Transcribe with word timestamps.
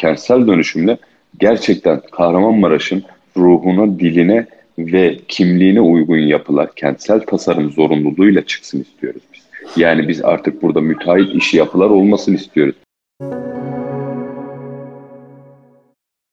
kentsel 0.00 0.46
dönüşümle 0.46 0.98
gerçekten 1.40 2.00
Kahramanmaraş'ın 2.12 3.02
ruhuna, 3.36 3.98
diline 3.98 4.46
ve 4.78 5.18
kimliğine 5.28 5.80
uygun 5.80 6.18
yapılar 6.18 6.74
kentsel 6.74 7.20
tasarım 7.20 7.72
zorunluluğuyla 7.72 8.46
çıksın 8.46 8.80
istiyoruz 8.80 9.22
biz. 9.34 9.40
Yani 9.76 10.08
biz 10.08 10.24
artık 10.24 10.62
burada 10.62 10.80
müteahhit 10.80 11.34
işi 11.34 11.56
yapılar 11.56 11.90
olmasını 11.90 12.36
istiyoruz. 12.36 12.74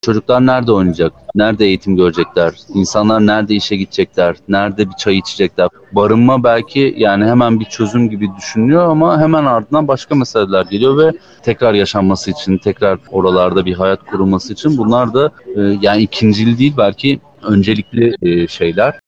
Çocuklar 0.07 0.45
nerede 0.45 0.71
oynayacak? 0.71 1.13
Nerede 1.35 1.65
eğitim 1.65 1.95
görecekler? 1.95 2.53
İnsanlar 2.73 3.25
nerede 3.25 3.55
işe 3.55 3.75
gidecekler? 3.75 4.35
Nerede 4.47 4.89
bir 4.89 4.93
çay 4.93 5.17
içecekler? 5.17 5.69
Barınma 5.91 6.43
belki 6.43 6.95
yani 6.97 7.25
hemen 7.25 7.59
bir 7.59 7.65
çözüm 7.65 8.09
gibi 8.09 8.29
düşünülüyor 8.37 8.89
ama 8.89 9.21
hemen 9.21 9.45
ardından 9.45 9.87
başka 9.87 10.15
meseleler 10.15 10.65
geliyor 10.65 10.97
ve 10.97 11.11
tekrar 11.43 11.73
yaşanması 11.73 12.31
için, 12.31 12.57
tekrar 12.57 12.99
oralarda 13.11 13.65
bir 13.65 13.73
hayat 13.73 14.05
kurulması 14.05 14.53
için 14.53 14.77
bunlar 14.77 15.13
da 15.13 15.31
e, 15.55 15.61
yani 15.81 16.01
ikincil 16.01 16.57
değil 16.57 16.73
belki 16.77 17.19
öncelikli 17.43 18.15
e, 18.21 18.47
şeyler. 18.47 18.99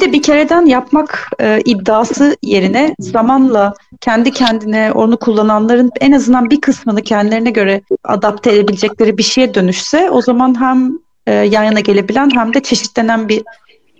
Bir 0.00 0.06
de 0.06 0.12
bir 0.12 0.22
kereden 0.22 0.66
yapmak 0.66 1.30
e, 1.40 1.60
iddiası 1.64 2.36
yerine 2.42 2.94
zamanla 2.98 3.74
kendi 4.00 4.30
kendine 4.30 4.92
onu 4.92 5.16
kullananların 5.16 5.90
en 6.00 6.12
azından 6.12 6.50
bir 6.50 6.60
kısmını 6.60 7.02
kendilerine 7.02 7.50
göre 7.50 7.82
adapte 8.04 8.52
edebilecekleri 8.52 9.18
bir 9.18 9.22
şeye 9.22 9.54
dönüşse 9.54 10.10
o 10.10 10.22
zaman 10.22 10.60
hem 10.60 10.98
e, 11.26 11.32
yan 11.32 11.64
yana 11.64 11.80
gelebilen 11.80 12.30
hem 12.34 12.54
de 12.54 12.62
çeşitlenen 12.62 13.28
bir 13.28 13.42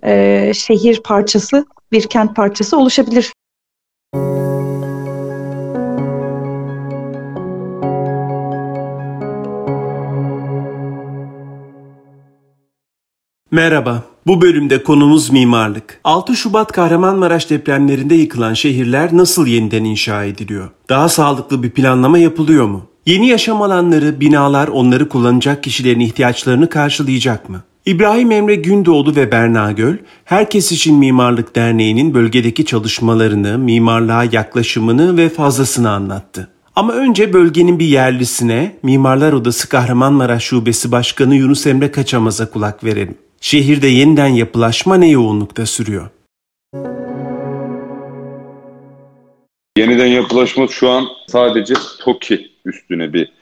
e, 0.05 0.53
şehir 0.55 1.03
parçası, 1.03 1.67
bir 1.93 2.03
kent 2.03 2.37
parçası 2.37 2.79
oluşabilir. 2.79 3.33
Merhaba. 13.51 14.10
Bu 14.31 14.41
bölümde 14.41 14.83
konumuz 14.83 15.31
mimarlık. 15.31 16.01
6 16.05 16.37
Şubat 16.37 16.73
Kahramanmaraş 16.73 17.51
depremlerinde 17.51 18.15
yıkılan 18.15 18.55
şehirler 18.55 19.09
nasıl 19.13 19.47
yeniden 19.47 19.85
inşa 19.85 20.25
ediliyor? 20.25 20.71
Daha 20.89 21.09
sağlıklı 21.09 21.63
bir 21.63 21.71
planlama 21.71 22.19
yapılıyor 22.19 22.67
mu? 22.67 22.83
Yeni 23.07 23.29
yaşam 23.29 23.63
alanları, 23.63 24.21
binalar 24.21 24.69
onları 24.69 25.09
kullanacak 25.09 25.63
kişilerin 25.63 26.01
ihtiyaçlarını 26.01 26.69
karşılayacak 26.69 27.49
mı? 27.49 27.63
İbrahim 27.87 28.31
Emre 28.31 28.55
Gündoğdu 28.55 29.17
ve 29.17 29.33
Berna 29.33 29.73
Göl, 29.73 29.97
Herkes 30.25 30.73
İçin 30.73 30.97
Mimarlık 30.97 31.57
Derneği'nin 31.57 32.15
bölgedeki 32.15 32.65
çalışmalarını, 32.65 33.59
mimarlığa 33.59 34.25
yaklaşımını 34.25 35.17
ve 35.17 35.29
fazlasını 35.29 35.91
anlattı. 35.91 36.49
Ama 36.77 36.93
önce 36.93 37.33
bölgenin 37.33 37.79
bir 37.79 37.87
yerlisine, 37.87 38.77
Mimarlar 38.83 39.33
Odası 39.33 39.69
Kahramanmaraş 39.69 40.45
Şubesi 40.45 40.93
Başkanı 40.93 41.35
Yunus 41.35 41.67
Emre 41.67 41.91
Kaçamaz'a 41.91 42.51
kulak 42.51 42.85
verelim. 42.85 43.15
Şehirde 43.43 43.87
yeniden 43.87 44.27
yapılaşma 44.27 44.97
ne 44.97 45.09
yoğunlukta 45.09 45.67
sürüyor? 45.67 46.09
Yeniden 49.79 50.07
yapılaşma 50.07 50.67
şu 50.67 50.91
an 50.91 51.07
sadece 51.29 51.75
TOKİ 52.01 52.53
üstüne 52.65 53.13
bir 53.13 53.33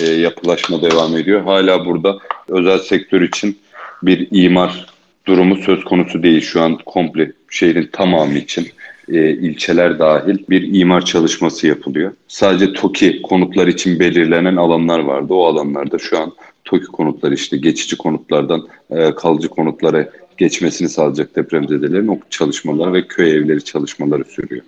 e, 0.00 0.04
yapılaşma 0.04 0.82
devam 0.82 1.16
ediyor. 1.16 1.42
Hala 1.42 1.84
burada 1.86 2.18
özel 2.48 2.78
sektör 2.78 3.22
için 3.22 3.58
bir 4.02 4.28
imar 4.30 4.86
durumu 5.26 5.56
söz 5.56 5.84
konusu 5.84 6.22
değil. 6.22 6.40
Şu 6.40 6.62
an 6.62 6.78
komple 6.86 7.32
şehrin 7.50 7.88
tamamı 7.92 8.38
için 8.38 8.68
e, 9.08 9.30
ilçeler 9.30 9.98
dahil 9.98 10.38
bir 10.50 10.74
imar 10.80 11.04
çalışması 11.04 11.66
yapılıyor. 11.66 12.12
Sadece 12.28 12.72
TOKİ 12.72 13.22
konutlar 13.22 13.66
için 13.66 14.00
belirlenen 14.00 14.56
alanlar 14.56 14.98
vardı. 14.98 15.34
O 15.34 15.46
alanlarda 15.46 15.98
şu 15.98 16.18
an 16.18 16.32
TOKİ 16.66 16.86
konutları 16.86 17.34
işte 17.34 17.56
geçici 17.56 17.96
konutlardan 17.96 18.66
e, 18.90 19.14
kalıcı 19.14 19.48
konutlara 19.48 20.10
geçmesini 20.38 20.88
sağlayacak 20.88 21.36
depremzedelerin 21.36 22.08
o 22.08 22.18
çalışmalar 22.30 22.92
ve 22.92 23.06
köy 23.06 23.36
evleri 23.36 23.64
çalışmaları 23.64 24.24
sürüyor. 24.24 24.62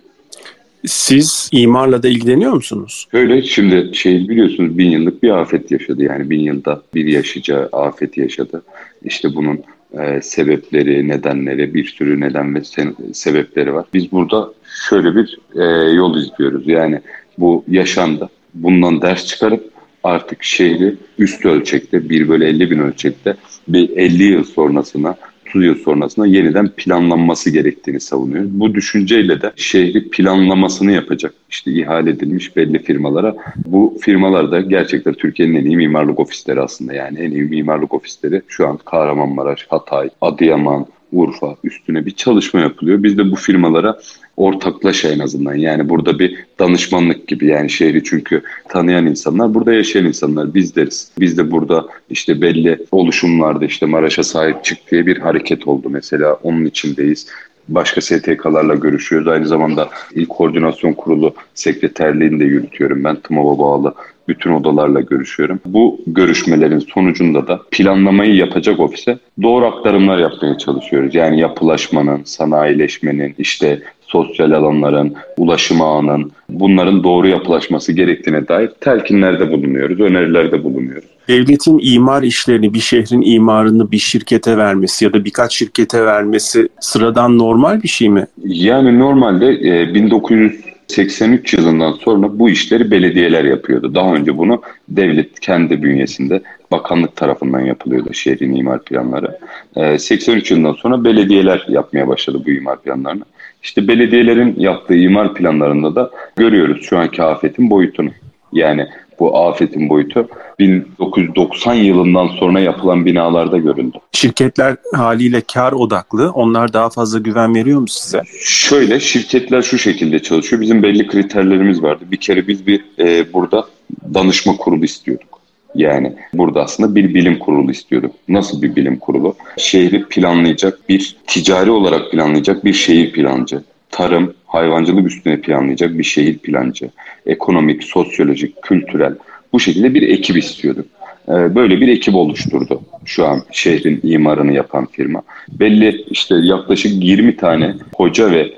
Siz 0.85 1.49
imarla 1.51 2.03
da 2.03 2.07
ilgileniyor 2.07 2.53
musunuz? 2.53 3.07
Öyle 3.13 3.41
şimdi 3.41 3.95
şey 3.95 4.29
biliyorsunuz 4.29 4.77
bin 4.77 4.91
yıllık 4.91 5.23
bir 5.23 5.29
afet 5.29 5.71
yaşadı. 5.71 6.03
Yani 6.03 6.29
bin 6.29 6.39
yılda 6.39 6.81
bir 6.95 7.05
yaşayacağı 7.05 7.69
afet 7.71 8.17
yaşadı. 8.17 8.63
İşte 9.03 9.35
bunun 9.35 9.63
e, 9.99 10.21
sebepleri, 10.21 11.07
nedenleri, 11.07 11.73
bir 11.73 11.85
sürü 11.85 12.19
neden 12.19 12.55
ve 12.55 12.59
se- 12.59 13.13
sebepleri 13.13 13.73
var. 13.73 13.85
Biz 13.93 14.11
burada 14.11 14.53
şöyle 14.89 15.15
bir 15.15 15.39
e, 15.55 15.63
yol 15.93 16.17
izliyoruz. 16.17 16.67
Yani 16.67 17.01
bu 17.37 17.63
yaşandı. 17.67 18.29
Bundan 18.53 19.01
ders 19.01 19.25
çıkarıp 19.25 19.71
artık 20.03 20.43
şehri 20.43 20.95
üst 21.17 21.45
ölçekte 21.45 22.09
1 22.09 22.29
bölü 22.29 22.45
50 22.45 22.71
bin 22.71 22.79
ölçekte 22.79 23.35
bir 23.67 23.89
50 23.89 24.23
yıl 24.23 24.43
sonrasına 24.43 25.15
30 25.49 25.65
yıl 25.65 25.75
sonrasında 25.75 26.27
yeniden 26.27 26.69
planlanması 26.69 27.49
gerektiğini 27.49 27.99
savunuyoruz. 27.99 28.59
Bu 28.59 28.73
düşünceyle 28.73 29.41
de 29.41 29.51
şehri 29.55 30.09
planlamasını 30.09 30.91
yapacak 30.91 31.33
işte 31.49 31.71
ihale 31.71 32.09
edilmiş 32.09 32.55
belli 32.55 32.83
firmalara. 32.83 33.35
Bu 33.65 33.97
firmalar 34.01 34.51
da 34.51 34.61
gerçekten 34.61 35.13
Türkiye'nin 35.13 35.55
en 35.55 35.65
iyi 35.65 35.77
mimarlık 35.77 36.19
ofisleri 36.19 36.61
aslında 36.61 36.93
yani 36.93 37.19
en 37.19 37.31
iyi 37.31 37.43
mimarlık 37.43 37.93
ofisleri 37.93 38.41
şu 38.47 38.67
an 38.67 38.77
Kahramanmaraş, 38.77 39.67
Hatay, 39.69 40.09
Adıyaman, 40.21 40.87
Urfa 41.11 41.55
üstüne 41.63 42.05
bir 42.05 42.11
çalışma 42.11 42.59
yapılıyor. 42.59 43.03
Biz 43.03 43.17
de 43.17 43.31
bu 43.31 43.35
firmalara 43.35 43.99
ortaklaşa 44.37 45.09
en 45.09 45.19
azından 45.19 45.55
yani 45.55 45.89
burada 45.89 46.19
bir 46.19 46.45
danışmanlık 46.59 47.27
gibi 47.27 47.45
yani 47.45 47.69
şehri 47.69 48.03
çünkü 48.03 48.41
tanıyan 48.69 49.05
insanlar 49.05 49.53
burada 49.53 49.73
yaşayan 49.73 50.05
insanlar 50.05 50.53
biz 50.53 50.75
deriz. 50.75 51.11
Biz 51.19 51.37
de 51.37 51.51
burada 51.51 51.87
işte 52.09 52.41
belli 52.41 52.85
oluşumlarda 52.91 53.65
işte 53.65 53.85
Maraş'a 53.85 54.23
sahip 54.23 54.63
çık 54.63 54.91
diye 54.91 55.05
bir 55.05 55.17
hareket 55.17 55.67
oldu 55.67 55.89
mesela 55.89 56.33
onun 56.33 56.65
içindeyiz 56.65 57.27
başka 57.69 58.01
STK'larla 58.01 58.75
görüşüyoruz. 58.75 59.27
Aynı 59.27 59.47
zamanda 59.47 59.89
İl 60.15 60.25
Koordinasyon 60.25 60.93
Kurulu 60.93 61.33
sekreterliğini 61.53 62.39
de 62.39 62.43
yürütüyorum 62.43 63.03
ben 63.03 63.15
TMOV'a 63.15 63.59
bağlı 63.59 63.93
bütün 64.27 64.51
odalarla 64.51 65.01
görüşüyorum. 65.01 65.59
Bu 65.65 66.01
görüşmelerin 66.07 66.79
sonucunda 66.79 67.47
da 67.47 67.59
planlamayı 67.71 68.35
yapacak 68.35 68.79
ofise 68.79 69.17
doğru 69.41 69.65
aktarımlar 69.65 70.17
yapmaya 70.17 70.57
çalışıyoruz. 70.57 71.15
Yani 71.15 71.39
yapılaşmanın, 71.39 72.21
sanayileşmenin, 72.23 73.35
işte 73.37 73.81
sosyal 74.01 74.51
alanların, 74.51 75.13
ulaşım 75.37 75.81
ağının 75.81 76.31
bunların 76.49 77.03
doğru 77.03 77.27
yapılaşması 77.27 77.93
gerektiğine 77.93 78.47
dair 78.47 78.69
telkinlerde 78.81 79.51
bulunuyoruz, 79.51 79.99
önerilerde 79.99 80.63
bulunuyoruz. 80.63 81.18
Devletin 81.29 81.79
imar 81.81 82.23
işlerini, 82.23 82.73
bir 82.73 82.79
şehrin 82.79 83.21
imarını 83.21 83.91
bir 83.91 83.97
şirkete 83.97 84.57
vermesi 84.57 85.05
ya 85.05 85.13
da 85.13 85.25
birkaç 85.25 85.55
şirkete 85.55 86.05
vermesi 86.05 86.69
sıradan 86.79 87.37
normal 87.37 87.83
bir 87.83 87.87
şey 87.87 88.09
mi? 88.09 88.25
Yani 88.43 88.99
normalde 88.99 89.47
e, 89.47 89.93
1983 89.93 91.53
yılından 91.53 91.91
sonra 91.91 92.39
bu 92.39 92.49
işleri 92.49 92.91
belediyeler 92.91 93.43
yapıyordu. 93.43 93.95
Daha 93.95 94.13
önce 94.13 94.37
bunu 94.37 94.61
devlet 94.89 95.39
kendi 95.39 95.83
bünyesinde 95.83 96.41
bakanlık 96.71 97.15
tarafından 97.15 97.59
yapılıyordu 97.59 98.13
şehrin 98.13 98.55
imar 98.55 98.83
planları. 98.83 99.39
E, 99.75 99.99
83 99.99 100.51
yılından 100.51 100.73
sonra 100.73 101.03
belediyeler 101.03 101.65
yapmaya 101.67 102.07
başladı 102.07 102.41
bu 102.45 102.49
imar 102.49 102.81
planlarını. 102.81 103.23
İşte 103.63 103.87
belediyelerin 103.87 104.55
yaptığı 104.57 104.95
imar 104.95 105.33
planlarında 105.33 105.95
da 105.95 106.11
görüyoruz 106.35 106.81
şu 106.81 106.97
anki 106.97 107.23
afetin 107.23 107.69
boyutunu. 107.69 108.09
Yani 108.53 108.87
bu 109.19 109.37
afetin 109.37 109.89
boyutu 109.89 110.27
1990 110.59 111.73
yılından 111.73 112.27
sonra 112.27 112.59
yapılan 112.59 113.05
binalarda 113.05 113.57
görüldü. 113.57 113.97
Şirketler 114.11 114.75
haliyle 114.95 115.41
kar 115.53 115.71
odaklı. 115.71 116.31
Onlar 116.31 116.73
daha 116.73 116.89
fazla 116.89 117.19
güven 117.19 117.55
veriyor 117.55 117.79
mu 117.79 117.87
size? 117.87 118.21
Şöyle 118.41 118.99
şirketler 118.99 119.61
şu 119.61 119.77
şekilde 119.77 120.19
çalışıyor. 120.19 120.61
Bizim 120.61 120.83
belli 120.83 121.07
kriterlerimiz 121.07 121.83
vardı. 121.83 122.03
Bir 122.11 122.17
kere 122.17 122.47
biz 122.47 122.67
bir 122.67 122.85
e, 122.99 123.33
burada 123.33 123.65
danışma 124.13 124.57
kurulu 124.57 124.85
istiyorduk. 124.85 125.39
Yani 125.75 126.15
burada 126.33 126.61
aslında 126.61 126.95
bir 126.95 127.13
bilim 127.13 127.39
kurulu 127.39 127.71
istiyorduk. 127.71 128.15
Nasıl 128.27 128.61
bir 128.61 128.75
bilim 128.75 128.99
kurulu? 128.99 129.35
Şehri 129.57 130.05
planlayacak, 130.05 130.89
bir 130.89 131.17
ticari 131.27 131.71
olarak 131.71 132.11
planlayacak 132.11 132.65
bir 132.65 132.73
şehir 132.73 133.11
plancı. 133.11 133.63
Tarım, 133.91 134.33
hayvancılık 134.45 135.07
üstüne 135.07 135.41
planlayacak 135.41 135.97
bir 135.97 136.03
şehir 136.03 136.37
plancı. 136.37 136.89
Ekonomik, 137.25 137.83
sosyolojik, 137.83 138.61
kültürel 138.61 139.15
bu 139.53 139.59
şekilde 139.59 139.93
bir 139.93 140.01
ekip 140.01 140.37
istiyorduk. 140.37 140.85
Böyle 141.27 141.81
bir 141.81 141.87
ekip 141.87 142.15
oluşturdu 142.15 142.81
şu 143.05 143.25
an 143.25 143.41
şehrin 143.51 143.99
imarını 144.03 144.53
yapan 144.53 144.85
firma. 144.85 145.21
Belli 145.59 146.05
işte 146.09 146.35
yaklaşık 146.41 147.03
20 147.03 147.37
tane 147.37 147.75
hoca 147.95 148.31
ve 148.31 148.51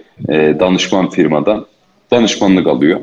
danışman 0.60 1.10
firmadan 1.10 1.66
danışmanlık 2.12 2.68
alıyor. 2.68 3.00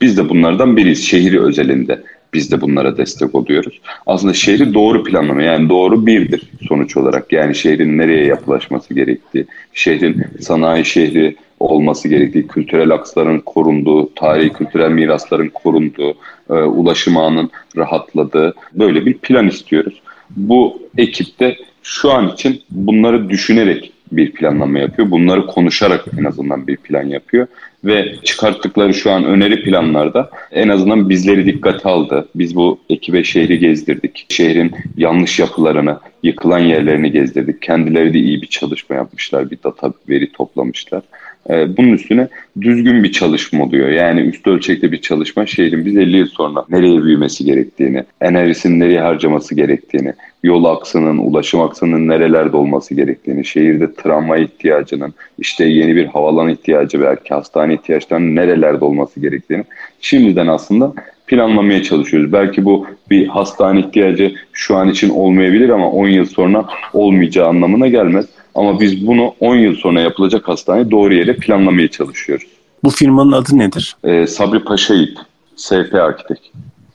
Biz 0.00 0.18
de 0.18 0.28
bunlardan 0.28 0.76
biriyiz 0.76 1.04
şehri 1.04 1.42
özelinde 1.42 2.02
biz 2.34 2.52
de 2.52 2.60
bunlara 2.60 2.96
destek 2.96 3.34
oluyoruz. 3.34 3.80
Aslında 4.06 4.34
şehri 4.34 4.74
doğru 4.74 5.04
planlama 5.04 5.42
yani 5.42 5.68
doğru 5.68 6.06
birdir 6.06 6.50
sonuç 6.68 6.96
olarak. 6.96 7.32
Yani 7.32 7.54
şehrin 7.54 7.98
nereye 7.98 8.24
yapılaşması 8.26 8.94
gerektiği, 8.94 9.46
şehrin 9.74 10.24
sanayi 10.40 10.84
şehri 10.84 11.36
olması 11.68 12.08
gerektiği, 12.08 12.46
kültürel 12.46 12.90
aksların 12.90 13.40
korunduğu, 13.40 14.14
tarihi 14.14 14.52
kültürel 14.52 14.90
mirasların 14.90 15.48
korunduğu, 15.48 16.14
e, 16.50 16.52
ulaşım 16.52 17.16
ağının 17.16 17.50
rahatladığı 17.76 18.54
böyle 18.74 19.06
bir 19.06 19.18
plan 19.18 19.48
istiyoruz. 19.48 20.02
Bu 20.30 20.82
ekipte 20.98 21.56
şu 21.82 22.12
an 22.12 22.28
için 22.28 22.62
bunları 22.70 23.30
düşünerek 23.30 23.92
bir 24.12 24.32
planlama 24.32 24.78
yapıyor. 24.78 25.10
Bunları 25.10 25.46
konuşarak 25.46 26.04
en 26.18 26.24
azından 26.24 26.66
bir 26.66 26.76
plan 26.76 27.02
yapıyor. 27.02 27.46
Ve 27.84 28.14
çıkarttıkları 28.24 28.94
şu 28.94 29.10
an 29.10 29.24
öneri 29.24 29.62
planlarda 29.62 30.30
en 30.52 30.68
azından 30.68 31.08
bizleri 31.08 31.46
dikkate 31.46 31.88
aldı. 31.88 32.28
Biz 32.34 32.56
bu 32.56 32.78
ekibe 32.90 33.24
şehri 33.24 33.58
gezdirdik. 33.58 34.26
Şehrin 34.28 34.72
yanlış 34.96 35.38
yapılarını, 35.38 35.98
yıkılan 36.22 36.58
yerlerini 36.58 37.12
gezdirdik. 37.12 37.62
Kendileri 37.62 38.14
de 38.14 38.18
iyi 38.18 38.42
bir 38.42 38.46
çalışma 38.46 38.96
yapmışlar, 38.96 39.50
bir 39.50 39.58
data 39.64 39.92
veri 40.08 40.32
toplamışlar. 40.32 41.02
Ee, 41.50 41.76
bunun 41.76 41.92
üstüne 41.92 42.28
düzgün 42.60 43.04
bir 43.04 43.12
çalışma 43.12 43.64
oluyor. 43.64 43.88
Yani 43.88 44.20
üst 44.20 44.46
ölçekte 44.46 44.92
bir 44.92 45.00
çalışma 45.00 45.46
şehrin 45.46 45.84
biz 45.84 45.96
50 45.96 46.16
yıl 46.16 46.26
sonra 46.26 46.64
nereye 46.70 47.04
büyümesi 47.04 47.44
gerektiğini, 47.44 48.04
enerjisini 48.20 48.78
nereye 48.78 49.00
harcaması 49.00 49.54
gerektiğini, 49.54 50.12
yol 50.42 50.64
aksının, 50.64 51.18
ulaşım 51.18 51.60
aksının 51.60 52.08
nerelerde 52.08 52.56
olması 52.56 52.94
gerektiğini, 52.94 53.44
şehirde 53.44 53.94
tramvay 53.94 54.44
ihtiyacının, 54.44 55.14
işte 55.38 55.64
yeni 55.64 55.96
bir 55.96 56.06
havalan 56.06 56.48
ihtiyacı 56.48 57.00
belki 57.00 57.34
hastane 57.34 57.74
ihtiyaçlarının 57.74 58.36
nerelerde 58.36 58.84
olması 58.84 59.20
gerektiğini 59.20 59.64
şimdiden 60.00 60.46
aslında 60.46 60.92
planlamaya 61.26 61.82
çalışıyoruz. 61.82 62.32
Belki 62.32 62.64
bu 62.64 62.86
bir 63.10 63.26
hastane 63.26 63.80
ihtiyacı 63.80 64.34
şu 64.52 64.76
an 64.76 64.88
için 64.88 65.10
olmayabilir 65.10 65.68
ama 65.68 65.90
10 65.90 66.08
yıl 66.08 66.24
sonra 66.24 66.66
olmayacağı 66.92 67.48
anlamına 67.48 67.88
gelmez. 67.88 68.26
Ama 68.54 68.80
biz 68.80 69.06
bunu 69.06 69.34
10 69.40 69.56
yıl 69.56 69.74
sonra 69.74 70.00
yapılacak 70.00 70.48
hastaneyi 70.48 70.90
doğru 70.90 71.14
yere 71.14 71.36
planlamaya 71.36 71.88
çalışıyoruz. 71.88 72.46
Bu 72.84 72.90
firmanın 72.90 73.32
adı 73.32 73.58
nedir? 73.58 73.96
Ee, 74.04 74.26
Sabri 74.26 74.64
Paşa 74.64 74.94
İp, 74.94 75.18
SP 75.64 75.94
Arkitek. 75.94 76.52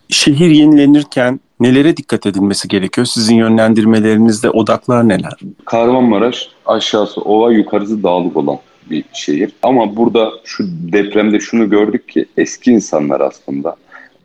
Şehir 0.09 0.49
yenilenirken 0.49 1.39
nelere 1.59 1.97
dikkat 1.97 2.25
edilmesi 2.25 2.67
gerekiyor? 2.67 3.07
Sizin 3.07 3.35
yönlendirmelerinizde 3.35 4.49
odaklar 4.49 5.07
neler? 5.07 5.33
Kahramanmaraş 5.65 6.49
aşağısı 6.65 7.21
ova 7.21 7.51
yukarısı 7.51 8.03
dağlık 8.03 8.37
olan 8.37 8.57
bir 8.89 9.03
şehir. 9.13 9.51
Ama 9.63 9.95
burada 9.95 10.31
şu 10.43 10.63
depremde 10.67 11.39
şunu 11.39 11.69
gördük 11.69 12.09
ki 12.09 12.25
eski 12.37 12.71
insanlar 12.71 13.21
aslında 13.21 13.75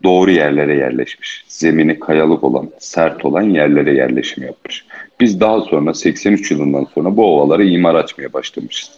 doğru 0.04 0.30
yerlere 0.30 0.74
yerleşmiş. 0.74 1.44
Zemini 1.48 1.98
kayalık 1.98 2.44
olan, 2.44 2.70
sert 2.78 3.24
olan 3.24 3.42
yerlere 3.42 3.94
yerleşim 3.94 4.44
yapmış. 4.44 4.84
Biz 5.20 5.40
daha 5.40 5.60
sonra 5.60 5.94
83 5.94 6.50
yılından 6.50 6.86
sonra 6.94 7.16
bu 7.16 7.24
ovalara 7.24 7.64
imar 7.64 7.94
açmaya 7.94 8.32
başlamışız. 8.32 8.90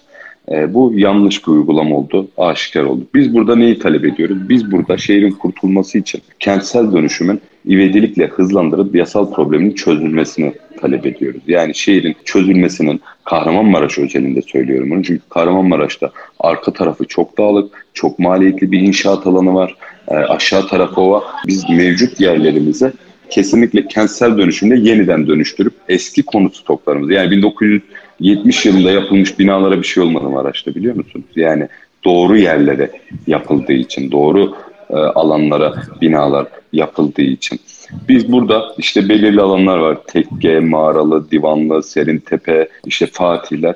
E, 0.51 0.75
bu 0.75 0.93
yanlış 0.95 1.47
bir 1.47 1.53
uygulama 1.53 1.97
oldu, 1.97 2.29
aşikar 2.37 2.83
oldu. 2.83 3.07
Biz 3.15 3.35
burada 3.35 3.57
neyi 3.57 3.79
talep 3.79 4.05
ediyoruz? 4.05 4.49
Biz 4.49 4.73
burada 4.73 4.97
şehrin 4.97 5.31
kurtulması 5.31 5.99
için 5.99 6.23
kentsel 6.41 6.93
dönüşümün 6.93 7.41
ivedilikle 7.69 8.27
hızlandırıp 8.27 8.95
yasal 8.95 9.33
problemin 9.33 9.73
çözülmesini 9.73 10.53
talep 10.81 11.07
ediyoruz. 11.07 11.43
Yani 11.47 11.75
şehrin 11.75 12.17
çözülmesinin 12.25 13.01
Kahramanmaraş 13.25 13.99
özelinde 13.99 14.43
söylüyorum 14.43 14.91
bunu. 14.91 15.03
Çünkü 15.03 15.23
Kahramanmaraş'ta 15.29 16.11
arka 16.41 16.73
tarafı 16.73 17.05
çok 17.05 17.39
dağlık, 17.39 17.87
çok 17.95 18.19
maliyetli 18.19 18.73
bir 18.73 18.81
inşaat 18.81 19.27
alanı 19.27 19.55
var. 19.55 19.77
E, 20.09 20.15
aşağı 20.15 20.69
tarafı 20.69 21.01
ova. 21.01 21.25
Biz 21.47 21.71
mevcut 21.71 22.21
yerlerimize 22.21 22.93
kesinlikle 23.31 23.89
kentsel 23.89 24.39
dönüşümle 24.39 24.91
yeniden 24.91 25.27
dönüştürüp 25.27 25.73
eski 25.89 26.23
konut 26.23 26.57
stoklarımızı 26.57 27.13
yani 27.13 27.31
1970 27.31 28.67
yılında 28.67 28.91
yapılmış 28.91 29.39
binalara 29.39 29.79
bir 29.79 29.87
şey 29.87 30.03
olmadı 30.03 30.29
Maraş'ta 30.29 30.75
biliyor 30.75 30.97
musunuz? 30.97 31.27
Yani 31.37 31.69
doğru 32.05 32.37
yerlere 32.37 32.91
yapıldığı 33.27 33.73
için, 33.73 34.11
doğru 34.11 34.55
e, 34.91 34.95
alanlara 34.95 35.75
binalar 36.01 36.47
yapıldığı 36.73 37.23
için. 37.23 37.61
Biz 38.09 38.33
burada 38.33 38.75
işte 38.79 39.09
belirli 39.09 39.41
alanlar 39.41 39.79
var. 39.79 39.99
Tekke, 40.07 40.61
Mağaralı, 40.61 41.31
Divanlı, 41.31 41.83
Serintepe, 41.83 42.69
işte 42.87 43.07
Fatihler. 43.07 43.75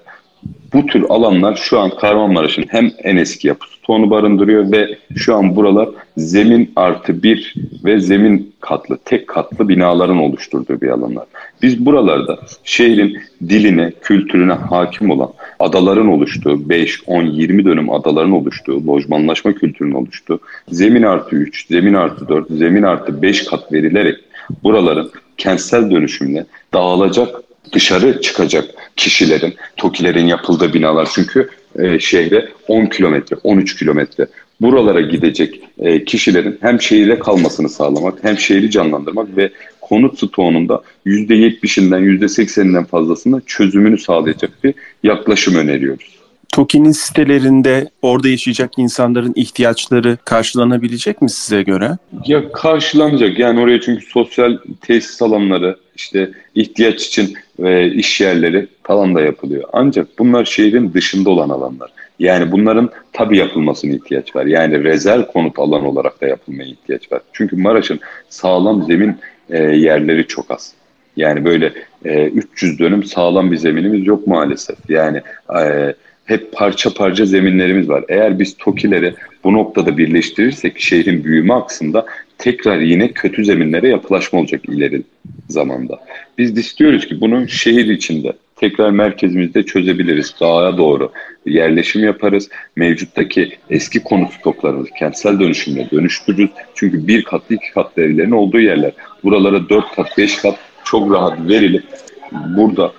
Bu 0.72 0.86
tür 0.86 1.04
alanlar 1.08 1.54
şu 1.54 1.78
an 1.78 1.90
Kahramanmaraş'ın 1.90 2.64
hem 2.68 2.90
en 3.02 3.16
eski 3.16 3.48
yapı 3.48 3.66
stoğunu 3.66 4.10
barındırıyor 4.10 4.72
ve 4.72 4.98
şu 5.16 5.36
an 5.36 5.56
buralar 5.56 5.88
zemin 6.16 6.72
artı 6.76 7.22
bir 7.22 7.54
ve 7.84 8.00
zemin 8.00 8.54
katlı, 8.60 8.98
tek 9.04 9.28
katlı 9.28 9.68
binaların 9.68 10.18
oluşturduğu 10.18 10.80
bir 10.80 10.88
alanlar. 10.88 11.24
Biz 11.62 11.86
buralarda 11.86 12.38
şehrin 12.64 13.18
diline, 13.48 13.92
kültürüne 14.02 14.52
hakim 14.52 15.10
olan 15.10 15.32
adaların 15.60 16.08
oluştuğu, 16.08 16.68
5, 16.68 17.02
10, 17.06 17.22
20 17.22 17.64
dönüm 17.64 17.90
adaların 17.90 18.32
oluştuğu, 18.32 18.86
lojmanlaşma 18.86 19.52
kültürünün 19.52 19.94
oluştuğu, 19.94 20.40
zemin 20.68 21.02
artı 21.02 21.36
3, 21.36 21.66
zemin 21.66 21.94
artı 21.94 22.28
4, 22.28 22.50
zemin 22.50 22.82
artı 22.82 23.22
5 23.22 23.44
kat 23.44 23.72
verilerek 23.72 24.16
buraların 24.62 25.10
kentsel 25.36 25.90
dönüşümle 25.90 26.46
dağılacak 26.74 27.47
dışarı 27.72 28.20
çıkacak 28.20 28.64
kişilerin, 28.96 29.54
TOKİ'lerin 29.76 30.26
yapıldığı 30.26 30.74
binalar 30.74 31.08
çünkü 31.14 31.48
e, 31.78 31.98
şehre 31.98 32.48
10 32.68 32.86
kilometre, 32.86 33.36
13 33.44 33.76
kilometre 33.78 34.26
buralara 34.60 35.00
gidecek 35.00 35.60
e, 35.78 36.04
kişilerin 36.04 36.58
hem 36.60 36.80
şehirde 36.80 37.18
kalmasını 37.18 37.68
sağlamak 37.68 38.24
hem 38.24 38.38
şehri 38.38 38.70
canlandırmak 38.70 39.36
ve 39.36 39.50
konut 39.80 40.18
stoğunun 40.18 40.68
%70'inden 41.06 42.02
%80'inden 42.02 42.84
fazlasında 42.84 43.40
çözümünü 43.46 43.98
sağlayacak 43.98 44.64
bir 44.64 44.74
yaklaşım 45.02 45.54
öneriyoruz. 45.54 46.17
TOKİ'nin 46.52 46.92
sitelerinde 46.92 47.90
orada 48.02 48.28
yaşayacak 48.28 48.70
insanların 48.78 49.32
ihtiyaçları 49.36 50.18
karşılanabilecek 50.24 51.22
mi 51.22 51.30
size 51.30 51.62
göre? 51.62 51.98
Ya 52.26 52.52
karşılanacak. 52.52 53.38
Yani 53.38 53.60
oraya 53.60 53.80
çünkü 53.80 54.06
sosyal 54.06 54.58
tesis 54.80 55.22
alanları, 55.22 55.76
işte 55.96 56.30
ihtiyaç 56.54 57.06
için 57.06 57.34
ve 57.58 57.92
iş 57.92 58.20
yerleri 58.20 58.66
falan 58.82 59.14
da 59.14 59.20
yapılıyor. 59.20 59.64
Ancak 59.72 60.18
bunlar 60.18 60.44
şehrin 60.44 60.92
dışında 60.92 61.30
olan 61.30 61.48
alanlar. 61.48 61.90
Yani 62.18 62.52
bunların 62.52 62.90
tabi 63.12 63.38
yapılmasına 63.38 63.92
ihtiyaç 63.92 64.36
var. 64.36 64.46
Yani 64.46 64.84
rezerv 64.84 65.22
konut 65.22 65.58
alan 65.58 65.84
olarak 65.84 66.20
da 66.20 66.26
yapılmaya 66.26 66.68
ihtiyaç 66.68 67.12
var. 67.12 67.20
Çünkü 67.32 67.56
Maraş'ın 67.56 68.00
sağlam 68.28 68.82
zemin 68.82 69.16
e, 69.50 69.58
yerleri 69.58 70.26
çok 70.26 70.50
az. 70.50 70.72
Yani 71.16 71.44
böyle 71.44 71.72
e, 72.04 72.24
300 72.24 72.78
dönüm 72.78 73.04
sağlam 73.04 73.50
bir 73.52 73.56
zeminimiz 73.56 74.06
yok 74.06 74.26
maalesef. 74.26 74.76
Yani 74.88 75.22
e, 75.60 75.94
hep 76.28 76.52
parça 76.52 76.94
parça 76.94 77.26
zeminlerimiz 77.26 77.88
var. 77.88 78.04
Eğer 78.08 78.38
biz 78.38 78.56
TOKİ'leri 78.56 79.14
bu 79.44 79.52
noktada 79.52 79.98
birleştirirsek 79.98 80.80
şehrin 80.80 81.24
büyüme 81.24 81.54
aksında 81.54 82.06
tekrar 82.38 82.78
yine 82.78 83.12
kötü 83.12 83.44
zeminlere 83.44 83.88
yapılaşma 83.88 84.38
olacak 84.38 84.60
ileri 84.68 85.02
zamanda. 85.48 86.00
Biz 86.38 86.58
istiyoruz 86.58 87.06
ki 87.06 87.20
bunu 87.20 87.48
şehir 87.48 87.86
içinde 87.86 88.32
tekrar 88.56 88.90
merkezimizde 88.90 89.62
çözebiliriz. 89.62 90.34
Dağa 90.40 90.78
doğru 90.78 91.12
yerleşim 91.46 92.04
yaparız. 92.04 92.48
Mevcuttaki 92.76 93.52
eski 93.70 94.00
konut 94.00 94.32
stoklarımızı 94.32 94.90
kentsel 94.98 95.40
dönüşümle 95.40 95.90
dönüştürürüz. 95.90 96.50
Çünkü 96.74 97.06
bir 97.06 97.24
katlı 97.24 97.54
iki 97.54 97.70
katlı 97.72 98.02
evlerin 98.02 98.30
olduğu 98.30 98.60
yerler. 98.60 98.92
Buralara 99.24 99.68
dört 99.68 99.94
kat 99.96 100.18
beş 100.18 100.36
kat 100.36 100.58
çok 100.84 101.12
rahat 101.12 101.48
verilip 101.48 101.84
burada 102.32 102.92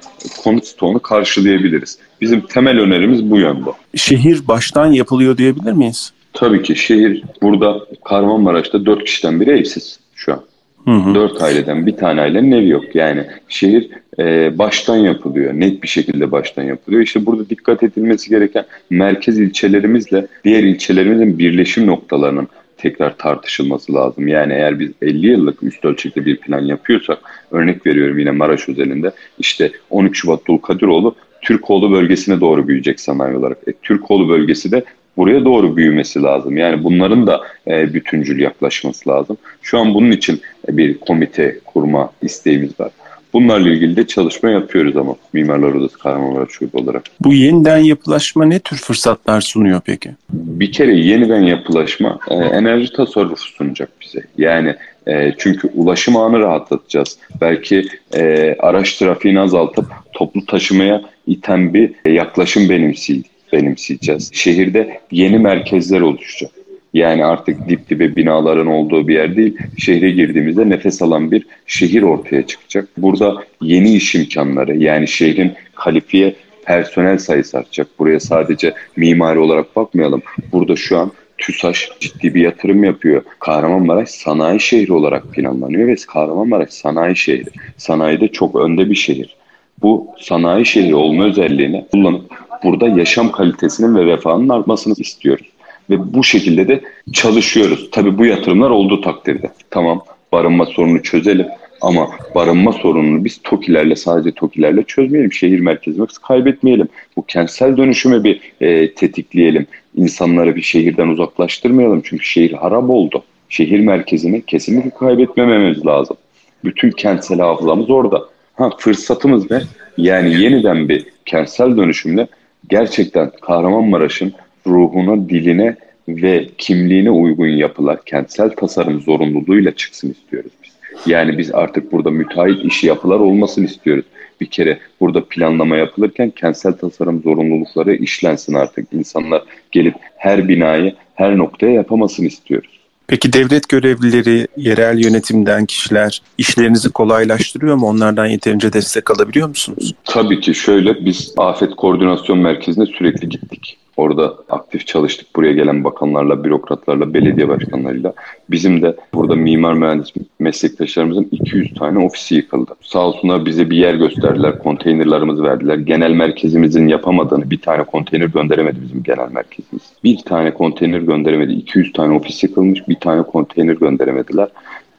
konut 0.43 0.65
stoğunu 0.65 0.99
karşılayabiliriz. 0.99 1.97
Bizim 2.21 2.41
temel 2.41 2.79
önerimiz 2.79 3.31
bu 3.31 3.37
yönde. 3.37 3.69
Şehir 3.95 4.47
baştan 4.47 4.91
yapılıyor 4.91 5.37
diyebilir 5.37 5.71
miyiz? 5.71 6.13
Tabii 6.33 6.63
ki 6.63 6.75
şehir 6.75 7.23
burada 7.41 7.79
Kahramanmaraş'ta 8.05 8.85
dört 8.85 9.03
kişiden 9.03 9.41
biri 9.41 9.49
evsiz 9.49 9.99
şu 10.15 10.33
an. 10.33 10.41
Hı 10.85 10.91
hı. 10.91 11.15
Dört 11.15 11.41
aileden 11.41 11.85
bir 11.85 11.97
tane 11.97 12.21
ailenin 12.21 12.51
evi 12.51 12.69
yok. 12.69 12.95
Yani 12.95 13.25
şehir 13.49 13.89
e, 14.19 14.57
baştan 14.57 14.97
yapılıyor. 14.97 15.53
Net 15.53 15.83
bir 15.83 15.87
şekilde 15.87 16.31
baştan 16.31 16.63
yapılıyor. 16.63 17.01
İşte 17.01 17.25
burada 17.25 17.49
dikkat 17.49 17.83
edilmesi 17.83 18.29
gereken 18.29 18.65
merkez 18.89 19.39
ilçelerimizle 19.39 20.27
diğer 20.43 20.63
ilçelerimizin 20.63 21.39
birleşim 21.39 21.87
noktalarının 21.87 22.47
tekrar 22.81 23.17
tartışılması 23.17 23.93
lazım. 23.93 24.27
Yani 24.27 24.53
eğer 24.53 24.79
biz 24.79 24.91
50 25.01 25.27
yıllık 25.27 25.63
üst 25.63 25.85
ölçekli 25.85 26.25
bir 26.25 26.37
plan 26.37 26.65
yapıyorsak 26.65 27.19
örnek 27.51 27.85
veriyorum 27.85 28.19
yine 28.19 28.31
Maraş 28.31 28.69
özelinde 28.69 29.11
işte 29.39 29.71
13 29.89 30.21
Şubat 30.21 30.47
Dulkadiroğlu 30.47 31.15
Türkoğlu 31.41 31.91
bölgesine 31.91 32.41
doğru 32.41 32.67
büyüyecek 32.67 32.99
sanayi 32.99 33.37
olarak. 33.37 33.57
E, 33.67 33.73
Türkoğlu 33.73 34.29
bölgesi 34.29 34.71
de 34.71 34.83
buraya 35.17 35.45
doğru 35.45 35.77
büyümesi 35.77 36.21
lazım. 36.23 36.57
Yani 36.57 36.83
bunların 36.83 37.27
da 37.27 37.41
e, 37.67 37.93
bütüncül 37.93 38.39
yaklaşması 38.39 39.09
lazım. 39.09 39.37
Şu 39.61 39.79
an 39.79 39.93
bunun 39.93 40.11
için 40.11 40.41
bir 40.69 40.97
komite 40.97 41.59
kurma 41.65 42.11
isteğimiz 42.21 42.79
var. 42.79 42.91
Bunlarla 43.33 43.69
ilgili 43.69 43.95
de 43.95 44.07
çalışma 44.07 44.49
yapıyoruz 44.49 44.97
ama 44.97 45.15
Mimarlar 45.33 45.73
Odası 45.73 45.99
Kahramanmaraş 45.99 46.49
Şube 46.51 46.77
olarak. 46.77 47.03
Bu 47.19 47.33
yeniden 47.33 47.77
yapılaşma 47.77 48.45
ne 48.45 48.59
tür 48.59 48.77
fırsatlar 48.77 49.41
sunuyor 49.41 49.81
peki? 49.85 50.09
Bir 50.33 50.71
kere 50.71 50.95
yeniden 50.95 51.41
yapılaşma 51.41 52.19
e, 52.29 52.35
enerji 52.35 52.93
tasarrufu 52.93 53.43
sunacak 53.43 53.89
bize. 54.01 54.23
Yani 54.37 54.75
e, 55.07 55.33
çünkü 55.37 55.67
ulaşım 55.73 56.17
ağını 56.17 56.39
rahatlatacağız. 56.39 57.17
Belki 57.41 57.87
e, 58.15 58.55
araç 58.59 58.93
trafiğini 58.97 59.39
azaltıp 59.39 59.85
toplu 60.13 60.45
taşımaya 60.45 61.01
iten 61.27 61.73
bir 61.73 61.91
e, 62.05 62.11
yaklaşım 62.11 62.69
benimsey 62.69 63.23
benimseyeceğiz. 63.53 64.29
Şehirde 64.33 64.99
yeni 65.11 65.39
merkezler 65.39 66.01
oluşacak. 66.01 66.51
Yani 66.93 67.25
artık 67.25 67.69
dip 67.69 67.89
dibe 67.89 68.15
binaların 68.15 68.67
olduğu 68.67 69.07
bir 69.07 69.13
yer 69.13 69.35
değil, 69.35 69.57
şehre 69.77 70.11
girdiğimizde 70.11 70.69
nefes 70.69 71.01
alan 71.01 71.31
bir 71.31 71.45
şehir 71.65 72.01
ortaya 72.01 72.47
çıkacak. 72.47 72.87
Burada 72.97 73.35
yeni 73.61 73.93
iş 73.93 74.15
imkanları 74.15 74.77
yani 74.77 75.07
şehrin 75.07 75.53
kalifiye 75.75 76.35
personel 76.65 77.17
sayısı 77.17 77.57
artacak. 77.57 77.87
Buraya 77.99 78.19
sadece 78.19 78.73
mimari 78.95 79.39
olarak 79.39 79.75
bakmayalım. 79.75 80.21
Burada 80.51 80.75
şu 80.75 80.97
an 80.97 81.11
TÜSAŞ 81.37 81.89
ciddi 81.99 82.33
bir 82.33 82.41
yatırım 82.41 82.83
yapıyor. 82.83 83.21
Kahramanmaraş 83.39 84.09
sanayi 84.09 84.59
şehri 84.59 84.93
olarak 84.93 85.31
planlanıyor 85.31 85.87
ve 85.87 85.95
Kahramanmaraş 86.07 86.69
sanayi 86.69 87.15
şehri. 87.15 87.49
Sanayide 87.77 88.27
çok 88.27 88.55
önde 88.55 88.89
bir 88.89 88.95
şehir. 88.95 89.35
Bu 89.81 90.07
sanayi 90.19 90.65
şehri 90.65 90.95
olma 90.95 91.23
özelliğini 91.23 91.85
kullanıp 91.91 92.21
burada 92.63 92.87
yaşam 92.87 93.31
kalitesinin 93.31 93.95
ve 93.95 94.05
refahının 94.05 94.49
artmasını 94.49 94.93
istiyoruz. 94.97 95.47
Ve 95.89 96.13
bu 96.13 96.23
şekilde 96.23 96.67
de 96.67 96.81
çalışıyoruz. 97.13 97.89
Tabii 97.91 98.17
bu 98.17 98.25
yatırımlar 98.25 98.69
olduğu 98.69 99.01
takdirde. 99.01 99.51
Tamam 99.69 100.03
barınma 100.31 100.65
sorununu 100.65 101.03
çözelim 101.03 101.45
ama 101.81 102.09
barınma 102.35 102.73
sorununu 102.73 103.25
biz 103.25 103.41
TOKİ'lerle 103.43 103.95
sadece 103.95 104.31
TOKİ'lerle 104.31 104.83
çözmeyelim. 104.83 105.33
Şehir 105.33 105.59
merkezimizi 105.59 106.21
kaybetmeyelim. 106.27 106.87
Bu 107.15 107.25
kentsel 107.25 107.77
dönüşümü 107.77 108.23
bir 108.23 108.41
e, 108.61 108.93
tetikleyelim. 108.93 109.67
İnsanları 109.95 110.55
bir 110.55 110.61
şehirden 110.61 111.07
uzaklaştırmayalım. 111.07 112.01
Çünkü 112.03 112.25
şehir 112.25 112.53
harap 112.53 112.89
oldu. 112.89 113.23
Şehir 113.49 113.79
merkezini 113.79 114.45
kesinlikle 114.45 114.89
kaybetmememiz 114.89 115.85
lazım. 115.85 116.17
Bütün 116.63 116.91
kentsel 116.91 117.39
hafızamız 117.39 117.89
orada. 117.89 118.23
Ha 118.55 118.69
fırsatımız 118.77 119.51
ne? 119.51 119.61
Yani 119.97 120.41
yeniden 120.41 120.89
bir 120.89 121.05
kentsel 121.25 121.77
dönüşümle 121.77 122.27
gerçekten 122.69 123.31
Kahramanmaraş'ın 123.41 124.33
ruhuna, 124.69 125.29
diline 125.29 125.75
ve 126.07 126.47
kimliğine 126.57 127.11
uygun 127.11 127.47
yapılar 127.47 128.05
kentsel 128.05 128.49
tasarım 128.49 129.01
zorunluluğuyla 129.01 129.71
çıksın 129.71 130.11
istiyoruz 130.11 130.51
biz. 130.63 130.71
Yani 131.05 131.37
biz 131.37 131.51
artık 131.51 131.91
burada 131.91 132.11
müteahhit 132.11 132.65
işi 132.65 132.87
yapılar 132.87 133.19
olmasını 133.19 133.65
istiyoruz. 133.65 134.05
Bir 134.41 134.45
kere 134.45 134.79
burada 134.99 135.25
planlama 135.25 135.75
yapılırken 135.75 136.29
kentsel 136.29 136.73
tasarım 136.73 137.21
zorunlulukları 137.21 137.95
işlensin 137.95 138.53
artık. 138.53 138.93
İnsanlar 138.93 139.43
gelip 139.71 139.95
her 140.17 140.47
binayı 140.47 140.95
her 141.15 141.37
noktaya 141.37 141.73
yapamasını 141.73 142.25
istiyoruz. 142.25 142.79
Peki 143.07 143.33
devlet 143.33 143.69
görevlileri, 143.69 144.47
yerel 144.57 145.03
yönetimden 145.03 145.65
kişiler 145.65 146.21
işlerinizi 146.37 146.89
kolaylaştırıyor 146.89 147.75
mu? 147.75 147.87
Onlardan 147.87 148.25
yeterince 148.25 148.73
destek 148.73 149.11
alabiliyor 149.11 149.47
musunuz? 149.47 149.93
Tabii 150.03 150.39
ki 150.39 150.55
şöyle 150.55 151.05
biz 151.05 151.33
Afet 151.37 151.75
Koordinasyon 151.75 152.39
Merkezi'ne 152.39 152.85
sürekli 152.85 153.29
gittik. 153.29 153.77
Orada 153.99 154.33
aktif 154.49 154.87
çalıştık 154.87 155.35
buraya 155.35 155.53
gelen 155.53 155.83
bakanlarla, 155.83 156.43
bürokratlarla, 156.43 157.13
belediye 157.13 157.47
başkanlarıyla. 157.47 158.13
Bizim 158.49 158.81
de 158.81 158.95
burada 159.13 159.35
mimar 159.35 159.73
mühendis 159.73 160.13
meslektaşlarımızın 160.39 161.27
200 161.31 161.73
tane 161.73 162.05
ofisi 162.05 162.35
yıkıldı. 162.35 162.71
Sağ 162.81 162.99
olsunlar 162.99 163.45
bize 163.45 163.69
bir 163.69 163.77
yer 163.77 163.93
gösterdiler, 163.93 164.59
konteynerlarımızı 164.59 165.43
verdiler. 165.43 165.77
Genel 165.77 166.11
merkezimizin 166.11 166.87
yapamadığını 166.87 167.49
bir 167.49 167.61
tane 167.61 167.83
konteyner 167.83 168.27
gönderemedi 168.27 168.81
bizim 168.81 169.03
genel 169.03 169.31
merkezimiz. 169.31 169.83
Bir 170.03 170.17
tane 170.17 170.53
konteyner 170.53 170.99
gönderemedi. 170.99 171.53
200 171.53 171.93
tane 171.93 172.15
ofis 172.15 172.43
yıkılmış, 172.43 172.87
bir 172.87 172.99
tane 172.99 173.23
konteyner 173.23 173.73
gönderemediler. 173.73 174.47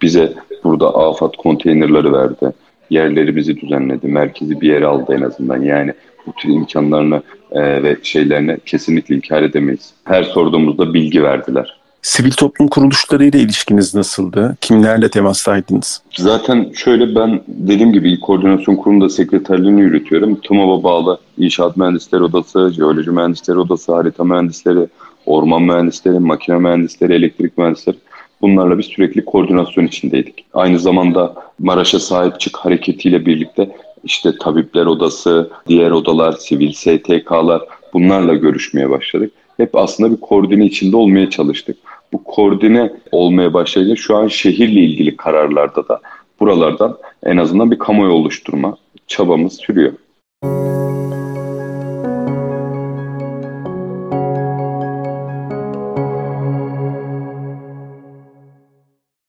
Bize 0.02 0.33
burada 0.64 0.95
afat 0.95 1.37
konteynerları 1.37 2.12
verdi 2.12 2.52
yerlerimizi 2.90 3.57
düzenledi. 3.61 4.07
Merkezi 4.07 4.61
bir 4.61 4.69
yere 4.69 4.87
aldı 4.87 5.14
en 5.14 5.23
azından. 5.23 5.62
Yani 5.62 5.92
bu 6.27 6.33
tür 6.33 6.49
imkanlarını 6.49 7.23
e, 7.53 7.83
ve 7.83 7.97
şeylerini 8.03 8.59
kesinlikle 8.67 9.17
inkar 9.17 9.43
edemeyiz. 9.43 9.91
Her 10.05 10.23
sorduğumuzda 10.23 10.95
bilgi 10.95 11.23
verdiler. 11.23 11.81
Sivil 12.03 12.31
toplum 12.31 12.69
kuruluşlarıyla 12.69 13.39
ilişkiniz 13.39 13.95
nasıldı? 13.95 14.57
Kimlerle 14.61 15.11
temastaydınız? 15.11 16.03
Zaten 16.17 16.73
şöyle 16.75 17.15
ben 17.15 17.41
dediğim 17.49 17.93
gibi 17.93 18.12
İl 18.12 18.21
Koordinasyon 18.21 18.77
Kurulu'nda 18.77 19.09
sekreterliğini 19.09 19.81
yürütüyorum. 19.81 20.41
TUMOV'a 20.41 20.83
bağlı 20.83 21.19
İnşaat 21.39 21.77
Mühendisleri 21.77 22.23
Odası, 22.23 22.73
Jeoloji 22.77 23.11
Mühendisleri 23.11 23.59
Odası, 23.59 23.95
Harita 23.95 24.25
Mühendisleri, 24.25 24.87
Orman 25.27 25.62
Mühendisleri, 25.62 26.19
Makine 26.19 26.59
Mühendisleri, 26.59 27.15
Elektrik 27.15 27.59
Mühendisleri 27.59 27.97
bunlarla 28.43 28.79
biz 28.79 28.87
sürekli 28.87 29.25
koordinasyon 29.25 29.87
içindeydik. 29.87 30.45
Aynı 30.55 30.79
zamanda 30.79 31.35
Maraş'a 31.59 32.00
sahip 32.00 32.41
çık 32.41 32.57
hareketiyle 32.57 33.27
birlikte 33.27 33.71
işte 34.04 34.38
tabipler 34.40 34.87
odası, 34.87 35.50
diğer 35.69 35.90
odalar, 35.90 36.33
sivil 36.33 36.73
STK'lar 36.73 37.62
bunlarla 37.92 38.35
görüşmeye 38.35 38.90
başladık. 38.90 39.33
Hep 39.57 39.76
aslında 39.76 40.11
bir 40.16 40.21
koordine 40.21 40.64
içinde 40.66 40.97
olmaya 40.97 41.30
çalıştık. 41.30 41.76
Bu 42.12 42.25
koordine 42.25 42.92
olmaya 43.12 43.54
başlayınca 43.54 43.97
şu 43.97 44.16
an 44.16 44.28
şehirle 44.28 44.80
ilgili 44.80 45.16
kararlarda 45.16 45.88
da 45.88 46.00
buralardan 46.40 46.99
en 47.23 47.37
azından 47.37 47.71
bir 47.71 47.78
kamuoyu 47.78 48.12
oluşturma 48.12 48.76
çabamız 49.07 49.57
sürüyor. 49.57 49.92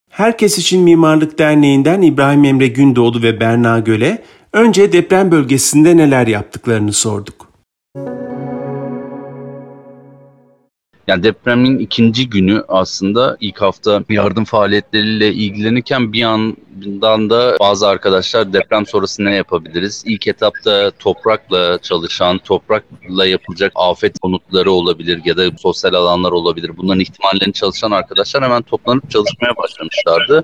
Herkes 0.10 0.58
için 0.58 0.84
Mimarlık 0.84 1.40
Derneği'nden 1.40 2.02
İbrahim 2.02 2.44
Emre 2.44 2.68
Gündoğdu 2.68 3.24
ve 3.24 3.40
Berna 3.40 3.80
Göle 3.80 4.24
önce 4.54 4.92
deprem 4.92 5.32
bölgesinde 5.32 5.98
neler 5.98 6.28
yaptıklarını 6.28 6.94
sorduk. 6.94 7.52
Yani 11.08 11.24
depremin 11.24 11.80
ikinci 11.80 12.30
günü 12.30 12.64
aslında 12.68 13.38
ilk 13.40 13.62
hafta 13.62 14.04
yardım 14.10 14.46
faaliyetleriyle 14.46 15.34
ilgilenirken 15.34 16.14
bir 16.14 16.20
yandan 16.20 17.30
da 17.30 17.58
bazı 17.60 17.88
arkadaşlar 17.88 18.54
deprem 18.54 18.86
sonrası 18.86 19.26
ne 19.26 19.36
yapabiliriz? 19.36 20.04
İlk 20.06 20.28
etapta 20.28 20.92
toprakla 21.00 21.78
çalışan, 21.82 22.38
toprakla 22.38 23.26
yapılacak 23.26 23.72
afet 23.76 24.20
konutları 24.20 24.72
olabilir 24.72 25.22
ya 25.26 25.38
da 25.38 25.44
sosyal 25.58 25.94
alanlar 25.94 26.32
olabilir. 26.32 26.72
Bunların 26.78 27.00
ihtimallerini 27.00 27.54
çalışan 27.54 27.92
arkadaşlar 27.92 28.44
hemen 28.44 28.62
toplanıp 28.62 29.12
çalışmaya 29.12 29.58
başlamışlardı. 29.58 30.44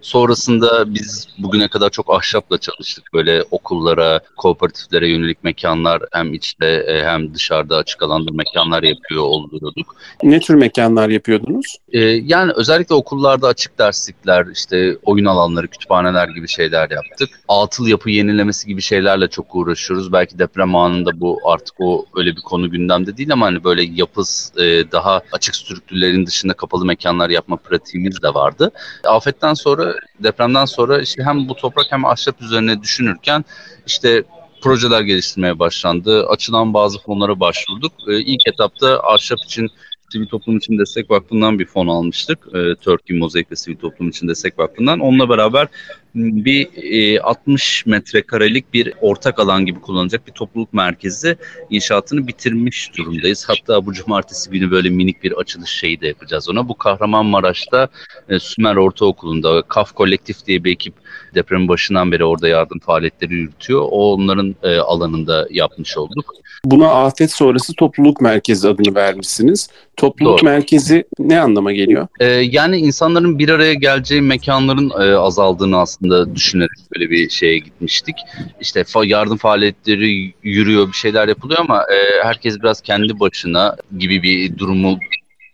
Sonrasında 0.00 0.94
biz 0.94 1.28
bugüne 1.38 1.68
kadar 1.68 1.90
çok 1.90 2.14
ahşapla 2.14 2.58
çalıştık. 2.58 3.04
Böyle 3.14 3.44
okullara, 3.50 4.20
kooperatiflere 4.36 5.08
yönelik 5.08 5.44
mekanlar 5.44 6.02
hem 6.12 6.34
içte 6.34 6.66
e, 6.66 7.04
hem 7.04 7.34
dışarıda 7.34 7.76
açık 7.76 8.02
alanda 8.02 8.30
mekanlar 8.32 8.82
yapıyor 8.82 9.22
oluyorduk. 9.22 9.96
Ne 10.22 10.40
tür 10.40 10.54
mekanlar 10.54 11.08
yapıyordunuz? 11.08 11.76
Ee, 11.92 12.00
yani 12.00 12.52
özellikle 12.56 12.94
okullarda 12.94 13.48
açık 13.48 13.78
derslikler, 13.78 14.46
işte 14.52 14.96
oyun 15.02 15.24
alanları, 15.24 15.68
kütüphaneler 15.68 16.28
gibi 16.28 16.48
şeyler 16.48 16.90
yaptık. 16.90 17.40
Atıl 17.48 17.86
yapı 17.86 18.10
yenilemesi 18.10 18.66
gibi 18.66 18.82
şeylerle 18.82 19.28
çok 19.28 19.54
uğraşıyoruz. 19.54 20.12
Belki 20.12 20.38
deprem 20.38 20.76
anında 20.76 21.20
bu 21.20 21.40
artık 21.44 21.74
o 21.80 22.06
öyle 22.16 22.36
bir 22.36 22.40
konu 22.40 22.70
gündemde 22.70 23.16
değil 23.16 23.32
ama 23.32 23.46
hani 23.46 23.64
böyle 23.64 23.82
yapız 23.82 24.52
e, 24.56 24.92
daha 24.92 25.20
açık 25.32 25.56
strüktürlerin 25.56 26.26
dışında 26.26 26.54
kapalı 26.54 26.84
mekanlar 26.84 27.30
yapma 27.30 27.56
pratiğimiz 27.56 28.22
de 28.22 28.34
vardı. 28.34 28.70
Afetten 29.04 29.54
sonra, 29.54 29.87
depremden 30.22 30.64
sonra 30.64 31.00
işte 31.00 31.22
hem 31.22 31.48
bu 31.48 31.54
toprak 31.54 31.86
hem 31.90 32.04
ahşap 32.04 32.42
üzerine 32.42 32.82
düşünürken 32.82 33.44
işte 33.86 34.24
projeler 34.62 35.00
geliştirmeye 35.00 35.58
başlandı. 35.58 36.26
Açılan 36.26 36.74
bazı 36.74 36.98
fonlara 36.98 37.40
başvurduk. 37.40 37.92
Ee, 38.08 38.20
ilk 38.20 38.48
etapta 38.48 39.00
ahşap 39.00 39.38
için 39.44 39.68
Sivil 40.12 40.26
Toplum 40.26 40.56
için 40.56 40.78
Destek 40.78 41.10
Vakfı'ndan 41.10 41.58
bir 41.58 41.66
fon 41.66 41.86
almıştık. 41.86 42.38
E, 42.54 42.74
Turkey 42.74 43.18
Mozaik 43.18 43.50
ve 43.50 43.56
Sivil 43.56 43.76
Toplum 43.76 44.08
için 44.08 44.28
Destek 44.28 44.58
Vakfı'ndan. 44.58 45.00
Onunla 45.00 45.28
beraber 45.28 45.68
bir 46.14 46.68
e, 46.76 47.20
60 47.20 47.86
metrekarelik 47.86 48.74
bir 48.74 48.92
ortak 49.00 49.38
alan 49.38 49.66
gibi 49.66 49.80
kullanacak 49.80 50.26
bir 50.26 50.32
topluluk 50.32 50.72
merkezi 50.72 51.36
inşaatını 51.70 52.26
bitirmiş 52.26 52.90
durumdayız. 52.96 53.44
Hatta 53.48 53.86
bu 53.86 53.92
cumartesi 53.92 54.50
günü 54.50 54.70
böyle 54.70 54.90
minik 54.90 55.22
bir 55.22 55.32
açılış 55.32 55.70
şeyi 55.70 56.00
de 56.00 56.06
yapacağız 56.06 56.48
ona. 56.48 56.68
Bu 56.68 56.78
Kahramanmaraş'ta 56.78 57.88
e, 58.28 58.38
Sümer 58.38 58.76
Ortaokulu'nda 58.76 59.62
KAF 59.62 59.92
Kolektif 59.92 60.46
diye 60.46 60.64
bir 60.64 60.72
ekip 60.72 60.94
depremin 61.34 61.68
başından 61.68 62.12
beri 62.12 62.24
orada 62.24 62.48
yardım 62.48 62.78
faaliyetleri 62.78 63.34
yürütüyor. 63.34 63.80
O 63.90 64.14
onların 64.14 64.56
e, 64.62 64.78
alanında 64.78 65.46
yapmış 65.50 65.98
olduk. 65.98 66.34
Buna 66.64 66.88
afet 66.88 67.32
sonrası 67.32 67.72
topluluk 67.74 68.20
merkezi 68.20 68.68
adını 68.68 68.94
vermişsiniz. 68.94 69.68
Topluluk 69.96 70.38
Doğru. 70.38 70.44
merkezi 70.44 71.04
ne 71.18 71.40
anlama 71.40 71.72
geliyor? 71.72 72.08
E, 72.20 72.26
yani 72.26 72.76
insanların 72.78 73.38
bir 73.38 73.48
araya 73.48 73.74
geleceği 73.74 74.20
mekanların 74.20 74.90
e, 74.90 75.16
azaldığını 75.16 75.78
aslında 75.78 75.97
aslında 75.98 76.34
düşünerek 76.34 76.70
böyle 76.94 77.10
bir 77.10 77.30
şeye 77.30 77.58
gitmiştik. 77.58 78.16
İşte 78.60 78.84
yardım 79.04 79.36
faaliyetleri 79.36 80.34
yürüyor, 80.42 80.88
bir 80.88 80.96
şeyler 80.96 81.28
yapılıyor 81.28 81.60
ama 81.60 81.82
e, 81.82 82.24
herkes 82.24 82.58
biraz 82.60 82.80
kendi 82.80 83.20
başına 83.20 83.76
gibi 83.98 84.22
bir 84.22 84.58
durumu 84.58 84.98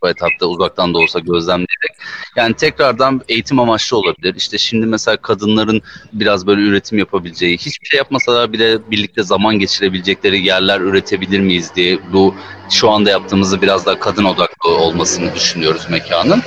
bu 0.02 0.08
etapta 0.08 0.46
uzaktan 0.46 0.94
da 0.94 0.98
olsa 0.98 1.18
gözlemleyerek. 1.18 1.92
Yani 2.36 2.54
tekrardan 2.54 3.20
eğitim 3.28 3.60
amaçlı 3.60 3.96
olabilir. 3.96 4.34
İşte 4.34 4.58
şimdi 4.58 4.86
mesela 4.86 5.16
kadınların 5.16 5.82
biraz 6.12 6.46
böyle 6.46 6.60
üretim 6.60 6.98
yapabileceği, 6.98 7.58
hiçbir 7.58 7.86
şey 7.86 7.98
yapmasalar 7.98 8.52
bile 8.52 8.90
birlikte 8.90 9.22
zaman 9.22 9.58
geçirebilecekleri 9.58 10.46
yerler 10.46 10.80
üretebilir 10.80 11.40
miyiz 11.40 11.70
diye 11.76 11.98
bu 12.12 12.34
şu 12.70 12.90
anda 12.90 13.10
yaptığımızı 13.10 13.62
biraz 13.62 13.86
daha 13.86 13.98
kadın 13.98 14.24
odaklı 14.24 14.70
olmasını 14.70 15.34
düşünüyoruz 15.34 15.86
mekanın 15.90 16.42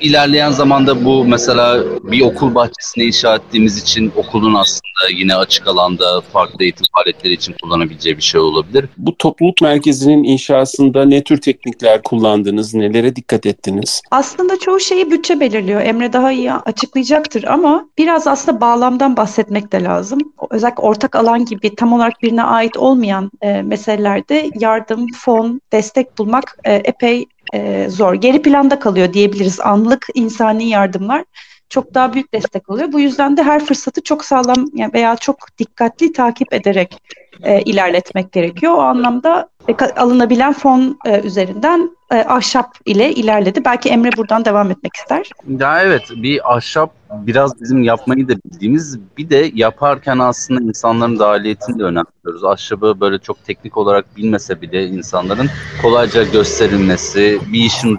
ilerleyen 0.00 0.50
zamanda 0.50 1.04
bu 1.04 1.24
mesela 1.24 1.84
bir 2.02 2.20
okul 2.20 2.54
bahçesine 2.54 3.04
inşa 3.04 3.36
ettiğimiz 3.36 3.78
için 3.78 4.12
okulun 4.16 4.54
aslında 4.54 5.18
yine 5.18 5.34
açık 5.34 5.66
alanda 5.66 6.20
farklı 6.20 6.64
eğitim 6.64 6.86
faaliyetleri 6.94 7.32
için 7.32 7.54
kullanabileceği 7.62 8.16
bir 8.16 8.22
şey 8.22 8.40
olabilir. 8.40 8.84
Bu 8.96 9.16
topluluk 9.16 9.62
merkezinin 9.62 10.24
inşasında 10.24 11.04
ne 11.04 11.24
tür 11.24 11.40
teknikler 11.40 12.02
kullandınız, 12.02 12.74
nelere 12.74 13.16
dikkat 13.16 13.46
ettiniz? 13.46 14.02
Aslında 14.10 14.58
çoğu 14.58 14.80
şeyi 14.80 15.10
bütçe 15.10 15.40
belirliyor. 15.40 15.80
Emre 15.80 16.12
daha 16.12 16.32
iyi 16.32 16.52
açıklayacaktır 16.52 17.44
ama 17.44 17.88
biraz 17.98 18.26
aslında 18.26 18.60
bağlamdan 18.60 19.16
bahsetmek 19.16 19.72
de 19.72 19.82
lazım. 19.82 20.20
Özellikle 20.50 20.82
ortak 20.82 21.16
alan 21.16 21.44
gibi 21.44 21.74
tam 21.74 21.92
olarak 21.92 22.22
birine 22.22 22.42
ait 22.42 22.76
olmayan 22.76 23.30
e, 23.42 23.62
meselelerde 23.62 24.50
yardım, 24.60 25.06
fon, 25.16 25.60
destek 25.72 26.18
bulmak 26.18 26.58
e, 26.64 26.74
epey 26.74 27.26
e, 27.54 27.88
zor. 27.88 28.14
Geri 28.14 28.42
planda 28.42 28.78
kalıyor 28.78 29.12
diyebiliriz. 29.12 29.60
Anlık 29.60 30.06
insani 30.14 30.68
yardımlar 30.68 31.24
çok 31.68 31.94
daha 31.94 32.12
büyük 32.12 32.34
destek 32.34 32.70
oluyor. 32.70 32.92
Bu 32.92 33.00
yüzden 33.00 33.36
de 33.36 33.42
her 33.42 33.64
fırsatı 33.64 34.02
çok 34.02 34.24
sağlam 34.24 34.66
veya 34.94 35.16
çok 35.16 35.58
dikkatli 35.58 36.12
takip 36.12 36.52
ederek 36.52 37.02
e, 37.42 37.62
ilerletmek 37.62 38.32
gerekiyor. 38.32 38.72
O 38.72 38.80
anlamda 38.80 39.48
e, 39.68 39.74
alınabilen 39.96 40.52
fon 40.52 40.98
e, 41.06 41.20
üzerinden 41.20 41.90
e, 42.12 42.16
ahşap 42.16 42.70
ile 42.86 43.12
ilerledi. 43.14 43.64
Belki 43.64 43.88
Emre 43.88 44.10
buradan 44.16 44.44
devam 44.44 44.70
etmek 44.70 44.96
ister. 44.96 45.30
Ya 45.48 45.82
evet 45.82 46.02
bir 46.10 46.54
ahşap 46.56 46.90
biraz 47.12 47.60
bizim 47.60 47.82
yapmayı 47.82 48.28
da 48.28 48.32
bildiğimiz 48.44 48.98
bir 49.18 49.30
de 49.30 49.50
yaparken 49.54 50.18
aslında 50.18 50.60
insanların 50.60 51.18
dahiliyetini 51.18 51.78
de 51.78 51.82
önemliyoruz. 51.82 52.44
Ahşabı 52.44 53.00
böyle 53.00 53.18
çok 53.18 53.44
teknik 53.44 53.76
olarak 53.76 54.16
bilmese 54.16 54.60
bile 54.60 54.86
insanların 54.86 55.48
kolayca 55.82 56.22
gösterilmesi, 56.24 57.40
bir 57.52 57.64
işin 57.64 57.98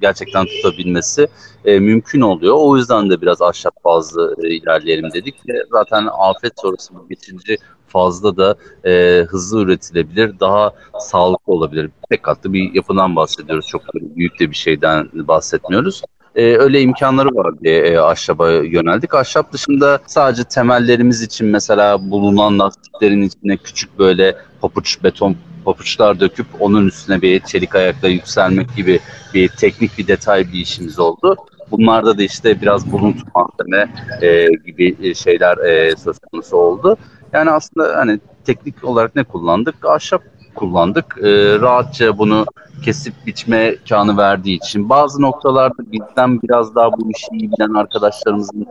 gerçekten 0.00 0.46
tutabilmesi 0.46 1.28
e, 1.64 1.78
mümkün 1.78 2.20
oluyor. 2.20 2.56
O 2.58 2.76
yüzden 2.76 3.10
de 3.10 3.20
biraz 3.20 3.42
ahşap 3.42 3.82
fazla 3.82 4.30
e, 4.42 4.48
ilerleyelim 4.48 5.12
dedik. 5.12 5.34
E, 5.34 5.52
zaten 5.70 6.08
afet 6.18 6.52
sonrası 6.60 6.94
bu 6.94 7.10
bitince 7.10 7.56
fazla 7.86 8.36
da 8.36 8.56
e, 8.84 9.22
hızlı 9.28 9.62
üretilebilir, 9.62 10.40
daha 10.40 10.72
sağlıklı 11.00 11.52
olabilir. 11.52 11.90
Tek 12.10 12.22
katlı 12.22 12.52
bir 12.52 12.74
yapıdan 12.74 13.16
bahsediyoruz. 13.16 13.66
Çok 13.66 13.82
büyük 13.94 14.40
de 14.40 14.50
bir 14.50 14.56
şeyden 14.56 15.08
bahsetmiyoruz 15.14 16.02
e, 16.38 16.56
öyle 16.56 16.80
imkanları 16.80 17.28
var 17.34 17.60
diye 17.60 17.78
e, 17.80 17.98
ahşaba 17.98 18.50
yöneldik. 18.50 19.14
Ahşap 19.14 19.52
dışında 19.52 19.98
sadece 20.06 20.44
temellerimiz 20.44 21.22
için 21.22 21.46
mesela 21.46 22.10
bulunan 22.10 22.58
lastiklerin 22.58 23.22
içine 23.22 23.56
küçük 23.56 23.98
böyle 23.98 24.36
papuç 24.60 25.02
beton 25.02 25.36
papuçlar 25.64 26.20
döküp 26.20 26.46
onun 26.60 26.86
üstüne 26.86 27.22
bir 27.22 27.40
çelik 27.40 27.74
ayakla 27.74 28.08
yükselmek 28.08 28.76
gibi 28.76 29.00
bir 29.34 29.48
teknik 29.48 29.98
bir 29.98 30.06
detay 30.06 30.52
bir 30.52 30.58
işimiz 30.58 30.98
oldu. 30.98 31.36
Bunlarda 31.70 32.18
da 32.18 32.22
işte 32.22 32.60
biraz 32.60 32.92
buluntu 32.92 33.24
malzeme 33.34 33.94
e, 34.22 34.46
gibi 34.66 35.14
şeyler 35.14 35.58
e, 35.58 35.96
söz 35.96 36.18
konusu 36.18 36.56
oldu. 36.56 36.96
Yani 37.32 37.50
aslında 37.50 37.96
hani 37.96 38.20
teknik 38.44 38.84
olarak 38.84 39.16
ne 39.16 39.24
kullandık? 39.24 39.74
Ahşap 39.84 40.22
kullandık. 40.58 41.18
E, 41.22 41.58
rahatça 41.60 42.18
bunu 42.18 42.46
kesip 42.84 43.14
biçme 43.26 43.74
imkanı 43.74 44.16
verdiği 44.16 44.56
için 44.56 44.88
bazı 44.88 45.22
noktalarda 45.22 45.92
bizden 45.92 46.42
biraz 46.42 46.74
daha 46.74 46.92
bu 46.92 47.10
işi 47.10 47.26
iyi 47.32 47.52
bilen 47.52 47.74
arkadaşlarımızın 47.74 48.66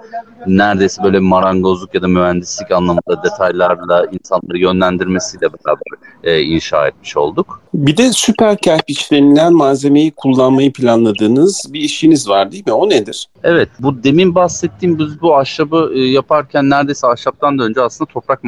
neredeyse 0.48 1.04
böyle 1.04 1.20
marangozluk 1.20 1.96
ya 1.96 2.02
da 2.02 2.08
mühendislik 2.08 2.72
anlamında 2.72 3.24
detaylarla 3.24 4.06
insanları 4.12 4.58
yönlendirmesiyle 4.58 5.48
beraber 5.54 6.08
e, 6.24 6.42
inşa 6.42 6.88
etmiş 6.88 7.18
olduk. 7.18 7.62
Bir 7.74 7.98
de 7.98 8.12
süper 8.12 8.58
kerpiç 8.58 9.12
denilen 9.12 9.54
malzemeyi 9.54 10.12
kullanmayı 10.12 10.74
planladığınız 10.74 11.70
bir 11.74 11.80
işiniz 11.80 12.30
var 12.30 12.52
değil 12.52 12.68
mi? 12.68 12.74
O 12.74 12.90
nedir? 12.90 13.28
Evet, 13.44 13.70
bu 13.80 14.04
demin 14.04 14.36
bahsettiğim 14.36 15.00
biz 15.00 15.22
bu 15.22 15.36
ahşabı 15.36 15.92
e, 15.96 16.00
yaparken 16.00 16.70
neredeyse 16.70 17.08
ahşaptan 17.08 17.60
da 17.60 17.64
önce 17.64 17.82
aslında 17.82 18.12
toprak 18.12 18.42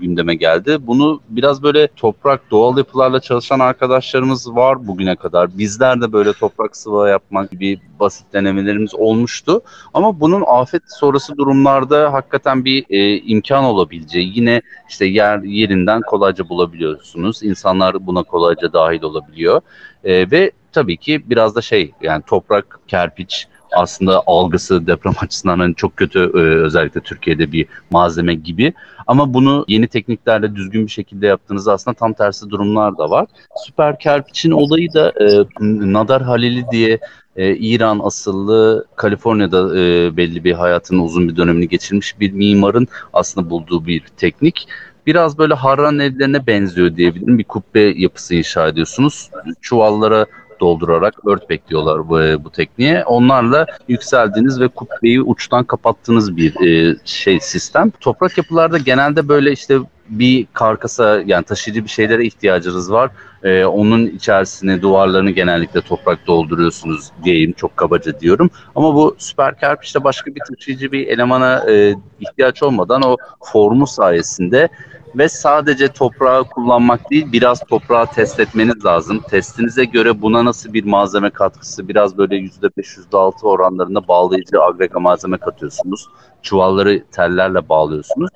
gündeme 0.00 0.34
geldi. 0.34 0.78
Bunu 0.80 1.20
biraz 1.28 1.62
böyle 1.62 1.88
toprak, 1.88 2.50
doğal 2.50 2.76
yapılarla 2.86 3.20
çalışan 3.20 3.60
arkadaşlarımız 3.60 4.54
var 4.54 4.78
bugün 4.78 4.96
bugüne 4.96 5.16
kadar. 5.16 5.58
Bizler 5.58 6.00
de 6.00 6.12
böyle 6.12 6.32
toprak 6.32 6.76
sıva 6.76 7.08
yapmak 7.08 7.50
gibi 7.50 7.80
basit 8.00 8.32
denemelerimiz 8.32 8.94
olmuştu. 8.94 9.60
Ama 9.94 10.20
bunun 10.20 10.44
afet 10.46 10.82
sonrası 10.86 11.36
durumlarda 11.36 12.12
hakikaten 12.12 12.64
bir 12.64 12.84
e, 12.90 13.16
imkan 13.16 13.64
olabileceği, 13.64 14.32
yine 14.34 14.62
işte 14.88 15.06
yer 15.06 15.38
yerinden 15.38 16.00
kolayca 16.00 16.48
bulabiliyorsunuz. 16.48 17.42
İnsanlar 17.42 18.06
buna 18.06 18.22
kolayca 18.22 18.72
dahil 18.72 19.02
olabiliyor. 19.02 19.60
E, 20.04 20.30
ve 20.30 20.50
tabii 20.72 20.96
ki 20.96 21.30
biraz 21.30 21.56
da 21.56 21.62
şey 21.62 21.92
yani 22.02 22.22
toprak, 22.26 22.78
kerpiç, 22.88 23.48
aslında 23.72 24.22
algısı 24.26 24.86
deprem 24.86 25.12
açısından 25.20 25.58
hani 25.58 25.74
çok 25.74 25.96
kötü 25.96 26.18
e, 26.18 26.38
özellikle 26.38 27.00
Türkiye'de 27.00 27.52
bir 27.52 27.66
malzeme 27.90 28.34
gibi. 28.34 28.72
Ama 29.06 29.34
bunu 29.34 29.64
yeni 29.68 29.88
tekniklerle 29.88 30.54
düzgün 30.54 30.86
bir 30.86 30.90
şekilde 30.90 31.26
yaptığınızda 31.26 31.72
aslında 31.72 31.94
tam 31.94 32.12
tersi 32.12 32.50
durumlar 32.50 32.98
da 32.98 33.10
var. 33.10 33.26
Süper 33.66 33.98
kerpiçin 33.98 34.50
olayı 34.50 34.94
da 34.94 35.12
e, 35.20 35.46
Nadar 35.60 36.22
Halili 36.22 36.64
diye 36.72 36.98
e, 37.36 37.56
İran 37.56 38.00
asıllı 38.02 38.86
Kaliforniya'da 38.96 39.78
e, 39.78 40.16
belli 40.16 40.44
bir 40.44 40.52
hayatının 40.52 41.00
uzun 41.00 41.28
bir 41.28 41.36
dönemini 41.36 41.68
geçirmiş 41.68 42.20
bir 42.20 42.32
mimarın 42.32 42.88
aslında 43.12 43.50
bulduğu 43.50 43.86
bir 43.86 44.02
teknik 44.16 44.68
biraz 45.06 45.38
böyle 45.38 45.54
Harran 45.54 45.98
evlerine 45.98 46.46
benziyor 46.46 46.96
diyebilirim. 46.96 47.38
Bir 47.38 47.44
kubbe 47.44 47.80
yapısı 47.80 48.34
inşa 48.34 48.68
ediyorsunuz. 48.68 49.30
Çuvallara 49.60 50.26
doldurarak 50.60 51.14
ört 51.26 51.50
bekliyorlar 51.50 52.08
bu, 52.08 52.44
bu 52.44 52.50
tekniğe. 52.50 53.04
Onlarla 53.04 53.66
yükseldiğiniz 53.88 54.60
ve 54.60 54.68
kubbeyi 54.68 55.22
uçtan 55.22 55.64
kapattığınız 55.64 56.36
bir 56.36 56.66
e, 56.66 56.96
şey 57.04 57.40
sistem. 57.40 57.90
Toprak 58.00 58.38
yapılarda 58.38 58.78
genelde 58.78 59.28
böyle 59.28 59.52
işte 59.52 59.78
bir 60.08 60.46
karkasa 60.52 61.22
yani 61.26 61.44
taşıyıcı 61.44 61.84
bir 61.84 61.88
şeylere 61.88 62.24
ihtiyacınız 62.24 62.92
var. 62.92 63.10
Ee, 63.42 63.64
onun 63.64 64.06
içerisine 64.06 64.82
duvarlarını 64.82 65.30
genellikle 65.30 65.80
toprak 65.80 66.26
dolduruyorsunuz 66.26 67.10
diyeyim 67.24 67.52
çok 67.52 67.76
kabaca 67.76 68.20
diyorum. 68.20 68.50
Ama 68.74 68.94
bu 68.94 69.16
süper 69.18 69.58
kerpiçte 69.58 70.04
başka 70.04 70.34
bir 70.34 70.40
taşıyıcı 70.48 70.92
bir 70.92 71.06
elemana 71.06 71.70
e, 71.70 71.94
ihtiyaç 72.20 72.62
olmadan 72.62 73.02
o 73.02 73.16
formu 73.40 73.86
sayesinde 73.86 74.68
ve 75.16 75.28
sadece 75.28 75.88
toprağı 75.88 76.44
kullanmak 76.44 77.10
değil 77.10 77.32
biraz 77.32 77.60
toprağı 77.68 78.06
test 78.06 78.40
etmeniz 78.40 78.84
lazım. 78.84 79.22
Testinize 79.30 79.84
göre 79.84 80.22
buna 80.22 80.44
nasıl 80.44 80.72
bir 80.72 80.84
malzeme 80.84 81.30
katkısı 81.30 81.88
biraz 81.88 82.18
böyle 82.18 82.36
%5 82.36 82.98
%6 83.12 83.46
oranlarında 83.46 84.08
bağlayıcı 84.08 84.62
agrega 84.62 85.00
malzeme 85.00 85.38
katıyorsunuz. 85.38 86.08
Çuvalları 86.42 87.04
tellerle 87.12 87.68
bağlıyorsunuz. 87.68 88.30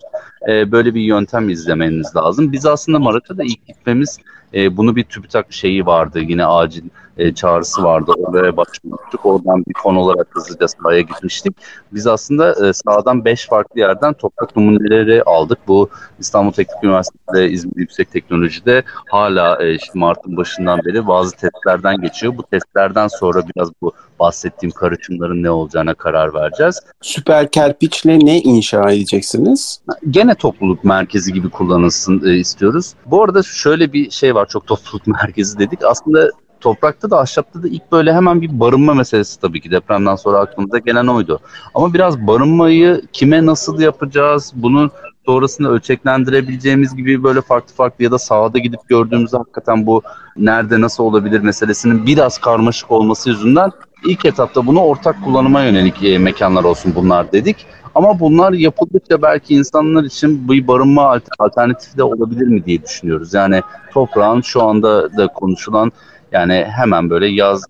Ee, 0.48 0.72
böyle 0.72 0.94
bir 0.94 1.00
yöntem 1.00 1.50
izlemeniz 1.50 2.16
lazım. 2.16 2.52
Biz 2.52 2.66
aslında 2.66 2.98
Maraş'a 2.98 3.34
ilk 3.42 3.66
gitmemiz 3.66 4.18
e, 4.54 4.76
bunu 4.76 4.96
bir 4.96 5.04
TÜBİTAK 5.04 5.52
şeyi 5.52 5.86
vardı. 5.86 6.20
Yine 6.20 6.46
acil 6.46 6.84
e, 7.18 7.34
çağrısı 7.34 7.82
vardı. 7.82 8.12
Oraya 8.16 8.56
başvurmuştuk. 8.56 9.26
Oradan 9.26 9.64
bir 9.68 9.72
konu 9.72 9.98
olarak 9.98 10.28
hızlıca 10.30 10.68
sahaya 10.68 11.00
gitmiştik. 11.00 11.56
Biz 11.92 12.06
aslında 12.06 12.68
e, 12.68 12.72
sahadan 12.72 13.24
5 13.24 13.46
farklı 13.46 13.80
yerden 13.80 14.12
toprak 14.12 14.56
numuneleri 14.56 15.22
aldık. 15.22 15.58
Bu 15.68 15.88
İstanbul 16.18 16.52
Teknik 16.52 16.84
Üniversitesi'de 16.84 17.50
İzmir 17.50 17.76
Yüksek 17.76 18.12
Teknoloji'de 18.12 18.82
hala 19.10 19.62
e, 19.62 19.74
işte 19.74 19.92
Mart'ın 19.94 20.36
başından 20.36 20.80
beri 20.84 21.06
bazı 21.06 21.36
testlerden 21.36 21.96
geçiyor. 22.00 22.36
Bu 22.36 22.42
testlerden 22.42 23.08
sonra 23.08 23.42
biraz 23.56 23.70
bu 23.82 23.92
bahsettiğim 24.20 24.70
karışımların 24.70 25.42
ne 25.42 25.50
olacağına 25.50 25.94
karar 25.94 26.34
vereceğiz. 26.34 26.80
Süper 27.00 27.50
kerpiçle 27.50 28.18
ne 28.18 28.40
inşa 28.40 28.90
edeceksiniz? 28.90 29.80
Gene 30.10 30.34
topluluk 30.34 30.84
merkezi 30.84 31.32
gibi 31.32 31.50
kullanılsın 31.50 32.22
e, 32.26 32.36
istiyoruz. 32.36 32.94
Bu 33.06 33.22
arada 33.22 33.42
şöyle 33.42 33.92
bir 33.92 34.10
şey 34.10 34.34
var 34.34 34.46
çok 34.48 34.66
topluluk 34.66 35.06
merkezi 35.22 35.58
dedik. 35.58 35.84
Aslında 35.84 36.30
toprakta 36.60 37.10
da 37.10 37.20
ahşapta 37.20 37.62
da 37.62 37.68
ilk 37.68 37.92
böyle 37.92 38.14
hemen 38.14 38.40
bir 38.40 38.60
barınma 38.60 38.94
meselesi 38.94 39.40
tabii 39.40 39.60
ki 39.60 39.70
depremden 39.70 40.16
sonra 40.16 40.38
aklımıza 40.38 40.78
gelen 40.78 41.06
oydu. 41.06 41.40
Ama 41.74 41.94
biraz 41.94 42.26
barınmayı 42.26 43.02
kime 43.12 43.46
nasıl 43.46 43.80
yapacağız, 43.80 44.52
bunun 44.54 44.90
sonrasında 45.26 45.68
ölçeklendirebileceğimiz 45.68 46.96
gibi 46.96 47.22
böyle 47.22 47.40
farklı 47.40 47.74
farklı 47.74 48.04
ya 48.04 48.10
da 48.10 48.18
sahada 48.18 48.58
gidip 48.58 48.88
gördüğümüzde 48.88 49.36
hakikaten 49.36 49.86
bu 49.86 50.02
nerede 50.36 50.80
nasıl 50.80 51.04
olabilir 51.04 51.40
meselesinin 51.40 52.06
biraz 52.06 52.38
karmaşık 52.38 52.90
olması 52.90 53.30
yüzünden 53.30 53.70
İlk 54.04 54.24
etapta 54.24 54.66
bunu 54.66 54.80
ortak 54.80 55.24
kullanıma 55.24 55.62
yönelik 55.62 56.04
e, 56.04 56.18
mekanlar 56.18 56.64
olsun 56.64 56.92
bunlar 56.94 57.32
dedik. 57.32 57.66
Ama 57.94 58.20
bunlar 58.20 58.52
yapıldıkça 58.52 59.22
belki 59.22 59.54
insanlar 59.54 60.04
için 60.04 60.48
bir 60.48 60.68
barınma 60.68 61.18
alternatifi 61.38 61.96
de 61.96 62.02
olabilir 62.02 62.46
mi 62.46 62.64
diye 62.64 62.82
düşünüyoruz. 62.82 63.34
Yani 63.34 63.62
toprağın 63.92 64.40
şu 64.40 64.62
anda 64.62 65.16
da 65.16 65.26
konuşulan 65.26 65.92
yani 66.32 66.64
hemen 66.76 67.10
böyle 67.10 67.26
yaz 67.26 67.66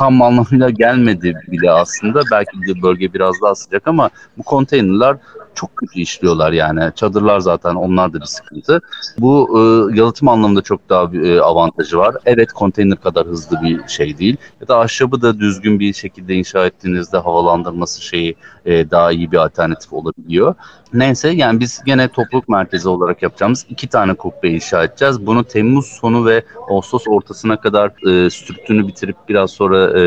tam 0.00 0.22
anlamıyla 0.22 0.70
gelmedi 0.70 1.34
bile 1.48 1.70
aslında. 1.70 2.22
Belki 2.30 2.60
de 2.66 2.82
bölge 2.82 3.12
biraz 3.12 3.34
daha 3.42 3.54
sıcak 3.54 3.88
ama 3.88 4.10
bu 4.38 4.42
konteynerler 4.42 5.16
çok 5.54 5.76
kötü 5.76 6.00
işliyorlar 6.00 6.52
yani. 6.52 6.92
Çadırlar 6.94 7.40
zaten 7.40 7.74
onlar 7.74 8.12
da 8.12 8.20
bir 8.20 8.26
sıkıntı. 8.26 8.80
Bu 9.18 9.48
e, 9.54 9.60
yalıtım 9.98 10.28
anlamında 10.28 10.62
çok 10.62 10.88
daha 10.88 11.12
bir 11.12 11.22
e, 11.22 11.42
avantajı 11.42 11.98
var. 11.98 12.16
Evet 12.26 12.52
konteyner 12.52 13.00
kadar 13.00 13.26
hızlı 13.26 13.62
bir 13.62 13.88
şey 13.88 14.18
değil. 14.18 14.36
Ya 14.60 14.68
da 14.68 14.78
ahşabı 14.78 15.22
da 15.22 15.38
düzgün 15.38 15.80
bir 15.80 15.92
şekilde 15.92 16.34
inşa 16.34 16.66
ettiğinizde 16.66 17.18
havalandırması 17.18 18.02
şeyi 18.02 18.36
e, 18.66 18.90
daha 18.90 19.12
iyi 19.12 19.32
bir 19.32 19.36
alternatif 19.36 19.92
olabiliyor. 19.92 20.54
Neyse 20.92 21.28
yani 21.28 21.60
biz 21.60 21.82
gene 21.86 22.08
topluluk 22.08 22.48
merkezi 22.48 22.88
olarak 22.88 23.22
yapacağımız 23.22 23.66
iki 23.68 23.88
tane 23.88 24.14
kubbe 24.14 24.48
inşa 24.48 24.84
edeceğiz. 24.84 25.26
Bunu 25.26 25.44
Temmuz 25.44 25.86
sonu 25.86 26.26
ve 26.26 26.44
Ağustos 26.70 27.04
ortasına 27.08 27.60
kadar 27.60 27.88
e, 28.08 28.30
sürtünü 28.30 28.88
bitirip 28.88 29.16
biraz 29.28 29.50
sonra 29.50 29.89
e, 29.98 30.02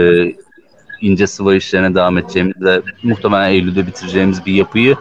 ince 1.02 1.28
sıva 1.28 1.56
işlerine 1.56 1.96
devam 1.96 2.18
edeceğimiz 2.18 2.62
ve 2.62 2.82
muhtemelen 3.04 3.50
Eylül'de 3.50 3.88
bitireceğimiz 3.88 4.46
bir 4.46 4.54
yapıyı 4.54 4.96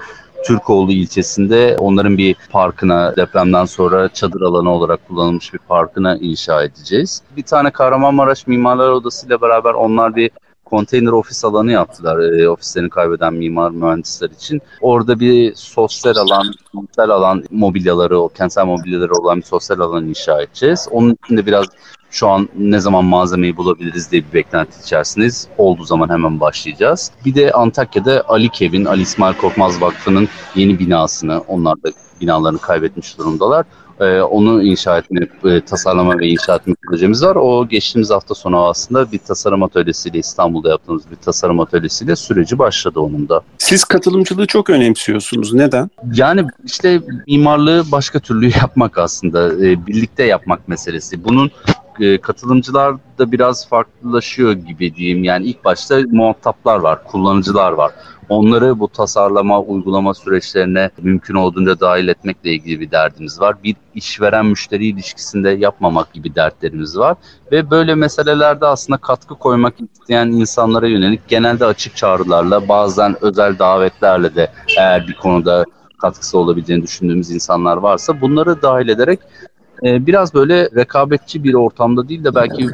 Türkoğlu 0.46 0.92
ilçesinde 0.92 1.76
onların 1.78 2.18
bir 2.18 2.36
parkına 2.50 3.16
depremden 3.16 3.64
sonra 3.64 4.08
çadır 4.08 4.40
alanı 4.40 4.70
olarak 4.70 5.08
kullanılmış 5.08 5.54
bir 5.54 5.58
parkına 5.58 6.16
inşa 6.16 6.62
edeceğiz. 6.62 7.22
Bir 7.36 7.42
tane 7.42 7.70
Kahramanmaraş 7.70 8.46
Mimarlar 8.46 8.88
Odası 8.88 9.26
ile 9.26 9.40
beraber 9.40 9.74
onlar 9.74 10.16
bir 10.16 10.30
konteyner 10.64 11.12
ofis 11.12 11.44
alanı 11.44 11.72
yaptılar 11.72 12.18
e, 12.18 12.48
ofislerini 12.48 12.90
kaybeden 12.90 13.34
mimar 13.34 13.70
mühendisler 13.70 14.30
için. 14.30 14.60
Orada 14.80 15.20
bir 15.20 15.54
sosyal 15.54 16.16
alan, 16.16 16.54
sosyal 16.74 17.10
alan 17.10 17.44
mobilyaları, 17.50 18.28
kentsel 18.34 18.64
mobilyaları 18.64 19.14
olan 19.14 19.38
bir 19.38 19.44
sosyal 19.44 19.80
alan 19.80 20.08
inşa 20.08 20.42
edeceğiz. 20.42 20.88
Onun 20.90 21.16
için 21.24 21.36
de 21.36 21.46
biraz 21.46 21.66
şu 22.12 22.28
an 22.28 22.48
ne 22.58 22.80
zaman 22.80 23.04
malzemeyi 23.04 23.56
bulabiliriz 23.56 24.12
diye 24.12 24.22
bir 24.28 24.32
beklenti 24.32 24.80
içerisindeyiz. 24.82 25.48
Olduğu 25.58 25.84
zaman 25.84 26.08
hemen 26.08 26.40
başlayacağız. 26.40 27.10
Bir 27.24 27.34
de 27.34 27.52
Antakya'da 27.52 28.24
Ali 28.28 28.48
Kevin, 28.48 28.84
Ali 28.84 29.02
İsmail 29.02 29.34
Korkmaz 29.34 29.82
Vakfı'nın 29.82 30.28
yeni 30.54 30.78
binasını, 30.78 31.40
onlar 31.40 31.82
da 31.82 31.88
binalarını 32.20 32.58
kaybetmiş 32.58 33.18
durumdalar. 33.18 33.66
Ee, 34.00 34.20
onu 34.20 34.62
inşa 34.62 34.98
etme, 34.98 35.28
e, 35.44 35.60
tasarlama 35.60 36.18
ve 36.18 36.28
inşa 36.28 36.56
etme 36.56 36.74
projemiz 36.88 37.22
var. 37.22 37.36
O 37.36 37.68
geçtiğimiz 37.68 38.10
hafta 38.10 38.34
sonu 38.34 38.66
aslında 38.66 39.12
bir 39.12 39.18
tasarım 39.18 39.62
atölyesiyle 39.62 40.18
İstanbul'da 40.18 40.68
yaptığımız 40.68 41.10
bir 41.10 41.16
tasarım 41.16 41.60
atölyesiyle 41.60 42.16
süreci 42.16 42.58
başladı 42.58 43.00
onun 43.00 43.28
da. 43.28 43.40
Siz 43.58 43.84
katılımcılığı 43.84 44.46
çok 44.46 44.70
önemsiyorsunuz. 44.70 45.54
Neden? 45.54 45.90
Yani 46.14 46.46
işte 46.64 47.00
mimarlığı 47.26 47.84
başka 47.92 48.20
türlü 48.20 48.46
yapmak 48.60 48.98
aslında. 48.98 49.66
E, 49.66 49.86
birlikte 49.86 50.24
yapmak 50.24 50.68
meselesi. 50.68 51.24
Bunun 51.24 51.50
e, 52.00 52.18
katılımcılar 52.18 52.96
da 53.18 53.32
biraz 53.32 53.68
farklılaşıyor 53.68 54.52
gibi 54.52 54.94
diyeyim. 54.94 55.24
Yani 55.24 55.46
ilk 55.46 55.64
başta 55.64 56.00
muhataplar 56.10 56.76
var, 56.76 57.04
kullanıcılar 57.04 57.72
var. 57.72 57.92
Onları 58.28 58.78
bu 58.78 58.88
tasarlama, 58.88 59.60
uygulama 59.60 60.14
süreçlerine 60.14 60.90
mümkün 61.02 61.34
olduğunca 61.34 61.80
dahil 61.80 62.08
etmekle 62.08 62.52
ilgili 62.52 62.80
bir 62.80 62.90
derdimiz 62.90 63.40
var. 63.40 63.56
Bir 63.64 63.76
işveren 63.94 64.46
müşteri 64.46 64.86
ilişkisinde 64.86 65.50
yapmamak 65.50 66.12
gibi 66.12 66.34
dertlerimiz 66.34 66.98
var. 66.98 67.16
Ve 67.52 67.70
böyle 67.70 67.94
meselelerde 67.94 68.66
aslında 68.66 68.96
katkı 68.96 69.34
koymak 69.34 69.74
isteyen 69.92 70.26
insanlara 70.26 70.86
yönelik 70.86 71.28
genelde 71.28 71.66
açık 71.66 71.96
çağrılarla 71.96 72.68
bazen 72.68 73.16
özel 73.20 73.58
davetlerle 73.58 74.34
de 74.34 74.52
eğer 74.78 75.08
bir 75.08 75.14
konuda 75.14 75.64
katkısı 76.02 76.38
olabileceğini 76.38 76.82
düşündüğümüz 76.82 77.30
insanlar 77.30 77.76
varsa 77.76 78.20
bunları 78.20 78.62
dahil 78.62 78.88
ederek 78.88 79.20
e, 79.84 80.06
biraz 80.06 80.34
böyle 80.34 80.68
rekabetçi 80.76 81.44
bir 81.44 81.54
ortamda 81.54 82.08
değil 82.08 82.24
de 82.24 82.34
belki 82.34 82.66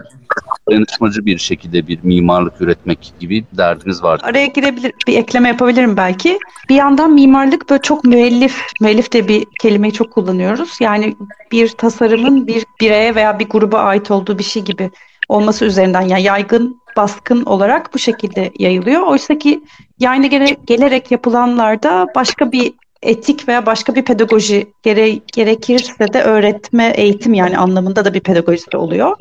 dayanışmacı 0.70 1.26
bir 1.26 1.38
şekilde 1.38 1.86
bir 1.86 1.98
mimarlık 2.02 2.60
üretmek 2.60 3.12
gibi 3.20 3.44
derdiniz 3.52 4.02
var. 4.02 4.20
Araya 4.22 4.46
girebilir, 4.46 4.92
bir 5.06 5.18
ekleme 5.18 5.48
yapabilirim 5.48 5.96
belki. 5.96 6.38
Bir 6.68 6.74
yandan 6.74 7.12
mimarlık 7.12 7.70
böyle 7.70 7.82
çok 7.82 8.04
müellif, 8.04 8.62
müellif 8.80 9.12
de 9.12 9.28
bir 9.28 9.46
kelimeyi 9.60 9.92
çok 9.92 10.12
kullanıyoruz. 10.12 10.78
Yani 10.80 11.16
bir 11.52 11.68
tasarımın 11.68 12.46
bir 12.46 12.64
bireye 12.80 13.14
veya 13.14 13.38
bir 13.38 13.48
gruba 13.48 13.78
ait 13.78 14.10
olduğu 14.10 14.38
bir 14.38 14.44
şey 14.44 14.62
gibi 14.62 14.90
olması 15.28 15.64
üzerinden 15.64 16.02
yani 16.02 16.22
yaygın, 16.22 16.80
baskın 16.96 17.44
olarak 17.44 17.94
bu 17.94 17.98
şekilde 17.98 18.52
yayılıyor. 18.58 19.02
Oysa 19.02 19.38
ki 19.38 19.64
yani 19.98 20.30
gere, 20.30 20.56
gelerek 20.66 21.10
yapılanlarda 21.10 22.06
başka 22.14 22.52
bir 22.52 22.72
etik 23.02 23.48
veya 23.48 23.66
başka 23.66 23.94
bir 23.94 24.04
pedagoji 24.04 24.72
gere, 24.82 25.10
gerekirse 25.10 26.12
de 26.12 26.22
öğretme, 26.22 26.92
eğitim 26.96 27.34
yani 27.34 27.58
anlamında 27.58 28.04
da 28.04 28.14
bir 28.14 28.20
pedagojisi 28.20 28.76
oluyor. 28.76 29.16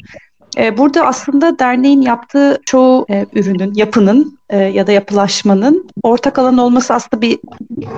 Ee, 0.57 0.77
burada 0.77 1.05
aslında 1.05 1.59
derneğin 1.59 2.01
yaptığı 2.01 2.59
çoğu 2.65 3.05
e, 3.09 3.25
ürünün, 3.33 3.73
yapının 3.73 4.39
e, 4.49 4.57
ya 4.57 4.87
da 4.87 4.91
yapılaşmanın 4.91 5.89
ortak 6.03 6.39
alan 6.39 6.57
olması 6.57 6.93
aslında 6.93 7.21
bir 7.21 7.39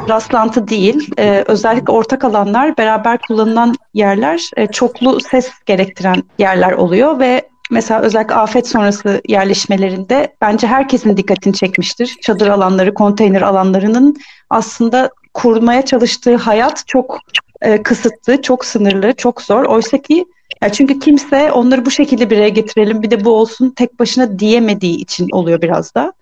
rastlantı 0.10 0.68
değil. 0.68 1.12
E, 1.18 1.44
özellikle 1.48 1.94
ortak 1.94 2.24
alanlar, 2.24 2.78
beraber 2.78 3.20
kullanılan 3.28 3.76
yerler 3.94 4.50
e, 4.58 4.68
çoklu 4.68 5.20
ses 5.20 5.52
gerektiren 5.66 6.24
yerler 6.40 6.72
oluyor 6.72 7.20
ve 7.20 7.50
mesela 7.72 8.02
özellikle 8.02 8.36
afet 8.36 8.68
sonrası 8.68 9.22
yerleşmelerinde 9.28 10.36
bence 10.42 10.68
herkesin 10.68 11.18
dikkatini 11.18 11.54
çekmiştir. 11.54 12.18
Çadır 12.22 12.48
alanları, 12.48 12.94
konteyner 12.94 13.42
alanlarının 13.42 14.16
aslında 14.50 15.10
kurmaya 15.34 15.86
çalıştığı 15.86 16.36
hayat 16.36 16.84
çok 16.88 17.20
e, 17.62 17.84
kısıtlı, 17.84 18.42
çok 18.42 18.66
sınırlı, 18.66 19.14
çok 19.14 19.42
zor. 19.42 19.66
Oysa 19.66 19.98
ki 19.98 20.26
ya 20.62 20.72
çünkü 20.72 21.00
kimse 21.00 21.52
onları 21.52 21.86
bu 21.86 21.92
şekilde 21.92 22.30
bir 22.30 22.38
araya 22.38 22.50
getirelim 22.50 23.04
bir 23.04 23.12
de 23.12 23.26
bu 23.26 23.30
olsun 23.30 23.70
tek 23.70 24.00
başına 24.00 24.40
diyemediği 24.40 24.98
için 24.98 25.28
oluyor 25.32 25.62
biraz 25.62 25.96
da. 25.96 26.14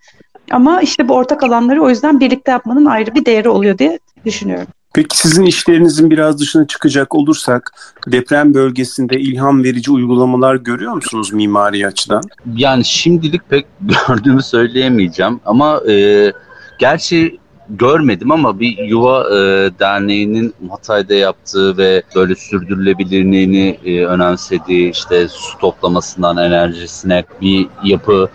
Ama 0.51 0.81
işte 0.81 1.07
bu 1.07 1.13
ortak 1.13 1.43
alanları 1.43 1.83
o 1.83 1.89
yüzden 1.89 2.19
birlikte 2.19 2.51
yapmanın 2.51 2.85
ayrı 2.85 3.15
bir 3.15 3.25
değeri 3.25 3.49
oluyor 3.49 3.77
diye 3.77 3.99
düşünüyorum. 4.25 4.67
Peki 4.93 5.17
sizin 5.17 5.45
işlerinizin 5.45 6.11
biraz 6.11 6.39
dışına 6.39 6.67
çıkacak 6.67 7.15
olursak 7.15 7.71
deprem 8.07 8.53
bölgesinde 8.53 9.19
ilham 9.19 9.63
verici 9.63 9.91
uygulamalar 9.91 10.55
görüyor 10.55 10.93
musunuz 10.93 11.33
mimari 11.33 11.87
açıdan? 11.87 12.21
Yani 12.55 12.85
şimdilik 12.85 13.49
pek 13.49 13.65
gördüğümü 14.07 14.43
söyleyemeyeceğim 14.43 15.39
ama 15.45 15.81
e, 15.91 16.33
gerçi 16.79 17.39
görmedim 17.69 18.31
ama 18.31 18.59
bir 18.59 18.77
yuva 18.77 19.23
e, 19.29 19.35
derneğinin 19.79 20.53
Hatay'da 20.69 21.13
yaptığı 21.13 21.77
ve 21.77 22.03
böyle 22.15 22.35
sürdürülebilirliğini 22.35 23.79
e, 23.85 24.05
önemsediği 24.05 24.91
işte 24.91 25.27
su 25.27 25.57
toplamasından 25.57 26.37
enerjisine 26.37 27.23
bir 27.41 27.67
yapı 27.83 28.29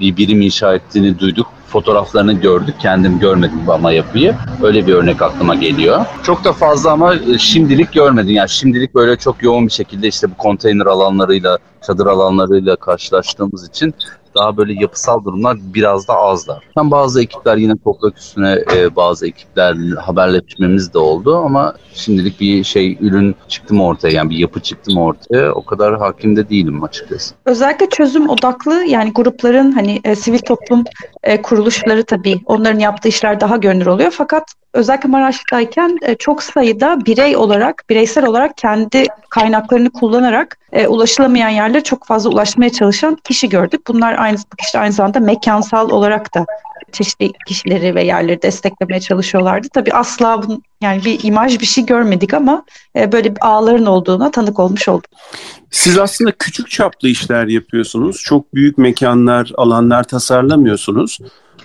bir 0.00 0.16
birim 0.16 0.40
inşa 0.40 0.74
ettiğini 0.74 1.18
duyduk 1.18 1.46
fotoğraflarını 1.68 2.32
gördük. 2.32 2.74
Kendim 2.80 3.18
görmedim 3.18 3.70
ama 3.70 3.92
yapıyı. 3.92 4.34
Öyle 4.62 4.86
bir 4.86 4.94
örnek 4.94 5.22
aklıma 5.22 5.54
geliyor. 5.54 6.04
Çok 6.22 6.44
da 6.44 6.52
fazla 6.52 6.90
ama 6.90 7.14
e, 7.14 7.38
şimdilik 7.38 7.92
görmedim. 7.92 8.34
Yani 8.34 8.48
şimdilik 8.48 8.94
böyle 8.94 9.16
çok 9.16 9.42
yoğun 9.42 9.66
bir 9.66 9.72
şekilde 9.72 10.08
işte 10.08 10.30
bu 10.30 10.36
konteyner 10.36 10.86
alanlarıyla, 10.86 11.58
çadır 11.86 12.06
alanlarıyla 12.06 12.76
karşılaştığımız 12.76 13.68
için 13.68 13.94
daha 14.34 14.56
böyle 14.56 14.72
yapısal 14.72 15.24
durumlar 15.24 15.56
biraz 15.74 16.08
da 16.08 16.14
azlar. 16.14 16.64
Hem 16.74 16.90
bazı 16.90 17.22
ekipler 17.22 17.56
yine 17.56 17.72
toprak 17.84 18.18
üstüne 18.18 18.64
e, 18.76 18.96
bazı 18.96 19.26
ekipler 19.26 19.76
haberleşmemiz 20.00 20.94
de 20.94 20.98
oldu 20.98 21.36
ama 21.36 21.74
şimdilik 21.94 22.40
bir 22.40 22.64
şey 22.64 22.98
ürün 23.00 23.36
çıktı 23.48 23.74
mı 23.74 23.86
ortaya 23.86 24.14
yani 24.14 24.30
bir 24.30 24.36
yapı 24.36 24.60
çıktı 24.60 24.92
mı 24.92 25.04
ortaya 25.04 25.52
o 25.52 25.64
kadar 25.64 25.98
hakim 25.98 26.36
de 26.36 26.48
değilim 26.48 26.84
açıkçası. 26.84 27.34
Özellikle 27.44 27.88
çözüm 27.88 28.28
odaklı 28.28 28.84
yani 28.84 29.12
grupların 29.12 29.72
hani 29.72 30.00
e, 30.04 30.14
sivil 30.14 30.38
toplum 30.38 30.84
e, 31.22 31.42
kuruluşları 31.42 32.04
tabii 32.04 32.40
onların 32.46 32.78
yaptığı 32.78 33.08
işler 33.08 33.40
daha 33.40 33.56
görünür 33.56 33.86
oluyor 33.86 34.10
fakat 34.10 34.44
özellikle 34.72 35.08
Maraş'tayken 35.08 35.98
e, 36.02 36.14
çok 36.14 36.42
sayıda 36.42 37.06
birey 37.06 37.36
olarak, 37.36 37.84
bireysel 37.90 38.26
olarak 38.26 38.56
kendi 38.56 39.04
kaynaklarını 39.30 39.90
kullanarak 39.90 40.58
e, 40.72 40.86
ulaşılamayan 40.86 41.48
yerlere 41.48 41.82
çok 41.82 42.06
fazla 42.06 42.30
ulaşmaya 42.30 42.70
çalışan 42.70 43.14
kişi 43.24 43.48
gördük. 43.48 43.80
Bunlar 43.88 44.14
aynı 44.18 44.27
işte 44.60 44.78
aynı 44.78 44.92
zamanda 44.92 45.20
mekansal 45.20 45.90
olarak 45.90 46.34
da 46.34 46.46
çeşitli 46.92 47.32
kişileri 47.46 47.94
ve 47.94 48.04
yerleri 48.04 48.42
desteklemeye 48.42 49.00
çalışıyorlardı. 49.00 49.68
Tabii 49.74 49.92
asla 49.92 50.42
bunun, 50.42 50.62
yani 50.80 51.04
bir 51.04 51.24
imaj 51.24 51.60
bir 51.60 51.66
şey 51.66 51.86
görmedik 51.86 52.34
ama 52.34 52.64
e, 52.96 53.12
böyle 53.12 53.36
bir 53.36 53.46
ağların 53.46 53.86
olduğuna 53.86 54.30
tanık 54.30 54.58
olmuş 54.58 54.88
olduk. 54.88 55.10
Siz 55.70 55.98
aslında 55.98 56.32
küçük 56.32 56.70
çaplı 56.70 57.08
işler 57.08 57.46
yapıyorsunuz. 57.46 58.22
Çok 58.24 58.54
büyük 58.54 58.78
mekanlar, 58.78 59.52
alanlar 59.56 60.04
tasarlamıyorsunuz. 60.04 61.18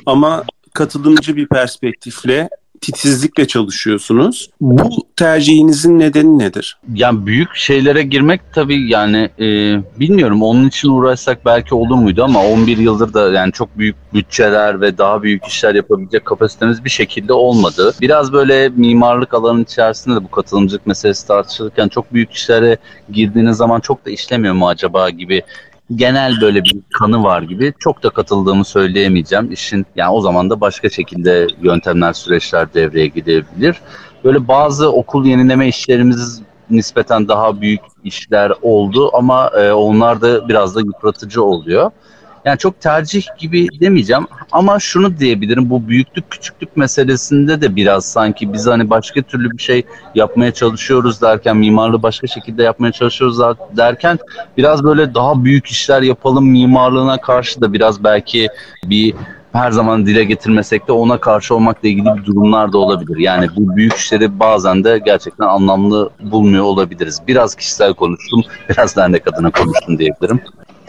Ama 0.05 0.43
katılımcı 0.73 1.35
bir 1.35 1.47
perspektifle 1.47 2.49
titizlikle 2.83 3.47
çalışıyorsunuz. 3.47 4.49
Bu 4.61 4.89
tercihinizin 5.15 5.99
nedeni 5.99 6.39
nedir? 6.39 6.77
Yani 6.93 7.25
büyük 7.25 7.55
şeylere 7.55 8.03
girmek 8.03 8.41
tabii 8.53 8.89
yani 8.89 9.29
e, 9.39 9.45
bilmiyorum 9.99 10.43
onun 10.43 10.67
için 10.67 10.89
uğraşsak 10.89 11.45
belki 11.45 11.75
olur 11.75 11.95
muydu 11.95 12.23
ama 12.23 12.45
11 12.45 12.77
yıldır 12.77 13.13
da 13.13 13.31
yani 13.31 13.51
çok 13.51 13.77
büyük 13.77 13.95
bütçeler 14.13 14.81
ve 14.81 14.97
daha 14.97 15.23
büyük 15.23 15.45
işler 15.45 15.75
yapabilecek 15.75 16.25
kapasitemiz 16.25 16.85
bir 16.85 16.89
şekilde 16.89 17.33
olmadı. 17.33 17.93
Biraz 18.01 18.33
böyle 18.33 18.69
mimarlık 18.69 19.33
alanının 19.33 19.63
içerisinde 19.63 20.15
de 20.15 20.23
bu 20.23 20.31
katılımcılık 20.31 20.87
meselesi 20.87 21.27
tartışılırken 21.27 21.87
çok 21.87 22.13
büyük 22.13 22.31
işlere 22.31 22.77
girdiğiniz 23.11 23.57
zaman 23.57 23.79
çok 23.79 24.05
da 24.05 24.09
işlemiyor 24.09 24.53
mu 24.53 24.67
acaba 24.67 25.09
gibi 25.09 25.41
genel 25.95 26.41
böyle 26.41 26.63
bir 26.63 26.75
kanı 26.99 27.23
var 27.23 27.41
gibi. 27.41 27.73
Çok 27.79 28.03
da 28.03 28.09
katıldığımı 28.09 28.65
söyleyemeyeceğim. 28.65 29.51
İşin 29.51 29.85
yani 29.95 30.11
o 30.11 30.21
zaman 30.21 30.49
da 30.49 30.61
başka 30.61 30.89
şekilde 30.89 31.47
yöntemler, 31.61 32.13
süreçler 32.13 32.73
devreye 32.73 33.07
gidebilir. 33.07 33.75
Böyle 34.23 34.47
bazı 34.47 34.91
okul 34.91 35.25
yenileme 35.25 35.67
işlerimiz 35.67 36.41
nispeten 36.69 37.27
daha 37.27 37.61
büyük 37.61 37.81
işler 38.03 38.51
oldu 38.61 39.11
ama 39.13 39.51
e, 39.57 39.71
onlar 39.71 40.21
da 40.21 40.49
biraz 40.49 40.75
da 40.75 40.79
yıpratıcı 40.79 41.43
oluyor. 41.43 41.91
Yani 42.45 42.57
çok 42.57 42.81
tercih 42.81 43.25
gibi 43.37 43.67
demeyeceğim 43.79 44.27
ama 44.51 44.79
şunu 44.79 45.17
diyebilirim 45.17 45.69
bu 45.69 45.87
büyüklük 45.87 46.31
küçüklük 46.31 46.77
meselesinde 46.77 47.61
de 47.61 47.75
biraz 47.75 48.05
sanki 48.05 48.53
biz 48.53 48.67
hani 48.67 48.89
başka 48.89 49.21
türlü 49.21 49.51
bir 49.51 49.63
şey 49.63 49.85
yapmaya 50.15 50.53
çalışıyoruz 50.53 51.21
derken 51.21 51.57
mimarlığı 51.57 52.03
başka 52.03 52.27
şekilde 52.27 52.63
yapmaya 52.63 52.91
çalışıyoruz 52.91 53.39
derken 53.77 54.19
biraz 54.57 54.83
böyle 54.83 55.13
daha 55.13 55.43
büyük 55.43 55.67
işler 55.67 56.01
yapalım 56.01 56.49
mimarlığına 56.49 57.21
karşı 57.21 57.61
da 57.61 57.73
biraz 57.73 58.03
belki 58.03 58.47
bir 58.85 59.13
her 59.53 59.71
zaman 59.71 60.05
dile 60.05 60.23
getirmesek 60.23 60.87
de 60.87 60.91
ona 60.91 61.17
karşı 61.17 61.55
olmakla 61.55 61.87
ilgili 61.87 62.05
bir 62.05 62.25
durumlar 62.25 62.73
da 62.73 62.77
olabilir. 62.77 63.17
Yani 63.17 63.47
bu 63.55 63.75
büyük 63.75 63.93
işleri 63.93 64.39
bazen 64.39 64.83
de 64.83 65.01
gerçekten 65.05 65.47
anlamlı 65.47 66.09
bulmuyor 66.19 66.63
olabiliriz. 66.63 67.21
Biraz 67.27 67.55
kişisel 67.55 67.93
konuştum, 67.93 68.43
biraz 68.69 68.95
dernek 68.95 69.27
adına 69.27 69.51
konuştum 69.51 69.99
diyebilirim. 69.99 70.41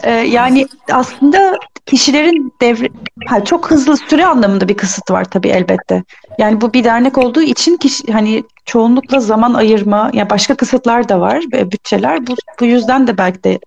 Ee, 0.05 0.11
yani 0.11 0.67
aslında 0.91 1.59
kişilerin 1.85 2.53
devre 2.61 2.89
ha, 3.27 3.43
çok 3.43 3.71
hızlı 3.71 3.97
süre 3.97 4.25
anlamında 4.25 4.67
bir 4.67 4.77
kısıt 4.77 5.11
var 5.11 5.25
tabii 5.25 5.47
elbette. 5.47 6.03
Yani 6.37 6.61
bu 6.61 6.73
bir 6.73 6.83
dernek 6.83 7.17
olduğu 7.17 7.41
için 7.41 7.77
kişi 7.77 8.13
hani 8.13 8.43
çoğunlukla 8.65 9.19
zaman 9.19 9.53
ayırma 9.53 9.97
ya 9.97 10.11
yani 10.13 10.29
başka 10.29 10.55
kısıtlar 10.55 11.09
da 11.09 11.19
var 11.19 11.43
ve 11.53 11.71
bütçeler. 11.71 12.27
Bu, 12.27 12.35
bu 12.59 12.65
yüzden 12.65 13.07
de 13.07 13.17
belki 13.17 13.43
de 13.43 13.59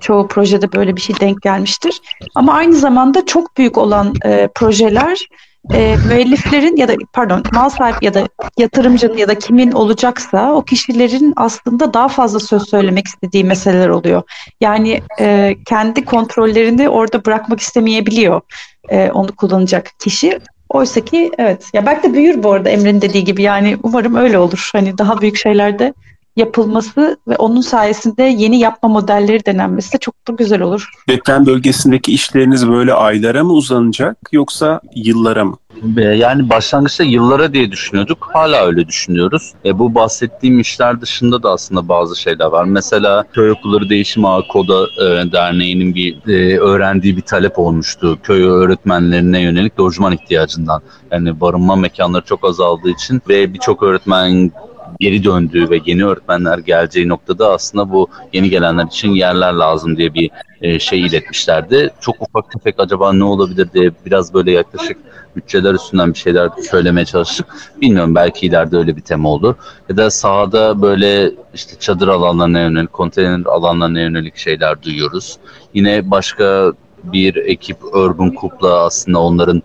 çoğu 0.00 0.28
projede 0.28 0.72
böyle 0.72 0.96
bir 0.96 1.00
şey 1.00 1.20
denk 1.20 1.42
gelmiştir. 1.42 2.00
Ama 2.34 2.52
aynı 2.54 2.74
zamanda 2.74 3.26
çok 3.26 3.56
büyük 3.56 3.78
olan 3.78 4.14
e, 4.24 4.48
projeler 4.54 5.26
e, 5.74 5.96
müelliflerin 6.08 6.76
ya 6.76 6.88
da 6.88 6.94
pardon 7.12 7.42
mal 7.52 7.68
sahibi 7.68 8.04
ya 8.04 8.14
da 8.14 8.28
yatırımcının 8.58 9.16
ya 9.16 9.28
da 9.28 9.38
kimin 9.38 9.72
olacaksa 9.72 10.52
o 10.52 10.62
kişilerin 10.64 11.32
aslında 11.36 11.94
daha 11.94 12.08
fazla 12.08 12.40
söz 12.40 12.68
söylemek 12.68 13.06
istediği 13.06 13.44
meseleler 13.44 13.88
oluyor. 13.88 14.22
Yani 14.60 15.02
e, 15.20 15.56
kendi 15.66 16.04
kontrollerini 16.04 16.88
orada 16.88 17.24
bırakmak 17.24 17.60
istemeyebiliyor 17.60 18.40
e, 18.88 19.10
onu 19.10 19.36
kullanacak 19.36 19.90
kişi. 19.98 20.38
Oysa 20.68 21.00
ki 21.00 21.30
evet 21.38 21.70
ya 21.72 21.86
belki 21.86 22.08
de 22.08 22.14
büyür 22.14 22.42
bu 22.42 22.52
arada 22.52 22.70
Emre'nin 22.70 23.00
dediği 23.00 23.24
gibi 23.24 23.42
yani 23.42 23.76
umarım 23.82 24.16
öyle 24.16 24.38
olur. 24.38 24.70
Hani 24.72 24.98
daha 24.98 25.20
büyük 25.20 25.36
şeylerde 25.36 25.94
yapılması 26.36 27.16
ve 27.28 27.36
onun 27.36 27.60
sayesinde 27.60 28.22
yeni 28.22 28.58
yapma 28.58 28.88
modelleri 28.88 29.46
denenmesi 29.46 29.92
de 29.92 29.98
çok 29.98 30.28
da 30.28 30.32
güzel 30.32 30.62
olur. 30.62 30.90
Deprem 31.08 31.46
bölgesindeki 31.46 32.12
işleriniz 32.12 32.68
böyle 32.68 32.94
aylara 32.94 33.44
mı 33.44 33.52
uzanacak 33.52 34.16
yoksa 34.32 34.80
yıllara 34.94 35.44
mı? 35.44 35.56
Yani 35.96 36.50
başlangıçta 36.50 37.04
yıllara 37.04 37.52
diye 37.52 37.70
düşünüyorduk. 37.70 38.28
Hala 38.32 38.66
öyle 38.66 38.88
düşünüyoruz. 38.88 39.52
E, 39.64 39.78
bu 39.78 39.94
bahsettiğim 39.94 40.60
işler 40.60 41.00
dışında 41.00 41.42
da 41.42 41.50
aslında 41.50 41.88
bazı 41.88 42.20
şeyler 42.20 42.46
var. 42.46 42.64
Mesela 42.64 43.24
Köy 43.32 43.50
Okulları 43.50 43.88
Değişim 43.88 44.24
Ağı 44.24 44.48
Koda 44.48 44.82
e, 44.82 45.32
Derneği'nin 45.32 45.94
bir 45.94 46.28
e, 46.28 46.58
öğrendiği 46.58 47.16
bir 47.16 47.22
talep 47.22 47.58
olmuştu. 47.58 48.18
Köy 48.22 48.42
öğretmenlerine 48.42 49.40
yönelik 49.40 49.80
lojman 49.80 50.12
ihtiyacından. 50.12 50.82
Yani 51.10 51.40
barınma 51.40 51.76
mekanları 51.76 52.24
çok 52.24 52.44
azaldığı 52.44 52.90
için 52.90 53.22
ve 53.28 53.54
birçok 53.54 53.82
öğretmen 53.82 54.50
geri 55.00 55.24
döndüğü 55.24 55.70
ve 55.70 55.80
yeni 55.86 56.04
öğretmenler 56.04 56.58
geleceği 56.58 57.08
noktada 57.08 57.52
aslında 57.52 57.92
bu 57.92 58.08
yeni 58.32 58.50
gelenler 58.50 58.86
için 58.86 59.10
yerler 59.10 59.52
lazım 59.52 59.96
diye 59.96 60.14
bir 60.14 60.30
e, 60.62 60.78
şey 60.78 61.00
iletmişlerdi. 61.00 61.90
Çok 62.00 62.16
ufak 62.20 62.50
tefek 62.50 62.74
acaba 62.78 63.12
ne 63.12 63.24
olabilir 63.24 63.68
diye 63.74 63.92
biraz 64.06 64.34
böyle 64.34 64.50
yaklaşık 64.50 64.96
bütçeler 65.36 65.74
üstünden 65.74 66.14
bir 66.14 66.18
şeyler 66.18 66.48
söylemeye 66.70 67.04
çalıştık. 67.04 67.46
Bilmiyorum 67.80 68.14
belki 68.14 68.46
ileride 68.46 68.76
öyle 68.76 68.96
bir 68.96 69.00
tema 69.00 69.28
olur. 69.28 69.54
Ya 69.88 69.96
da 69.96 70.10
sahada 70.10 70.82
böyle 70.82 71.30
işte 71.54 71.78
çadır 71.80 72.08
alanlarına 72.08 72.60
yönelik, 72.60 72.92
konteyner 72.92 73.46
alanlarına 73.46 74.00
yönelik 74.00 74.36
şeyler 74.36 74.82
duyuyoruz. 74.82 75.38
Yine 75.74 76.10
başka 76.10 76.72
bir 77.04 77.36
ekip 77.36 77.84
Urban 77.84 78.34
Coop'la 78.40 78.84
aslında 78.84 79.18
onların 79.18 79.62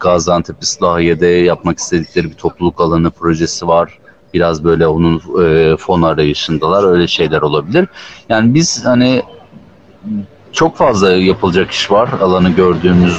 Gaziantep 0.00 0.56
İslahiye'de 0.62 1.26
yapmak 1.26 1.78
istedikleri 1.78 2.30
bir 2.30 2.34
topluluk 2.34 2.80
alanı 2.80 3.10
projesi 3.10 3.68
var 3.68 3.98
biraz 4.34 4.64
böyle 4.64 4.86
onun 4.86 5.22
e, 5.44 5.76
fon 5.76 6.02
arayışındalar. 6.02 6.84
Öyle 6.84 7.06
şeyler 7.06 7.42
olabilir. 7.42 7.88
Yani 8.28 8.54
biz 8.54 8.84
hani 8.86 9.22
çok 10.52 10.76
fazla 10.76 11.12
yapılacak 11.12 11.70
iş 11.70 11.90
var 11.90 12.08
alanı 12.20 12.50
gördüğümüz. 12.50 13.16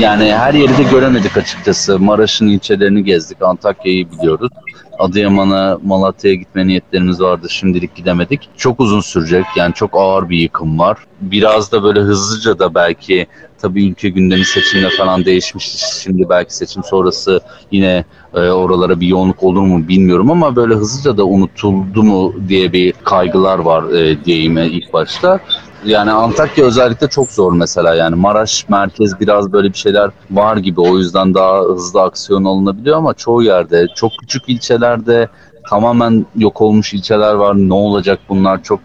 Yani 0.00 0.32
her 0.34 0.54
yeri 0.54 0.78
de 0.78 0.82
göremedik 0.82 1.36
açıkçası. 1.36 1.98
Maraş'ın 1.98 2.46
ilçelerini 2.46 3.04
gezdik. 3.04 3.42
Antakya'yı 3.42 4.10
biliyoruz. 4.10 4.50
Adıyaman'a, 4.98 5.78
Malatya'ya 5.84 6.36
gitme 6.36 6.66
niyetlerimiz 6.66 7.20
vardı. 7.20 7.50
Şimdilik 7.50 7.94
gidemedik. 7.94 8.48
Çok 8.56 8.80
uzun 8.80 9.00
sürecek. 9.00 9.44
Yani 9.56 9.74
çok 9.74 9.90
ağır 9.94 10.28
bir 10.28 10.38
yıkım 10.38 10.78
var. 10.78 10.98
Biraz 11.20 11.72
da 11.72 11.82
böyle 11.82 12.00
hızlıca 12.00 12.58
da 12.58 12.74
belki 12.74 13.26
tabii 13.62 13.86
ülke 13.86 14.08
gündemi 14.08 14.44
seçimle 14.44 14.90
falan 14.90 15.24
değişmiş. 15.24 15.66
Şimdi 16.02 16.28
belki 16.28 16.56
seçim 16.56 16.82
sonrası 16.84 17.40
yine 17.70 18.04
e, 18.34 18.40
oralara 18.40 19.00
bir 19.00 19.06
yoğunluk 19.06 19.42
olur 19.42 19.62
mu 19.62 19.88
bilmiyorum 19.88 20.30
ama 20.30 20.56
böyle 20.56 20.74
hızlıca 20.74 21.16
da 21.16 21.24
unutuldu 21.24 22.02
mu 22.02 22.34
diye 22.48 22.72
bir 22.72 22.92
kaygılar 22.92 23.58
var 23.58 23.94
e, 23.94 24.24
diyeyim 24.24 24.58
ilk 24.58 24.92
başta. 24.92 25.40
Yani 25.84 26.12
Antakya 26.12 26.64
özellikle 26.64 27.08
çok 27.08 27.30
zor 27.30 27.52
mesela 27.52 27.94
yani 27.94 28.14
Maraş 28.16 28.68
merkez 28.68 29.20
biraz 29.20 29.52
böyle 29.52 29.68
bir 29.68 29.78
şeyler 29.78 30.10
var 30.30 30.56
gibi 30.56 30.80
o 30.80 30.98
yüzden 30.98 31.34
daha 31.34 31.60
hızlı 31.60 32.02
aksiyon 32.02 32.44
alınabiliyor 32.44 32.96
ama 32.96 33.14
çoğu 33.14 33.42
yerde 33.42 33.86
çok 33.96 34.12
küçük 34.20 34.48
ilçelerde 34.48 35.28
tamamen 35.70 36.26
yok 36.36 36.60
olmuş 36.60 36.94
ilçeler 36.94 37.34
var 37.34 37.54
ne 37.56 37.74
olacak 37.74 38.18
bunlar 38.28 38.62
çok 38.62 38.80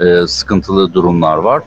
e, 0.00 0.26
sıkıntılı 0.26 0.94
durumlar 0.94 1.36
var. 1.36 1.62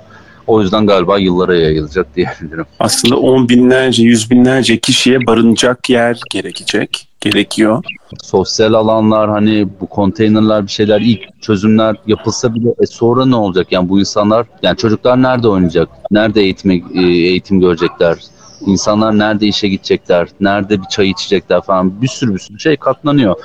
O 0.52 0.62
yüzden 0.62 0.88
galiba 0.88 1.18
yıllara 1.18 1.56
yayılacak 1.56 2.16
diyebilirim. 2.16 2.66
Aslında 2.80 3.18
on 3.18 3.50
binlerce, 3.50 4.04
yüz 4.04 4.32
binlerce 4.32 4.80
kişiye 4.80 5.28
barınacak 5.28 5.90
yer 5.90 6.20
gerekecek, 6.30 7.08
gerekiyor. 7.22 7.84
Sosyal 8.24 8.74
alanlar 8.74 9.30
hani 9.30 9.68
bu 9.82 9.88
konteynerler 9.88 10.64
bir 10.64 10.72
şeyler 10.72 11.02
ilk 11.02 11.42
çözümler 11.42 11.96
yapılsa 12.08 12.56
bile 12.56 12.70
e 12.80 12.86
sonra 12.86 13.26
ne 13.26 13.36
olacak? 13.36 13.68
Yani 13.72 13.90
bu 13.90 14.00
insanlar 14.00 14.46
yani 14.64 14.78
çocuklar 14.78 15.22
nerede 15.22 15.48
oynayacak? 15.48 15.90
Nerede 16.12 16.42
eğitim, 16.42 16.72
e, 16.72 17.02
eğitim 17.02 17.60
görecekler? 17.60 18.18
İnsanlar 18.66 19.20
nerede 19.20 19.48
işe 19.48 19.68
gidecekler? 19.68 20.28
Nerede 20.40 20.82
bir 20.82 20.88
çay 20.88 21.10
içecekler 21.10 21.62
falan 21.62 22.02
bir 22.02 22.08
sürü 22.08 22.34
bir 22.34 22.40
sürü 22.40 22.60
şey 22.60 22.78
katlanıyor 22.78 23.36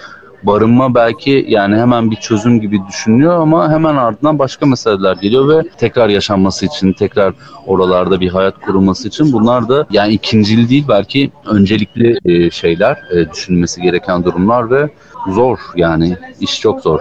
barınma 0.42 0.94
belki 0.94 1.46
yani 1.48 1.76
hemen 1.76 2.10
bir 2.10 2.16
çözüm 2.16 2.60
gibi 2.60 2.80
düşünülüyor 2.88 3.40
ama 3.40 3.72
hemen 3.72 3.96
ardından 3.96 4.38
başka 4.38 4.66
meseleler 4.66 5.16
geliyor 5.16 5.48
ve 5.48 5.68
tekrar 5.78 6.08
yaşanması 6.08 6.66
için, 6.66 6.92
tekrar 6.92 7.34
oralarda 7.66 8.20
bir 8.20 8.28
hayat 8.28 8.60
kurulması 8.60 9.08
için 9.08 9.32
bunlar 9.32 9.68
da 9.68 9.86
yani 9.90 10.12
ikincil 10.12 10.68
değil 10.68 10.84
belki 10.88 11.30
öncelikli 11.46 12.18
e, 12.24 12.50
şeyler 12.50 12.98
e, 13.12 13.32
düşünülmesi 13.32 13.82
gereken 13.82 14.24
durumlar 14.24 14.70
ve 14.70 14.90
zor 15.32 15.58
yani 15.76 16.16
iş 16.40 16.60
çok 16.60 16.80
zor. 16.80 17.00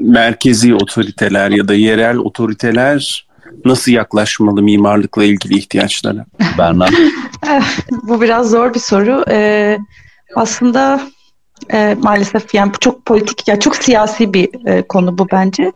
Merkezi 0.00 0.74
otoriteler 0.74 1.50
ya 1.50 1.68
da 1.68 1.74
yerel 1.74 2.16
otoriteler 2.16 3.26
nasıl 3.64 3.92
yaklaşmalı 3.92 4.62
mimarlıkla 4.62 5.24
ilgili 5.24 5.58
ihtiyaçlara? 5.58 6.26
Berna. 6.58 6.86
Bu 8.02 8.20
biraz 8.20 8.50
zor 8.50 8.74
bir 8.74 8.78
soru. 8.78 9.24
Ee, 9.30 9.78
aslında 10.34 11.00
e, 11.72 11.96
maalesef 12.02 12.54
yani 12.54 12.74
bu 12.74 12.78
çok 12.78 13.04
politik, 13.04 13.48
yani 13.48 13.60
çok 13.60 13.76
siyasi 13.76 14.34
bir 14.34 14.68
e, 14.68 14.82
konu 14.82 15.18
bu 15.18 15.26
bence. 15.32 15.72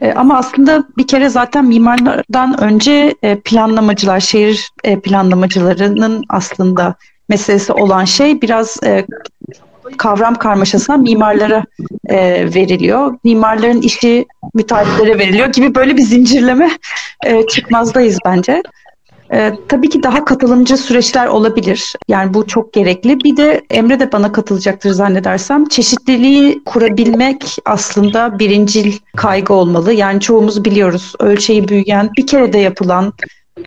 E, 0.00 0.12
ama 0.12 0.38
aslında 0.38 0.84
bir 0.96 1.06
kere 1.06 1.28
zaten 1.28 1.64
mimarlardan 1.64 2.60
önce 2.60 3.14
e, 3.22 3.40
planlamacılar, 3.40 4.20
şehir 4.20 4.70
e, 4.84 5.00
planlamacılarının 5.00 6.24
aslında 6.28 6.94
meselesi 7.28 7.72
olan 7.72 8.04
şey 8.04 8.42
biraz 8.42 8.76
e, 8.84 9.06
kavram 9.96 10.34
karmaşasına 10.34 10.96
mimarlara 10.96 11.64
e, 12.06 12.16
veriliyor. 12.54 13.18
Mimarların 13.24 13.80
işi 13.80 14.26
müteahhitlere 14.54 15.18
veriliyor 15.18 15.46
gibi 15.46 15.74
böyle 15.74 15.96
bir 15.96 16.02
zincirleme 16.02 16.70
e, 17.26 17.46
çıkmazdayız 17.46 18.18
bence. 18.26 18.62
Ee, 19.32 19.52
tabii 19.68 19.88
ki 19.88 20.02
daha 20.02 20.24
katılımcı 20.24 20.76
süreçler 20.76 21.26
olabilir. 21.26 21.92
Yani 22.08 22.34
bu 22.34 22.46
çok 22.46 22.72
gerekli. 22.72 23.20
Bir 23.20 23.36
de 23.36 23.62
Emre 23.70 24.00
de 24.00 24.12
bana 24.12 24.32
katılacaktır 24.32 24.90
zannedersem. 24.90 25.64
Çeşitliliği 25.64 26.64
kurabilmek 26.64 27.56
aslında 27.64 28.38
birincil 28.38 28.92
kaygı 29.16 29.54
olmalı. 29.54 29.92
Yani 29.92 30.20
çoğumuz 30.20 30.64
biliyoruz 30.64 31.12
ölçeği 31.20 31.68
büyüyen, 31.68 32.10
bir 32.18 32.26
kere 32.26 32.52
de 32.52 32.58
yapılan 32.58 33.12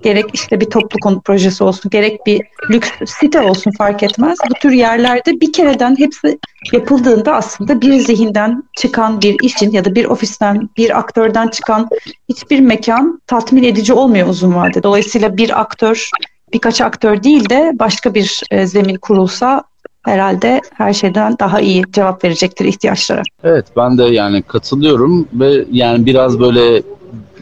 gerek 0.01 0.25
işte 0.33 0.61
bir 0.61 0.69
toplu 0.69 0.99
konut 0.99 1.25
projesi 1.25 1.63
olsun, 1.63 1.89
gerek 1.89 2.25
bir 2.25 2.41
lüks 2.69 2.89
site 3.05 3.41
olsun 3.41 3.71
fark 3.77 4.03
etmez. 4.03 4.37
Bu 4.49 4.53
tür 4.53 4.71
yerlerde 4.71 5.41
bir 5.41 5.53
kereden 5.53 5.95
hepsi 5.99 6.39
yapıldığında 6.73 7.35
aslında 7.35 7.81
bir 7.81 7.93
zihinden 7.93 8.63
çıkan 8.77 9.21
bir 9.21 9.37
işin 9.43 9.71
ya 9.71 9.85
da 9.85 9.95
bir 9.95 10.05
ofisten, 10.05 10.69
bir 10.77 10.99
aktörden 10.99 11.47
çıkan 11.47 11.89
hiçbir 12.29 12.59
mekan 12.59 13.21
tatmin 13.27 13.63
edici 13.63 13.93
olmuyor 13.93 14.27
uzun 14.27 14.55
vadede. 14.55 14.83
Dolayısıyla 14.83 15.37
bir 15.37 15.61
aktör, 15.61 16.09
birkaç 16.53 16.81
aktör 16.81 17.23
değil 17.23 17.49
de 17.49 17.71
başka 17.79 18.13
bir 18.13 18.41
e, 18.51 18.67
zemin 18.67 18.95
kurulsa 18.95 19.63
herhalde 20.05 20.61
her 20.73 20.93
şeyden 20.93 21.35
daha 21.39 21.59
iyi 21.59 21.83
cevap 21.91 22.23
verecektir 22.23 22.65
ihtiyaçlara. 22.65 23.21
Evet 23.43 23.65
ben 23.77 23.97
de 23.97 24.03
yani 24.03 24.41
katılıyorum 24.41 25.27
ve 25.33 25.65
yani 25.71 26.05
biraz 26.05 26.39
böyle 26.39 26.83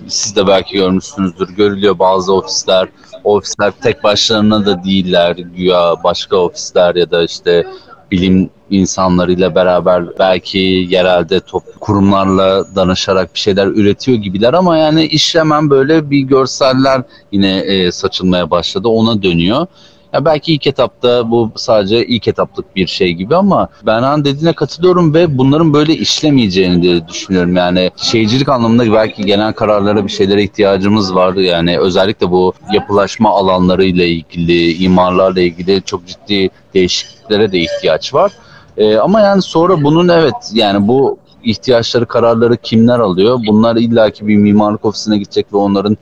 siz 0.08 0.36
de 0.36 0.48
belki 0.48 0.76
görmüşsünüzdür. 0.76 1.50
Görülüyor 1.50 2.00
bazı 2.00 2.34
ofisler. 2.34 2.90
Ofisler 3.24 3.72
tek 3.72 4.04
başlarına 4.04 4.66
da 4.66 4.84
değiller. 4.84 5.36
Güya 5.36 5.96
başka 6.04 6.36
ofisler 6.36 6.96
ya 6.96 7.12
da 7.12 7.24
işte 7.24 7.68
bilim 8.12 8.50
insanlarıyla 8.70 9.56
beraber 9.56 10.20
belki 10.20 10.58
yerelde 10.90 11.40
top 11.40 11.64
kurumlarla 11.80 12.76
danışarak 12.76 13.34
bir 13.34 13.40
şeyler 13.40 13.68
üretiyor 13.68 14.18
gibiler 14.18 14.54
ama 14.54 14.78
yani 14.78 15.06
iş 15.06 15.36
hemen 15.36 15.70
böyle 15.70 16.10
bir 16.10 16.20
görseller 16.20 17.02
yine 17.32 17.58
e, 17.58 17.92
saçılmaya 17.92 18.52
başladı 18.52 18.88
ona 18.88 19.24
dönüyor. 19.24 19.68
Ya 20.16 20.26
belki 20.26 20.54
ilk 20.54 20.68
etapta 20.68 21.32
bu 21.32 21.52
sadece 21.56 22.06
ilk 22.06 22.28
etaplık 22.28 22.76
bir 22.76 22.88
şey 22.88 23.14
gibi 23.14 23.36
ama 23.36 23.68
ben 23.86 24.04
han 24.04 24.26
dediğine 24.26 24.54
katılıyorum 24.54 25.14
ve 25.14 25.38
bunların 25.38 25.74
böyle 25.74 25.94
işlemeyeceğini 25.94 26.84
de 26.84 27.08
düşünüyorum. 27.08 27.56
Yani 27.56 27.92
şehircilik 27.98 28.50
anlamında 28.50 28.94
belki 28.94 29.26
genel 29.26 29.54
kararlara 29.54 30.06
bir 30.06 30.12
şeylere 30.12 30.44
ihtiyacımız 30.44 31.16
var. 31.16 31.34
Yani 31.34 31.80
özellikle 31.80 32.32
bu 32.32 32.54
yapılaşma 32.74 33.30
alanları 33.30 33.86
ile 33.86 34.08
ilgili, 34.08 34.74
imarlarla 34.74 35.42
ilgili 35.42 35.82
çok 35.86 36.08
ciddi 36.08 36.50
değişikliklere 36.74 37.52
de 37.52 37.60
ihtiyaç 37.60 38.14
var. 38.14 38.32
Ee, 38.78 38.98
ama 38.98 39.22
yani 39.22 39.42
sonra 39.42 39.84
bunun 39.84 40.08
evet 40.08 40.52
yani 40.54 40.88
bu 40.88 41.18
ihtiyaçları, 41.44 42.06
kararları 42.06 42.58
kimler 42.58 43.00
alıyor? 43.00 43.40
Bunlar 43.48 43.76
illaki 43.76 44.28
bir 44.28 44.36
mimarlık 44.36 44.86
ofisine 44.86 45.18
gidecek 45.18 45.54
ve 45.54 45.58
onların 45.58 45.98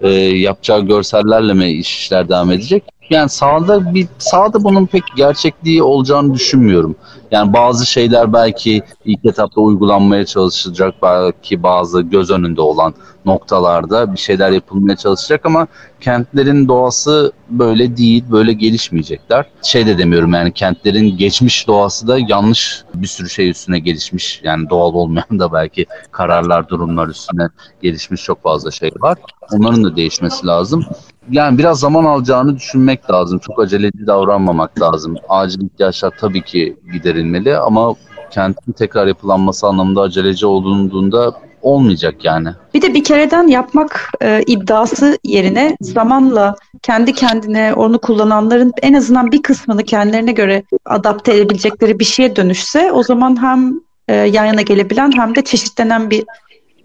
e, 0.00 0.08
yapacağı 0.18 0.80
görsellerle 0.80 1.54
mi 1.54 1.70
işler 1.70 2.28
devam 2.28 2.50
edecek? 2.50 2.97
Yani 3.10 3.28
sahada 3.28 3.94
bir 3.94 4.08
sahada 4.18 4.64
bunun 4.64 4.86
pek 4.86 5.02
gerçekliği 5.16 5.82
olacağını 5.82 6.34
düşünmüyorum. 6.34 6.96
Yani 7.30 7.52
bazı 7.52 7.86
şeyler 7.86 8.32
belki 8.32 8.82
ilk 9.04 9.24
etapta 9.24 9.60
uygulanmaya 9.60 10.26
çalışılacak, 10.26 10.94
belki 11.02 11.62
bazı 11.62 12.00
göz 12.00 12.30
önünde 12.30 12.60
olan 12.60 12.94
noktalarda 13.24 14.12
bir 14.12 14.18
şeyler 14.18 14.50
yapılmaya 14.50 14.96
çalışacak 14.96 15.46
ama 15.46 15.66
kentlerin 16.00 16.68
doğası 16.68 17.32
böyle 17.50 17.96
değil, 17.96 18.24
böyle 18.30 18.52
gelişmeyecekler. 18.52 19.46
Şey 19.62 19.86
de 19.86 19.98
demiyorum 19.98 20.32
yani 20.32 20.52
kentlerin 20.52 21.16
geçmiş 21.16 21.66
doğası 21.66 22.08
da 22.08 22.18
yanlış 22.28 22.84
bir 22.94 23.06
sürü 23.06 23.30
şey 23.30 23.50
üstüne 23.50 23.78
gelişmiş. 23.78 24.40
Yani 24.44 24.70
doğal 24.70 24.94
olmayan 24.94 25.38
da 25.38 25.52
belki 25.52 25.86
kararlar, 26.10 26.68
durumlar 26.68 27.08
üstüne 27.08 27.48
gelişmiş 27.82 28.22
çok 28.22 28.42
fazla 28.42 28.70
şey 28.70 28.90
var. 29.00 29.18
Onların 29.52 29.84
da 29.84 29.96
değişmesi 29.96 30.46
lazım 30.46 30.84
yani 31.30 31.58
biraz 31.58 31.80
zaman 31.80 32.04
alacağını 32.04 32.56
düşünmek 32.56 33.10
lazım. 33.10 33.38
Çok 33.38 33.62
aceleci 33.62 34.06
davranmamak 34.06 34.80
lazım. 34.80 35.16
Acil 35.28 35.62
ihtiyaçlar 35.62 36.12
tabii 36.20 36.42
ki 36.42 36.76
giderilmeli 36.92 37.56
ama 37.56 37.94
kentin 38.30 38.72
tekrar 38.72 39.06
yapılanması 39.06 39.66
anlamında 39.66 40.00
aceleci 40.00 40.46
olduğunda 40.46 41.34
olmayacak 41.62 42.24
yani. 42.24 42.48
Bir 42.74 42.82
de 42.82 42.94
bir 42.94 43.04
kereden 43.04 43.46
yapmak 43.46 44.10
e, 44.22 44.42
iddiası 44.46 45.18
yerine 45.24 45.76
zamanla 45.80 46.56
kendi 46.82 47.14
kendine 47.14 47.74
onu 47.74 47.98
kullananların 47.98 48.72
en 48.82 48.94
azından 48.94 49.32
bir 49.32 49.42
kısmını 49.42 49.84
kendilerine 49.84 50.32
göre 50.32 50.62
adapte 50.84 51.34
edebilecekleri 51.34 51.98
bir 51.98 52.04
şeye 52.04 52.36
dönüşse 52.36 52.92
o 52.92 53.02
zaman 53.02 53.42
hem 53.42 53.80
e, 54.08 54.14
yan 54.14 54.44
yana 54.44 54.62
gelebilen 54.62 55.12
hem 55.16 55.34
de 55.34 55.44
çeşitlenen 55.44 56.10
bir 56.10 56.24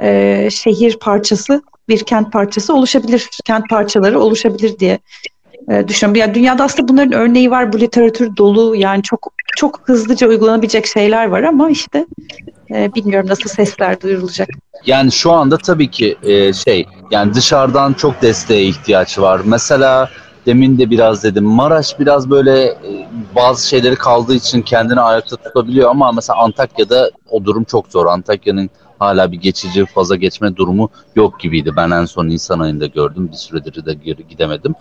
e, 0.02 0.50
şehir 0.52 0.98
parçası 1.00 1.62
bir 1.90 2.04
kent 2.04 2.32
parçası 2.32 2.74
oluşabilir, 2.74 3.30
kent 3.46 3.70
parçaları 3.70 4.20
oluşabilir 4.20 4.80
diye 4.80 5.00
e, 5.72 5.88
düşünüyorum. 5.88 6.22
Yani 6.22 6.34
dünyada 6.34 6.64
aslında 6.64 6.88
bunların 6.88 7.14
örneği 7.14 7.52
var. 7.52 7.74
Bu 7.74 7.80
literatür 7.80 8.38
dolu. 8.38 8.76
Yani 8.76 9.04
çok 9.04 9.34
çok 9.56 9.82
hızlıca 9.84 10.28
uygulanabilecek 10.28 10.88
şeyler 10.88 11.28
var 11.28 11.44
ama 11.44 11.70
işte 11.70 12.06
e, 12.72 12.94
bilmiyorum 12.94 13.30
nasıl 13.30 13.50
sesler 13.50 14.02
duyurulacak. 14.02 14.50
Yani 14.86 15.12
şu 15.12 15.32
anda 15.32 15.58
tabii 15.58 15.92
ki 15.92 16.18
e, 16.24 16.54
şey 16.54 16.86
yani 17.12 17.34
dışarıdan 17.34 17.94
çok 17.94 18.22
desteğe 18.22 18.66
ihtiyaç 18.66 19.20
var. 19.20 19.42
Mesela 19.46 20.10
demin 20.46 20.78
de 20.78 20.90
biraz 20.90 21.24
dedim 21.24 21.44
Maraş 21.44 22.00
biraz 22.00 22.30
böyle 22.30 22.64
e, 22.64 23.08
bazı 23.36 23.68
şeyleri 23.68 23.96
kaldığı 23.96 24.36
için 24.36 24.62
kendini 24.62 25.00
ayakta 25.00 25.36
tutabiliyor 25.36 25.90
ama 25.90 26.12
mesela 26.12 26.40
Antakya'da 26.40 27.12
o 27.30 27.46
durum 27.46 27.64
çok 27.64 27.88
zor. 27.88 28.06
Antakya'nın 28.06 28.70
hala 29.04 29.32
bir 29.32 29.38
geçici 29.38 29.86
faza 29.86 30.16
geçme 30.16 30.56
durumu 30.56 30.90
yok 31.16 31.40
gibiydi. 31.40 31.72
Ben 31.76 31.92
en 31.92 32.06
son 32.06 32.30
Nisan 32.30 32.60
ayında 32.60 32.86
gördüm. 32.86 33.30
Bir 33.32 33.38
süredir 33.38 33.86
de 33.86 33.94
gidemedim. 34.30 34.76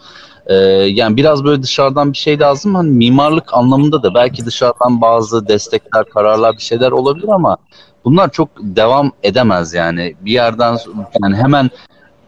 Ee, 0.47 0.55
yani 0.55 1.17
biraz 1.17 1.45
böyle 1.45 1.63
dışarıdan 1.63 2.13
bir 2.13 2.19
şey 2.19 2.41
lazım. 2.41 2.75
Hani 2.75 2.91
mimarlık 2.91 3.55
anlamında 3.55 4.03
da 4.03 4.15
belki 4.15 4.47
dışarıdan 4.47 5.01
bazı 5.01 5.49
destekler, 5.49 6.05
kararlar 6.05 6.57
bir 6.57 6.63
şeyler 6.63 6.91
olabilir 6.91 7.29
ama 7.29 7.57
bunlar 8.05 8.31
çok 8.31 8.49
devam 8.61 9.13
edemez 9.23 9.75
yani. 9.75 10.15
Bir 10.21 10.33
yerden 10.33 10.79
yani 11.23 11.37
hemen 11.37 11.71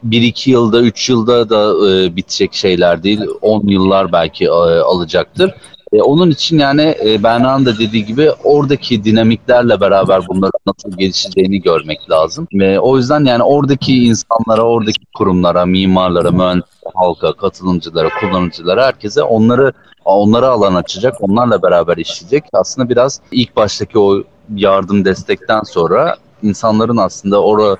bir 0.02 0.22
iki 0.22 0.50
yılda, 0.50 0.80
üç 0.80 1.10
yılda 1.10 1.50
da 1.50 1.88
e, 1.90 2.16
bitecek 2.16 2.54
şeyler 2.54 3.02
değil. 3.02 3.20
On 3.42 3.66
yıllar 3.66 4.12
belki 4.12 4.44
e, 4.44 4.48
alacaktır. 4.80 5.54
E, 5.94 6.02
onun 6.02 6.30
için 6.30 6.58
yani 6.58 6.94
e, 7.04 7.22
Berna'nın 7.22 7.66
da 7.66 7.78
dediği 7.78 8.04
gibi 8.04 8.30
oradaki 8.44 9.04
dinamiklerle 9.04 9.80
beraber 9.80 10.28
bunların 10.28 10.60
nasıl 10.66 10.98
gelişeceğini 10.98 11.62
görmek 11.62 12.10
lazım. 12.10 12.48
Ve 12.54 12.80
o 12.80 12.96
yüzden 12.96 13.24
yani 13.24 13.42
oradaki 13.42 14.04
insanlara, 14.04 14.62
oradaki 14.62 15.06
kurumlara, 15.14 15.66
mimarlara, 15.66 16.30
mühendis 16.30 16.64
halka, 16.94 17.32
katılımcılara, 17.32 18.08
kullanıcılara, 18.20 18.86
herkese 18.86 19.22
onları 19.22 19.72
onlara 20.04 20.48
alan 20.48 20.74
açacak, 20.74 21.14
onlarla 21.20 21.62
beraber 21.62 21.96
işleyecek. 21.96 22.44
Aslında 22.52 22.88
biraz 22.88 23.20
ilk 23.32 23.56
baştaki 23.56 23.98
o 23.98 24.22
yardım 24.54 25.04
destekten 25.04 25.62
sonra 25.62 26.16
insanların 26.42 26.96
aslında 26.96 27.42
orada 27.42 27.76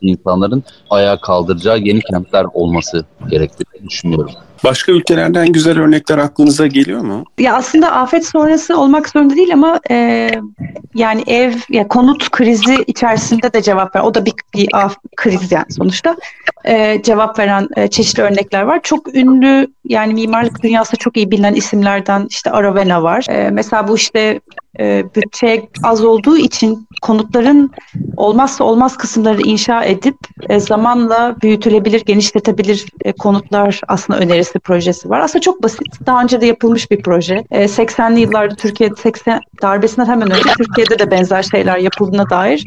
insanların 0.00 0.64
ayağa 0.90 1.20
kaldıracağı 1.20 1.78
yeni 1.78 2.00
kentler 2.00 2.46
olması 2.54 3.04
gerektiğini 3.30 3.88
düşünüyorum. 3.88 4.32
Başka 4.64 4.92
ülkelerden 4.92 5.52
güzel 5.52 5.78
örnekler 5.78 6.18
aklınıza 6.18 6.66
geliyor 6.66 7.00
mu? 7.00 7.24
Ya 7.38 7.54
aslında 7.54 7.92
afet 7.92 8.26
sonrası 8.26 8.80
olmak 8.80 9.08
zorunda 9.08 9.36
değil 9.36 9.52
ama 9.52 9.80
e, 9.90 10.30
yani 10.94 11.22
ev 11.26 11.52
ya 11.70 11.88
konut 11.88 12.30
krizi 12.30 12.84
içerisinde 12.86 13.52
de 13.52 13.62
cevap 13.62 13.96
ver. 13.96 14.00
O 14.00 14.14
da 14.14 14.26
bir, 14.26 14.32
bir 14.54 14.68
af, 14.72 14.96
kriz 15.16 15.52
yani 15.52 15.72
sonuçta. 15.72 16.16
E, 16.64 17.02
cevap 17.02 17.38
veren 17.38 17.68
e, 17.76 17.88
çeşitli 17.88 18.22
örnekler 18.22 18.62
var. 18.62 18.80
Çok 18.82 19.14
ünlü 19.14 19.66
yani 19.84 20.14
mimarlık 20.14 20.62
dünyasında 20.62 20.96
çok 20.96 21.16
iyi 21.16 21.30
bilinen 21.30 21.54
isimlerden 21.54 22.26
işte 22.30 22.50
Aravena 22.50 23.02
var. 23.02 23.26
E, 23.30 23.50
mesela 23.50 23.88
bu 23.88 23.96
işte 23.96 24.40
e, 24.80 25.04
bütçe 25.16 25.68
az 25.82 26.04
olduğu 26.04 26.36
için 26.36 26.88
konutların 27.02 27.70
olmazsa 28.16 28.64
olmaz 28.64 28.96
kısımları 28.96 29.42
inşa 29.42 29.84
edip 29.84 30.16
e, 30.48 30.60
zamanla 30.60 31.36
büyütülebilir, 31.42 32.04
genişletebilir 32.04 32.86
e, 33.04 33.12
konutlar 33.12 33.80
aslında 33.88 34.18
önerisi 34.18 34.58
projesi 34.58 35.10
var. 35.10 35.20
Aslında 35.20 35.40
çok 35.40 35.62
basit. 35.62 36.06
Daha 36.06 36.22
önce 36.22 36.40
de 36.40 36.46
yapılmış 36.46 36.90
bir 36.90 37.02
proje. 37.02 37.44
E, 37.50 37.64
80'li 37.64 38.20
yıllarda 38.20 38.54
Türkiye 38.54 38.90
80 39.02 39.40
darbesinden 39.62 40.06
hemen 40.06 40.30
önce 40.30 40.50
Türkiye'de 40.58 40.98
de 40.98 41.10
benzer 41.10 41.42
şeyler 41.42 41.78
yapıldığına 41.78 42.30
dair 42.30 42.64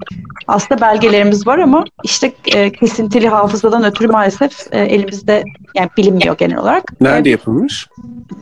aslında 0.48 0.82
belgelerimiz 0.82 1.48
var 1.48 1.60
ama 1.60 1.86
işte 2.04 2.34
e, 2.56 2.72
kesintili 2.72 3.28
hafızadan 3.28 3.84
ötürü 3.84 4.08
maalesef 4.08 4.52
e, 4.72 4.80
elimizde 4.80 5.44
yani 5.76 5.90
bilinmiyor 5.98 6.38
genel 6.38 6.58
olarak. 6.58 7.02
Nerede 7.02 7.30
e, 7.30 7.32
yapılmış? 7.32 7.88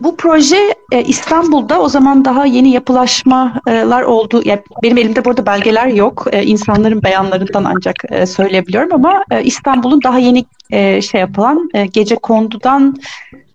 Bu 0.02 0.16
proje 0.16 0.76
e, 0.92 1.04
İstanbul'da 1.04 1.82
o 1.82 1.90
zaman 1.90 2.26
daha 2.26 2.46
yeni 2.46 2.72
yapılaşmalar 2.72 4.02
oldu. 4.02 4.42
Yani 4.46 4.62
benim 4.84 4.98
elimde 4.98 5.26
burada 5.26 5.46
belgeler 5.46 5.88
yok. 5.88 6.28
E, 6.32 6.44
insanların 6.44 7.04
beyanlarından 7.04 7.64
ancak 7.64 7.96
e, 8.10 8.26
söyleyebiliyorum 8.26 8.94
ama 8.94 9.24
İstanbul'un 9.44 10.04
daha 10.04 10.20
yeni 10.20 10.46
şey 11.02 11.22
yapılan 11.22 11.70
gece 11.94 12.16
kondudan 12.16 12.96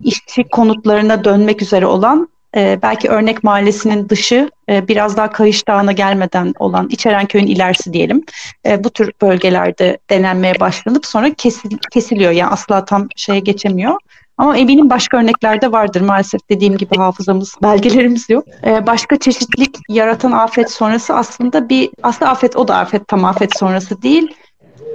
işçi 0.01 0.45
konutlarına 0.45 1.25
dönmek 1.25 1.63
üzere 1.63 1.87
olan 1.87 2.29
e, 2.57 2.79
belki 2.83 3.09
örnek 3.09 3.45
mahallesinin 3.45 4.09
dışı 4.09 4.51
e, 4.69 4.88
biraz 4.88 5.17
daha 5.17 5.31
Kayış 5.31 5.69
Dağı'na 5.69 5.93
gelmeden 5.93 6.55
olan 6.59 6.88
İçerenköy'ün 6.90 7.47
ilerisi 7.47 7.93
diyelim. 7.93 8.25
E, 8.67 8.85
bu 8.85 8.90
tür 8.90 9.12
bölgelerde 9.23 9.99
denenmeye 10.11 10.61
başlanıp 10.61 11.07
sonra 11.07 11.35
kesil, 11.35 11.79
kesiliyor. 11.93 12.33
Yani 12.33 12.51
asla 12.51 12.85
tam 12.85 13.09
şeye 13.17 13.40
geçemiyor. 13.40 13.98
Ama 14.38 14.57
eminim 14.57 14.90
başka 14.90 15.17
örneklerde 15.17 15.73
vardır 15.73 16.00
maalesef 16.00 16.40
dediğim 16.50 16.77
gibi 16.77 16.96
hafızamız, 16.96 17.55
belgelerimiz 17.63 18.31
yok. 18.31 18.44
Ee, 18.67 18.87
başka 18.87 19.17
çeşitlilik 19.17 19.77
yaratan 19.88 20.33
afet 20.33 20.71
sonrası 20.71 21.15
aslında 21.15 21.69
bir, 21.69 21.90
aslında 22.02 22.31
afet 22.31 22.57
o 22.57 22.69
da 22.69 22.77
afet 22.77 23.09
tam 23.09 23.25
afet 23.25 23.59
sonrası 23.59 24.02
değil. 24.02 24.35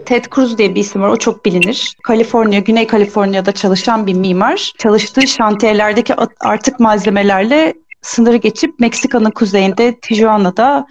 Ted 0.06 0.26
Cruz 0.36 0.58
diye 0.58 0.76
bir 0.76 0.80
isim 0.80 1.02
var. 1.02 1.10
O 1.10 1.18
çok 1.18 1.45
bilinir. 1.45 1.95
Kaliforniya, 2.04 2.60
Güney 2.60 2.88
Kaliforniya'da 2.88 3.52
çalışan 3.52 4.08
bir 4.08 4.14
mimar. 4.14 4.74
Çalıştığı 4.78 5.28
şantiyelerdeki 5.28 6.14
artık 6.39 6.80
malzemelerle 6.80 7.74
sınırı 8.02 8.36
geçip 8.36 8.80
Meksika'nın 8.80 9.32
kuzeyinde 9.32 10.00
Tijuana'da 10.00 10.88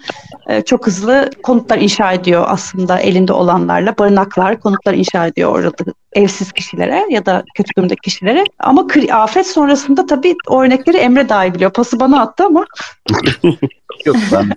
e, 0.49 0.61
çok 0.61 0.87
hızlı 0.87 1.29
konutlar 1.43 1.77
inşa 1.77 2.13
ediyor 2.13 2.45
aslında 2.47 2.99
elinde 2.99 3.33
olanlarla. 3.33 3.97
Barınaklar, 3.97 4.59
konutlar 4.59 4.93
inşa 4.93 5.27
ediyor 5.27 5.55
orada 5.55 5.71
evsiz 6.13 6.51
kişilere 6.51 7.05
ya 7.09 7.25
da 7.25 7.43
kötü 7.55 7.75
durumdaki 7.77 8.01
kişilere. 8.01 8.43
Ama 8.59 8.87
afet 9.11 9.47
sonrasında 9.47 10.05
tabii 10.05 10.35
o 10.47 10.61
örnekleri 10.61 10.97
Emre 10.97 11.29
daha 11.29 11.45
iyi 11.45 11.53
biliyor. 11.53 11.73
Pası 11.73 11.99
bana 11.99 12.21
attı 12.21 12.45
ama. 12.45 12.65
Yok 14.05 14.15
ben 14.31 14.51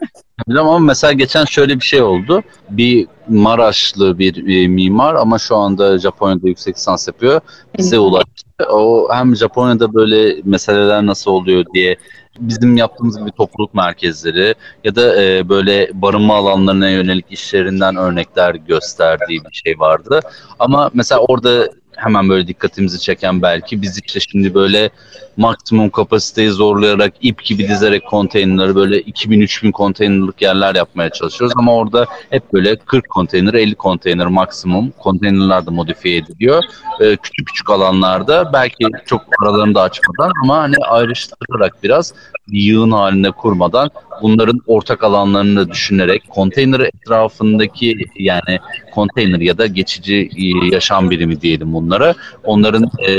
ama 0.56 0.78
mesela 0.78 1.12
geçen 1.12 1.44
şöyle 1.44 1.76
bir 1.76 1.84
şey 1.84 2.02
oldu. 2.02 2.42
Bir 2.70 3.06
Maraşlı 3.28 4.18
bir 4.18 4.62
e, 4.64 4.68
mimar 4.68 5.14
ama 5.14 5.38
şu 5.38 5.56
anda 5.56 5.98
Japonya'da 5.98 6.48
yüksek 6.48 6.76
lisans 6.76 7.08
yapıyor. 7.08 7.40
Bize 7.78 7.98
ulaştı. 7.98 8.66
O 8.70 9.08
hem 9.12 9.36
Japonya'da 9.36 9.94
böyle 9.94 10.40
meseleler 10.44 11.06
nasıl 11.06 11.30
oluyor 11.30 11.64
diye 11.74 11.96
bizim 12.38 12.76
yaptığımız 12.76 13.18
gibi 13.18 13.32
topluluk 13.32 13.74
merkezleri 13.74 14.54
ya 14.84 14.96
da 14.96 15.22
e, 15.22 15.48
böyle 15.48 15.90
barınma 15.94 16.36
alanlarına 16.36 16.88
yönelik 16.88 17.26
işlerinden 17.30 17.96
örnekler 17.96 18.54
gösterdiği 18.54 19.40
bir 19.50 19.54
şey 19.64 19.78
vardı. 19.78 20.20
Ama 20.58 20.90
mesela 20.94 21.20
orada 21.20 21.68
hemen 21.96 22.28
böyle 22.28 22.46
dikkatimizi 22.46 23.00
çeken 23.00 23.42
belki 23.42 23.82
biz 23.82 24.00
işte 24.06 24.20
şimdi 24.20 24.54
böyle 24.54 24.90
maksimum 25.36 25.90
kapasiteyi 25.90 26.50
zorlayarak 26.50 27.14
ip 27.20 27.44
gibi 27.44 27.68
dizerek 27.68 28.06
konteynerları 28.06 28.74
böyle 28.74 29.00
2000-3000 29.00 29.72
konteynerlık 29.72 30.42
yerler 30.42 30.74
yapmaya 30.74 31.10
çalışıyoruz 31.10 31.54
ama 31.56 31.76
orada 31.76 32.06
hep 32.30 32.52
böyle 32.52 32.76
40 32.76 33.08
konteyner 33.08 33.54
50 33.54 33.74
konteyner 33.74 34.26
maksimum 34.26 34.90
konteynerler 34.90 35.66
de 35.66 35.70
modifiye 35.70 36.16
ediliyor. 36.16 36.64
Ee, 37.00 37.16
küçük 37.16 37.46
küçük 37.46 37.70
alanlarda 37.70 38.52
belki 38.52 38.86
çok 39.06 39.22
aralarını 39.42 39.74
da 39.74 39.82
açmadan 39.82 40.32
ama 40.42 40.58
hani 40.58 40.76
ayrıştırarak 40.76 41.82
biraz 41.82 42.14
bir 42.48 42.60
yığın 42.60 42.90
halinde 42.90 43.30
kurmadan 43.30 43.90
bunların 44.22 44.60
ortak 44.66 45.04
alanlarını 45.04 45.70
düşünerek 45.70 46.22
konteyner 46.28 46.80
etrafındaki 46.80 47.96
yani 48.18 48.58
konteyner 48.94 49.40
ya 49.40 49.58
da 49.58 49.66
geçici 49.66 50.30
e, 50.36 50.66
yaşam 50.74 51.10
birimi 51.10 51.40
diyelim 51.40 51.72
bunlara. 51.72 52.14
Onların 52.44 52.90
e, 53.08 53.12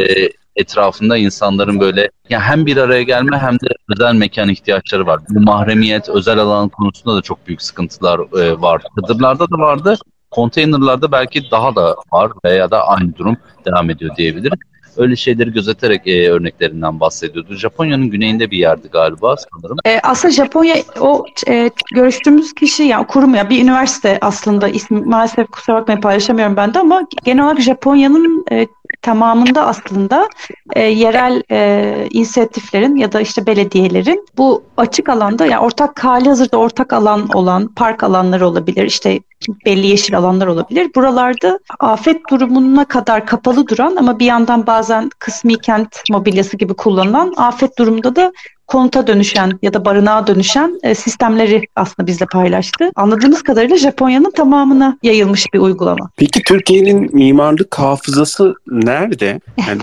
etrafında 0.55 1.17
insanların 1.17 1.79
böyle 1.79 2.11
yani 2.29 2.43
hem 2.43 2.65
bir 2.65 2.77
araya 2.77 3.03
gelme 3.03 3.37
hem 3.37 3.53
de 3.53 3.67
özel 3.89 4.15
mekan 4.15 4.49
ihtiyaçları 4.49 5.05
var. 5.05 5.19
Bu 5.29 5.39
mahremiyet, 5.39 6.09
özel 6.09 6.39
alan 6.39 6.69
konusunda 6.69 7.15
da 7.15 7.21
çok 7.21 7.47
büyük 7.47 7.61
sıkıntılar 7.61 8.19
e, 8.19 8.61
var. 8.61 8.81
Çadırlarda 8.99 9.49
da 9.51 9.57
vardı. 9.57 9.97
Konteynerlarda 10.31 11.11
belki 11.11 11.51
daha 11.51 11.75
da 11.75 11.95
var 12.13 12.31
veya 12.45 12.71
da 12.71 12.87
aynı 12.87 13.15
durum 13.17 13.37
devam 13.65 13.89
ediyor 13.89 14.15
diyebiliriz 14.15 14.59
öyle 14.97 15.15
şeyleri 15.15 15.53
gözeterek 15.53 16.07
e, 16.07 16.31
örneklerinden 16.31 16.99
bahsediyordu. 16.99 17.55
Japonya'nın 17.55 18.09
güneyinde 18.09 18.51
bir 18.51 18.57
yerdi 18.57 18.87
galiba 18.87 19.35
sanırım. 19.37 19.77
E, 19.85 19.99
aslında 20.03 20.33
Japonya 20.33 20.75
o 20.99 21.25
e, 21.47 21.69
görüştüğümüz 21.93 22.53
kişi 22.53 22.83
yani 22.83 23.07
kurum 23.07 23.35
ya 23.35 23.49
bir 23.49 23.63
üniversite 23.63 24.17
aslında 24.21 24.67
ismi 24.67 25.01
maalesef 25.01 25.47
kusura 25.47 25.75
bakmayın 25.75 26.01
paylaşamıyorum 26.01 26.57
ben 26.57 26.73
de 26.73 26.79
ama 26.79 27.01
genel 27.23 27.45
olarak 27.45 27.61
Japonya'nın 27.61 28.45
e, 28.51 28.67
tamamında 29.01 29.65
aslında 29.67 30.29
e, 30.73 30.81
yerel 30.81 31.43
e, 31.51 32.07
inisiyatiflerin 32.09 32.95
ya 32.95 33.11
da 33.11 33.21
işte 33.21 33.45
belediyelerin 33.45 34.25
bu 34.37 34.63
açık 34.77 35.09
alanda 35.09 35.45
yani 35.45 35.59
ortak 35.59 36.03
hali 36.03 36.29
hazırda 36.29 36.57
ortak 36.57 36.93
alan 36.93 37.29
olan 37.33 37.67
park 37.67 38.03
alanları 38.03 38.47
olabilir 38.47 38.83
işte 38.83 39.19
belli 39.65 39.87
yeşil 39.87 40.17
alanlar 40.17 40.47
olabilir. 40.47 40.91
Buralarda 40.95 41.59
afet 41.79 42.29
durumuna 42.29 42.85
kadar 42.85 43.25
kapalı 43.25 43.67
duran 43.67 43.95
ama 43.95 44.19
bir 44.19 44.25
yandan 44.25 44.67
bazen 44.67 45.09
kısmi 45.19 45.57
kent 45.57 46.03
mobilyası 46.11 46.57
gibi 46.57 46.73
kullanılan 46.73 47.33
afet 47.37 47.77
durumunda 47.77 48.15
da 48.15 48.31
konuta 48.67 49.07
dönüşen 49.07 49.51
ya 49.61 49.73
da 49.73 49.85
barınağa 49.85 50.27
dönüşen 50.27 50.79
e, 50.83 50.95
sistemleri 50.95 51.61
aslında 51.75 52.07
bizle 52.07 52.25
paylaştı. 52.25 52.91
Anladığımız 52.95 53.43
kadarıyla 53.43 53.77
Japonya'nın 53.77 54.31
tamamına 54.31 54.97
yayılmış 55.03 55.53
bir 55.53 55.59
uygulama. 55.59 56.09
Peki 56.17 56.41
Türkiye'nin 56.43 57.15
mimarlık 57.15 57.79
hafızası 57.79 58.55
nerede? 58.67 59.39
Yani 59.67 59.81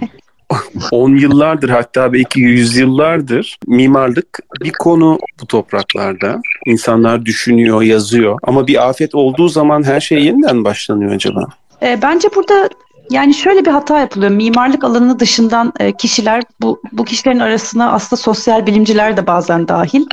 10 0.90 1.16
yıllardır 1.16 1.68
hatta 1.68 2.12
belki 2.12 2.40
yüzyıllardır 2.40 3.58
mimarlık 3.66 4.38
bir 4.62 4.72
konu 4.78 5.18
bu 5.40 5.46
topraklarda. 5.46 6.40
İnsanlar 6.66 7.24
düşünüyor, 7.24 7.82
yazıyor 7.82 8.38
ama 8.42 8.66
bir 8.66 8.88
afet 8.88 9.14
olduğu 9.14 9.48
zaman 9.48 9.82
her 9.82 10.00
şey 10.00 10.24
yeniden 10.24 10.64
başlanıyor 10.64 11.12
acaba? 11.12 11.46
E, 11.82 12.02
bence 12.02 12.28
burada 12.34 12.68
yani 13.10 13.34
şöyle 13.34 13.64
bir 13.64 13.70
hata 13.70 14.00
yapılıyor. 14.00 14.30
Mimarlık 14.30 14.84
alanı 14.84 15.18
dışından 15.18 15.72
e, 15.80 15.92
kişiler 15.92 16.42
bu 16.60 16.82
bu 16.92 17.04
kişilerin 17.04 17.38
arasına 17.38 17.92
aslında 17.92 18.22
sosyal 18.22 18.66
bilimciler 18.66 19.16
de 19.16 19.26
bazen 19.26 19.68
dahil. 19.68 20.06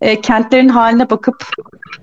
E, 0.00 0.20
kentlerin 0.20 0.68
haline 0.68 1.10
bakıp 1.10 1.44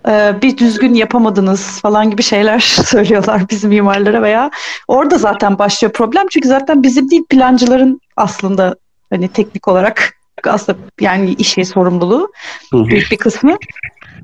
e, 0.08 0.34
bir 0.41 0.58
düzgün 0.58 0.93
yapamadınız 0.93 1.82
falan 1.82 2.12
gibi 2.12 2.24
şeyler 2.24 2.60
söylüyorlar 2.86 3.50
bizim 3.50 3.70
mimarlara 3.70 4.22
veya 4.22 4.52
orada 4.88 5.18
zaten 5.18 5.60
başlıyor 5.60 5.93
problem. 5.93 6.28
Çünkü 6.30 6.48
zaten 6.48 6.84
bizim 6.84 7.10
değil 7.10 7.24
plancıların 7.30 8.02
aslında 8.18 8.76
hani 9.10 9.28
teknik 9.28 9.68
olarak 9.68 10.14
aslında 10.43 10.78
yani 11.02 11.34
işi 11.34 11.66
sorumluluğu 11.66 12.32
büyük 12.74 13.12
bir 13.12 13.18
kısmı. 13.18 13.58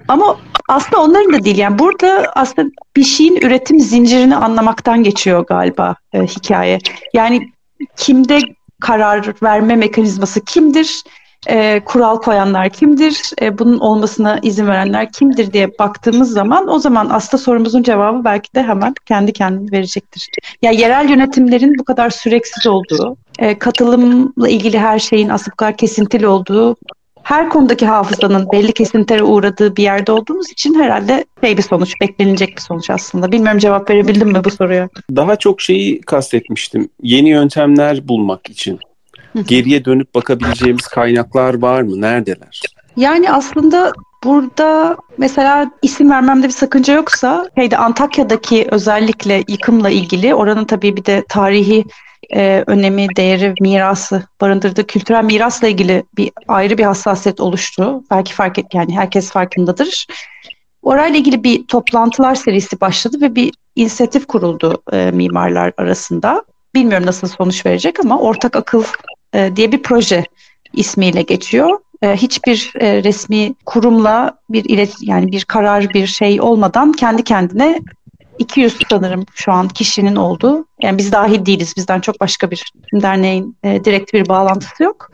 Ama 0.08 0.38
aslında 0.70 1.02
onların 1.02 1.34
da 1.34 1.44
değil. 1.44 1.58
Yani 1.58 1.80
burada 1.80 2.32
aslında 2.36 2.70
bir 2.96 3.04
şeyin 3.04 3.36
üretim 3.36 3.80
zincirini 3.80 4.36
anlamaktan 4.36 5.04
geçiyor 5.04 5.46
galiba 5.46 5.96
e, 6.14 6.22
hikaye. 6.22 6.80
Yani 7.14 7.52
kimde 7.98 8.40
karar 8.82 9.34
verme 9.44 9.76
mekanizması 9.76 10.46
kimdir? 10.46 11.04
E, 11.48 11.82
kural 11.86 12.18
koyanlar 12.18 12.70
kimdir? 12.70 13.22
E, 13.42 13.58
bunun 13.58 13.80
olmasına 13.80 14.40
izin 14.42 14.68
verenler 14.68 15.12
kimdir 15.12 15.54
diye 15.54 15.80
baktığımız 15.80 16.32
zaman 16.34 16.68
o 16.68 16.80
zaman 16.80 17.10
aslında 17.10 17.44
sorumuzun 17.44 17.84
cevabı 17.84 18.24
belki 18.24 18.56
de 18.56 18.64
hemen 18.64 18.94
kendi 19.06 19.34
kendini 19.34 19.72
verecektir. 19.72 20.30
Ya 20.62 20.72
yani 20.72 20.82
yerel 20.82 21.10
yönetimlerin 21.10 21.80
bu 21.80 21.84
kadar 21.84 22.10
süreksiz 22.10 22.68
olduğu, 22.68 23.18
e, 23.40 23.60
katılımla 23.60 24.50
ilgili 24.50 24.80
her 24.80 25.00
şeyin 25.00 25.30
aslında 25.30 25.52
bu 25.52 25.56
kadar 25.56 25.78
kesintili 25.78 26.28
olduğu 26.28 26.76
her 27.24 27.50
konudaki 27.50 27.86
hafızanın 27.86 28.48
belli 28.54 28.74
kesintilere 28.74 29.24
uğradığı 29.24 29.76
bir 29.76 29.84
yerde 29.84 30.12
olduğumuz 30.12 30.52
için 30.52 30.80
herhalde 30.80 31.26
şey 31.44 31.58
bir 31.58 31.62
sonuç, 31.62 31.94
beklenilecek 32.02 32.58
bir 32.58 32.62
sonuç 32.62 32.90
aslında. 32.90 33.32
Bilmiyorum 33.32 33.60
cevap 33.60 33.90
verebildim 33.90 34.32
mi 34.32 34.44
bu 34.44 34.50
soruya? 34.50 34.90
Daha 35.16 35.36
çok 35.36 35.62
şeyi 35.62 36.02
kastetmiştim. 36.02 36.90
Yeni 37.04 37.30
yöntemler 37.30 38.08
bulmak 38.08 38.50
için. 38.50 38.80
Geriye 39.48 39.86
dönüp 39.86 40.16
bakabileceğimiz 40.16 40.88
kaynaklar 40.88 41.62
var 41.62 41.82
mı? 41.82 42.02
Neredeler? 42.02 42.62
Yani 42.98 43.32
aslında 43.32 43.94
burada 44.24 44.98
mesela 45.18 45.72
isim 45.82 46.12
vermemde 46.12 46.48
bir 46.48 46.54
sakınca 46.54 46.94
yoksa 46.94 47.50
şeyde 47.58 47.78
Antakya'daki 47.78 48.68
özellikle 48.72 49.44
yıkımla 49.48 49.90
ilgili 49.90 50.36
oranın 50.36 50.66
tabii 50.66 50.96
bir 50.96 51.06
de 51.06 51.24
tarihi 51.30 51.86
e, 52.36 52.64
önemi, 52.68 53.08
değeri, 53.16 53.54
mirası 53.62 54.24
barındırdığı 54.42 54.88
kültürel 54.88 55.24
mirasla 55.24 55.68
ilgili 55.68 56.04
bir 56.18 56.32
ayrı 56.48 56.78
bir 56.78 56.84
hassasiyet 56.84 57.40
oluştu. 57.40 58.04
Belki 58.12 58.34
fark 58.34 58.60
et 58.60 58.66
yani 58.74 58.96
herkes 58.96 59.32
farkındadır. 59.32 60.08
Orayla 60.82 61.20
ilgili 61.20 61.44
bir 61.44 61.68
toplantılar 61.68 62.36
serisi 62.36 62.82
başladı 62.82 63.22
ve 63.22 63.36
bir 63.36 63.52
inisiyatif 63.76 64.28
kuruldu 64.28 64.82
e, 64.94 65.12
mimarlar 65.12 65.74
arasında. 65.78 66.44
Bilmiyorum 66.76 67.06
nasıl 67.06 67.28
sonuç 67.28 67.66
verecek 67.66 68.00
ama 68.00 68.20
Ortak 68.20 68.56
Akıl 68.56 68.84
e, 69.34 69.56
diye 69.56 69.72
bir 69.72 69.84
proje 69.84 70.26
ismiyle 70.74 71.22
geçiyor. 71.22 71.80
E, 72.02 72.16
hiçbir 72.16 72.74
e, 72.80 73.04
resmi 73.04 73.56
kurumla 73.66 74.38
bir 74.50 74.66
ilet 74.66 74.96
yani 75.02 75.32
bir 75.32 75.46
karar 75.46 75.94
bir 75.94 76.08
şey 76.08 76.42
olmadan 76.42 76.92
kendi 76.92 77.24
kendine 77.24 77.80
200 78.40 78.78
sanırım 78.90 79.26
şu 79.34 79.52
an 79.52 79.68
kişinin 79.68 80.16
olduğu. 80.16 80.66
Yani 80.82 80.98
biz 80.98 81.12
dahil 81.12 81.46
değiliz. 81.46 81.74
Bizden 81.78 82.00
çok 82.00 82.22
başka 82.22 82.52
bir 82.52 82.72
derneğin 82.94 83.58
e, 83.64 83.84
direkt 83.86 84.14
bir 84.14 84.28
bağlantısı 84.28 84.84
yok. 84.84 85.12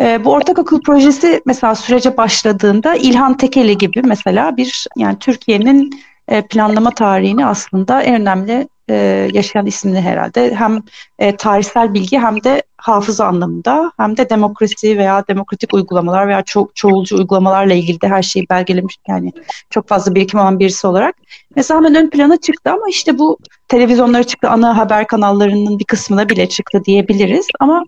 E, 0.00 0.24
bu 0.24 0.32
ortak 0.32 0.58
akıl 0.58 0.80
projesi 0.80 1.42
mesela 1.46 1.74
sürece 1.74 2.16
başladığında 2.16 2.94
İlhan 2.94 3.36
Tekeli 3.36 3.78
gibi 3.78 4.02
mesela 4.02 4.56
bir 4.56 4.86
yani 4.96 5.18
Türkiye'nin 5.18 5.90
e, 6.28 6.42
planlama 6.42 6.90
tarihini 6.90 7.46
aslında 7.46 8.02
en 8.02 8.20
önemli 8.20 8.68
e, 8.90 9.28
yaşayan 9.32 9.66
ismini 9.66 10.00
herhalde. 10.00 10.54
Hem 10.54 10.82
e, 11.18 11.36
tarihsel 11.36 11.94
bilgi 11.94 12.18
hem 12.18 12.44
de 12.44 12.62
hafıza 12.76 13.26
anlamında 13.26 13.92
hem 13.96 14.16
de 14.16 14.30
demokrasi 14.30 14.98
veya 14.98 15.24
demokratik 15.28 15.74
uygulamalar 15.74 16.28
veya 16.28 16.40
ço- 16.40 16.68
çoğulcu 16.74 17.16
uygulamalarla 17.16 17.74
ilgili 17.74 18.00
de 18.00 18.08
her 18.08 18.22
şeyi 18.22 18.46
belgelemiş 18.50 18.96
yani 19.08 19.32
çok 19.70 19.88
fazla 19.88 20.14
birikim 20.14 20.40
olan 20.40 20.58
birisi 20.58 20.86
olarak. 20.86 21.16
Mesela 21.56 21.78
hemen 21.80 21.94
ön 21.94 22.10
plana 22.10 22.36
çıktı 22.36 22.70
ama 22.70 22.88
işte 22.88 23.18
bu 23.18 23.38
televizyonlara 23.68 24.24
çıktı, 24.24 24.48
ana 24.48 24.76
haber 24.76 25.06
kanallarının 25.06 25.78
bir 25.78 25.84
kısmına 25.84 26.28
bile 26.28 26.48
çıktı 26.48 26.84
diyebiliriz 26.84 27.46
ama 27.60 27.84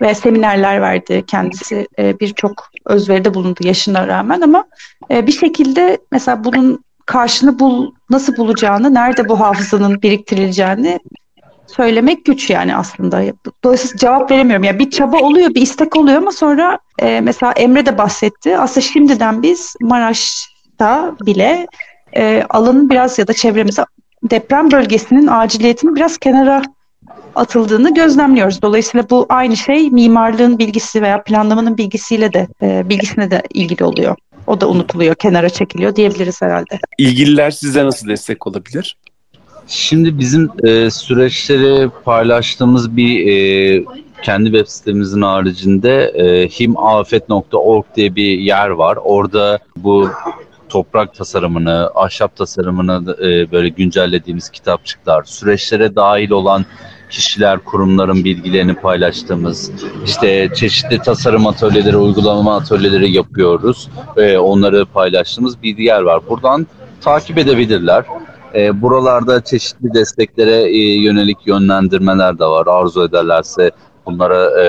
ve 0.00 0.14
seminerler 0.14 0.80
verdi 0.80 1.24
kendisi 1.26 1.86
e, 1.98 2.20
birçok 2.20 2.68
özveride 2.86 3.34
bulundu 3.34 3.60
yaşına 3.60 4.06
rağmen 4.06 4.40
ama 4.40 4.64
e, 5.10 5.26
bir 5.26 5.32
şekilde 5.32 5.98
mesela 6.12 6.44
bunun 6.44 6.84
karşını 7.06 7.58
bul 7.58 7.92
nasıl 8.12 8.36
bulacağını, 8.36 8.94
nerede 8.94 9.28
bu 9.28 9.40
hafızanın 9.40 10.02
biriktirileceğini 10.02 10.98
söylemek 11.66 12.24
güç 12.24 12.50
yani 12.50 12.76
aslında. 12.76 13.22
Dolayısıyla 13.64 13.96
cevap 13.96 14.30
veremiyorum. 14.30 14.64
Yani 14.64 14.78
bir 14.78 14.90
çaba 14.90 15.16
oluyor, 15.16 15.54
bir 15.54 15.62
istek 15.62 15.96
oluyor 15.96 16.18
ama 16.18 16.32
sonra 16.32 16.78
e, 16.98 17.20
mesela 17.20 17.52
Emre 17.52 17.86
de 17.86 17.98
bahsetti. 17.98 18.58
Aslında 18.58 18.80
şimdiden 18.80 19.42
biz 19.42 19.74
Maraş'ta 19.80 21.14
bile 21.26 21.66
e, 22.16 22.44
alanın 22.50 22.90
biraz 22.90 23.18
ya 23.18 23.26
da 23.26 23.32
çevremize 23.32 23.84
deprem 24.22 24.70
bölgesinin 24.70 25.26
aciliyetini 25.26 25.94
biraz 25.94 26.18
kenara 26.18 26.62
atıldığını 27.34 27.94
gözlemliyoruz. 27.94 28.62
Dolayısıyla 28.62 29.10
bu 29.10 29.26
aynı 29.28 29.56
şey 29.56 29.90
mimarlığın 29.90 30.58
bilgisi 30.58 31.02
veya 31.02 31.22
planlamanın 31.22 31.78
bilgisiyle 31.78 32.32
de 32.32 32.48
e, 32.62 32.88
bilgisine 32.88 33.30
de 33.30 33.42
ilgili 33.54 33.84
oluyor. 33.84 34.16
O 34.46 34.60
da 34.60 34.68
unutuluyor, 34.68 35.14
kenara 35.14 35.48
çekiliyor 35.50 35.96
diyebiliriz 35.96 36.42
herhalde. 36.42 36.80
İlgililer 36.98 37.50
size 37.50 37.84
nasıl 37.84 38.08
destek 38.08 38.46
olabilir? 38.46 38.96
Şimdi 39.66 40.18
bizim 40.18 40.50
e, 40.64 40.90
süreçleri 40.90 41.90
paylaştığımız 42.04 42.96
bir 42.96 43.26
e, 43.26 43.84
kendi 44.22 44.44
web 44.44 44.66
sitemizin 44.66 45.22
haricinde 45.22 46.04
e, 46.04 46.48
himafet.org 46.48 47.84
diye 47.96 48.14
bir 48.16 48.38
yer 48.38 48.68
var. 48.68 48.98
Orada 49.04 49.58
bu 49.76 50.10
toprak 50.68 51.14
tasarımını, 51.14 51.90
ahşap 51.94 52.36
tasarımını 52.36 53.16
e, 53.18 53.52
böyle 53.52 53.68
güncellediğimiz 53.68 54.50
kitapçıklar, 54.50 55.24
süreçlere 55.24 55.96
dahil 55.96 56.30
olan 56.30 56.66
kişiler, 57.12 57.58
kurumların 57.58 58.24
bilgilerini 58.24 58.74
paylaştığımız, 58.74 59.70
işte 60.04 60.48
çeşitli 60.54 60.98
tasarım 60.98 61.46
atölyeleri, 61.46 61.96
uygulama 61.96 62.56
atölyeleri 62.56 63.12
yapıyoruz. 63.12 63.88
ve 64.16 64.38
onları 64.38 64.86
paylaştığımız 64.86 65.62
bir 65.62 65.78
yer 65.78 66.02
var. 66.02 66.20
Buradan 66.28 66.66
takip 67.00 67.38
edebilirler. 67.38 68.04
E, 68.54 68.82
buralarda 68.82 69.44
çeşitli 69.44 69.94
desteklere 69.94 70.62
e, 70.62 70.78
yönelik 71.02 71.46
yönlendirmeler 71.46 72.38
de 72.38 72.44
var. 72.44 72.66
Arzu 72.66 73.04
ederlerse 73.04 73.70
bunlara 74.06 74.62
e, 74.62 74.66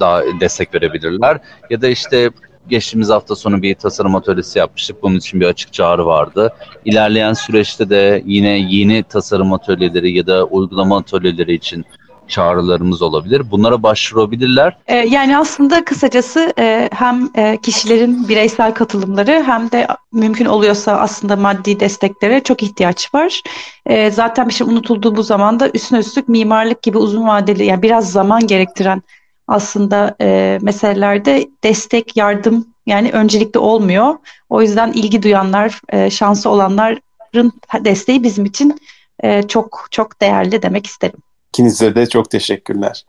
daha 0.00 0.22
destek 0.40 0.74
verebilirler. 0.74 1.38
Ya 1.70 1.82
da 1.82 1.88
işte 1.88 2.30
geçtiğimiz 2.68 3.10
hafta 3.10 3.36
sonu 3.36 3.62
bir 3.62 3.74
tasarım 3.74 4.16
atölyesi 4.16 4.58
yapmıştık. 4.58 5.02
Bunun 5.02 5.16
için 5.16 5.40
bir 5.40 5.46
açık 5.46 5.72
çağrı 5.72 6.06
vardı. 6.06 6.52
İlerleyen 6.84 7.32
süreçte 7.32 7.90
de 7.90 8.22
yine 8.26 8.58
yeni 8.58 9.02
tasarım 9.02 9.52
atölyeleri 9.52 10.12
ya 10.12 10.26
da 10.26 10.44
uygulama 10.44 10.98
atölyeleri 10.98 11.54
için 11.54 11.84
çağrılarımız 12.28 13.02
olabilir. 13.02 13.50
Bunlara 13.50 13.82
başvurabilirler. 13.82 14.76
E, 14.86 14.96
yani 14.96 15.38
aslında 15.38 15.84
kısacası 15.84 16.52
e, 16.58 16.88
hem 16.92 17.30
e, 17.36 17.58
kişilerin 17.62 18.28
bireysel 18.28 18.74
katılımları 18.74 19.42
hem 19.46 19.70
de 19.70 19.86
mümkün 20.12 20.44
oluyorsa 20.44 20.92
aslında 20.92 21.36
maddi 21.36 21.80
desteklere 21.80 22.42
çok 22.42 22.62
ihtiyaç 22.62 23.14
var. 23.14 23.42
E, 23.86 24.10
zaten 24.10 24.48
bir 24.48 24.54
şey 24.54 24.66
unutulduğu 24.66 25.16
bu 25.16 25.22
zamanda 25.22 25.70
üstüne 25.74 25.98
üstlük 25.98 26.28
mimarlık 26.28 26.82
gibi 26.82 26.98
uzun 26.98 27.28
vadeli 27.28 27.64
yani 27.64 27.82
biraz 27.82 28.12
zaman 28.12 28.46
gerektiren 28.46 29.02
aslında 29.48 30.16
e, 30.20 30.58
meselelerde 30.62 31.48
destek, 31.64 32.16
yardım 32.16 32.68
yani 32.86 33.10
öncelikli 33.10 33.58
olmuyor. 33.58 34.14
O 34.48 34.62
yüzden 34.62 34.92
ilgi 34.92 35.22
duyanlar, 35.22 35.80
e, 35.88 36.10
şansı 36.10 36.50
olanların 36.50 37.52
desteği 37.84 38.22
bizim 38.22 38.44
için 38.44 38.80
e, 39.22 39.42
çok 39.42 39.88
çok 39.90 40.20
değerli 40.20 40.62
demek 40.62 40.86
isterim. 40.86 41.18
İkinize 41.48 41.94
de 41.94 42.08
çok 42.08 42.30
teşekkürler. 42.30 43.04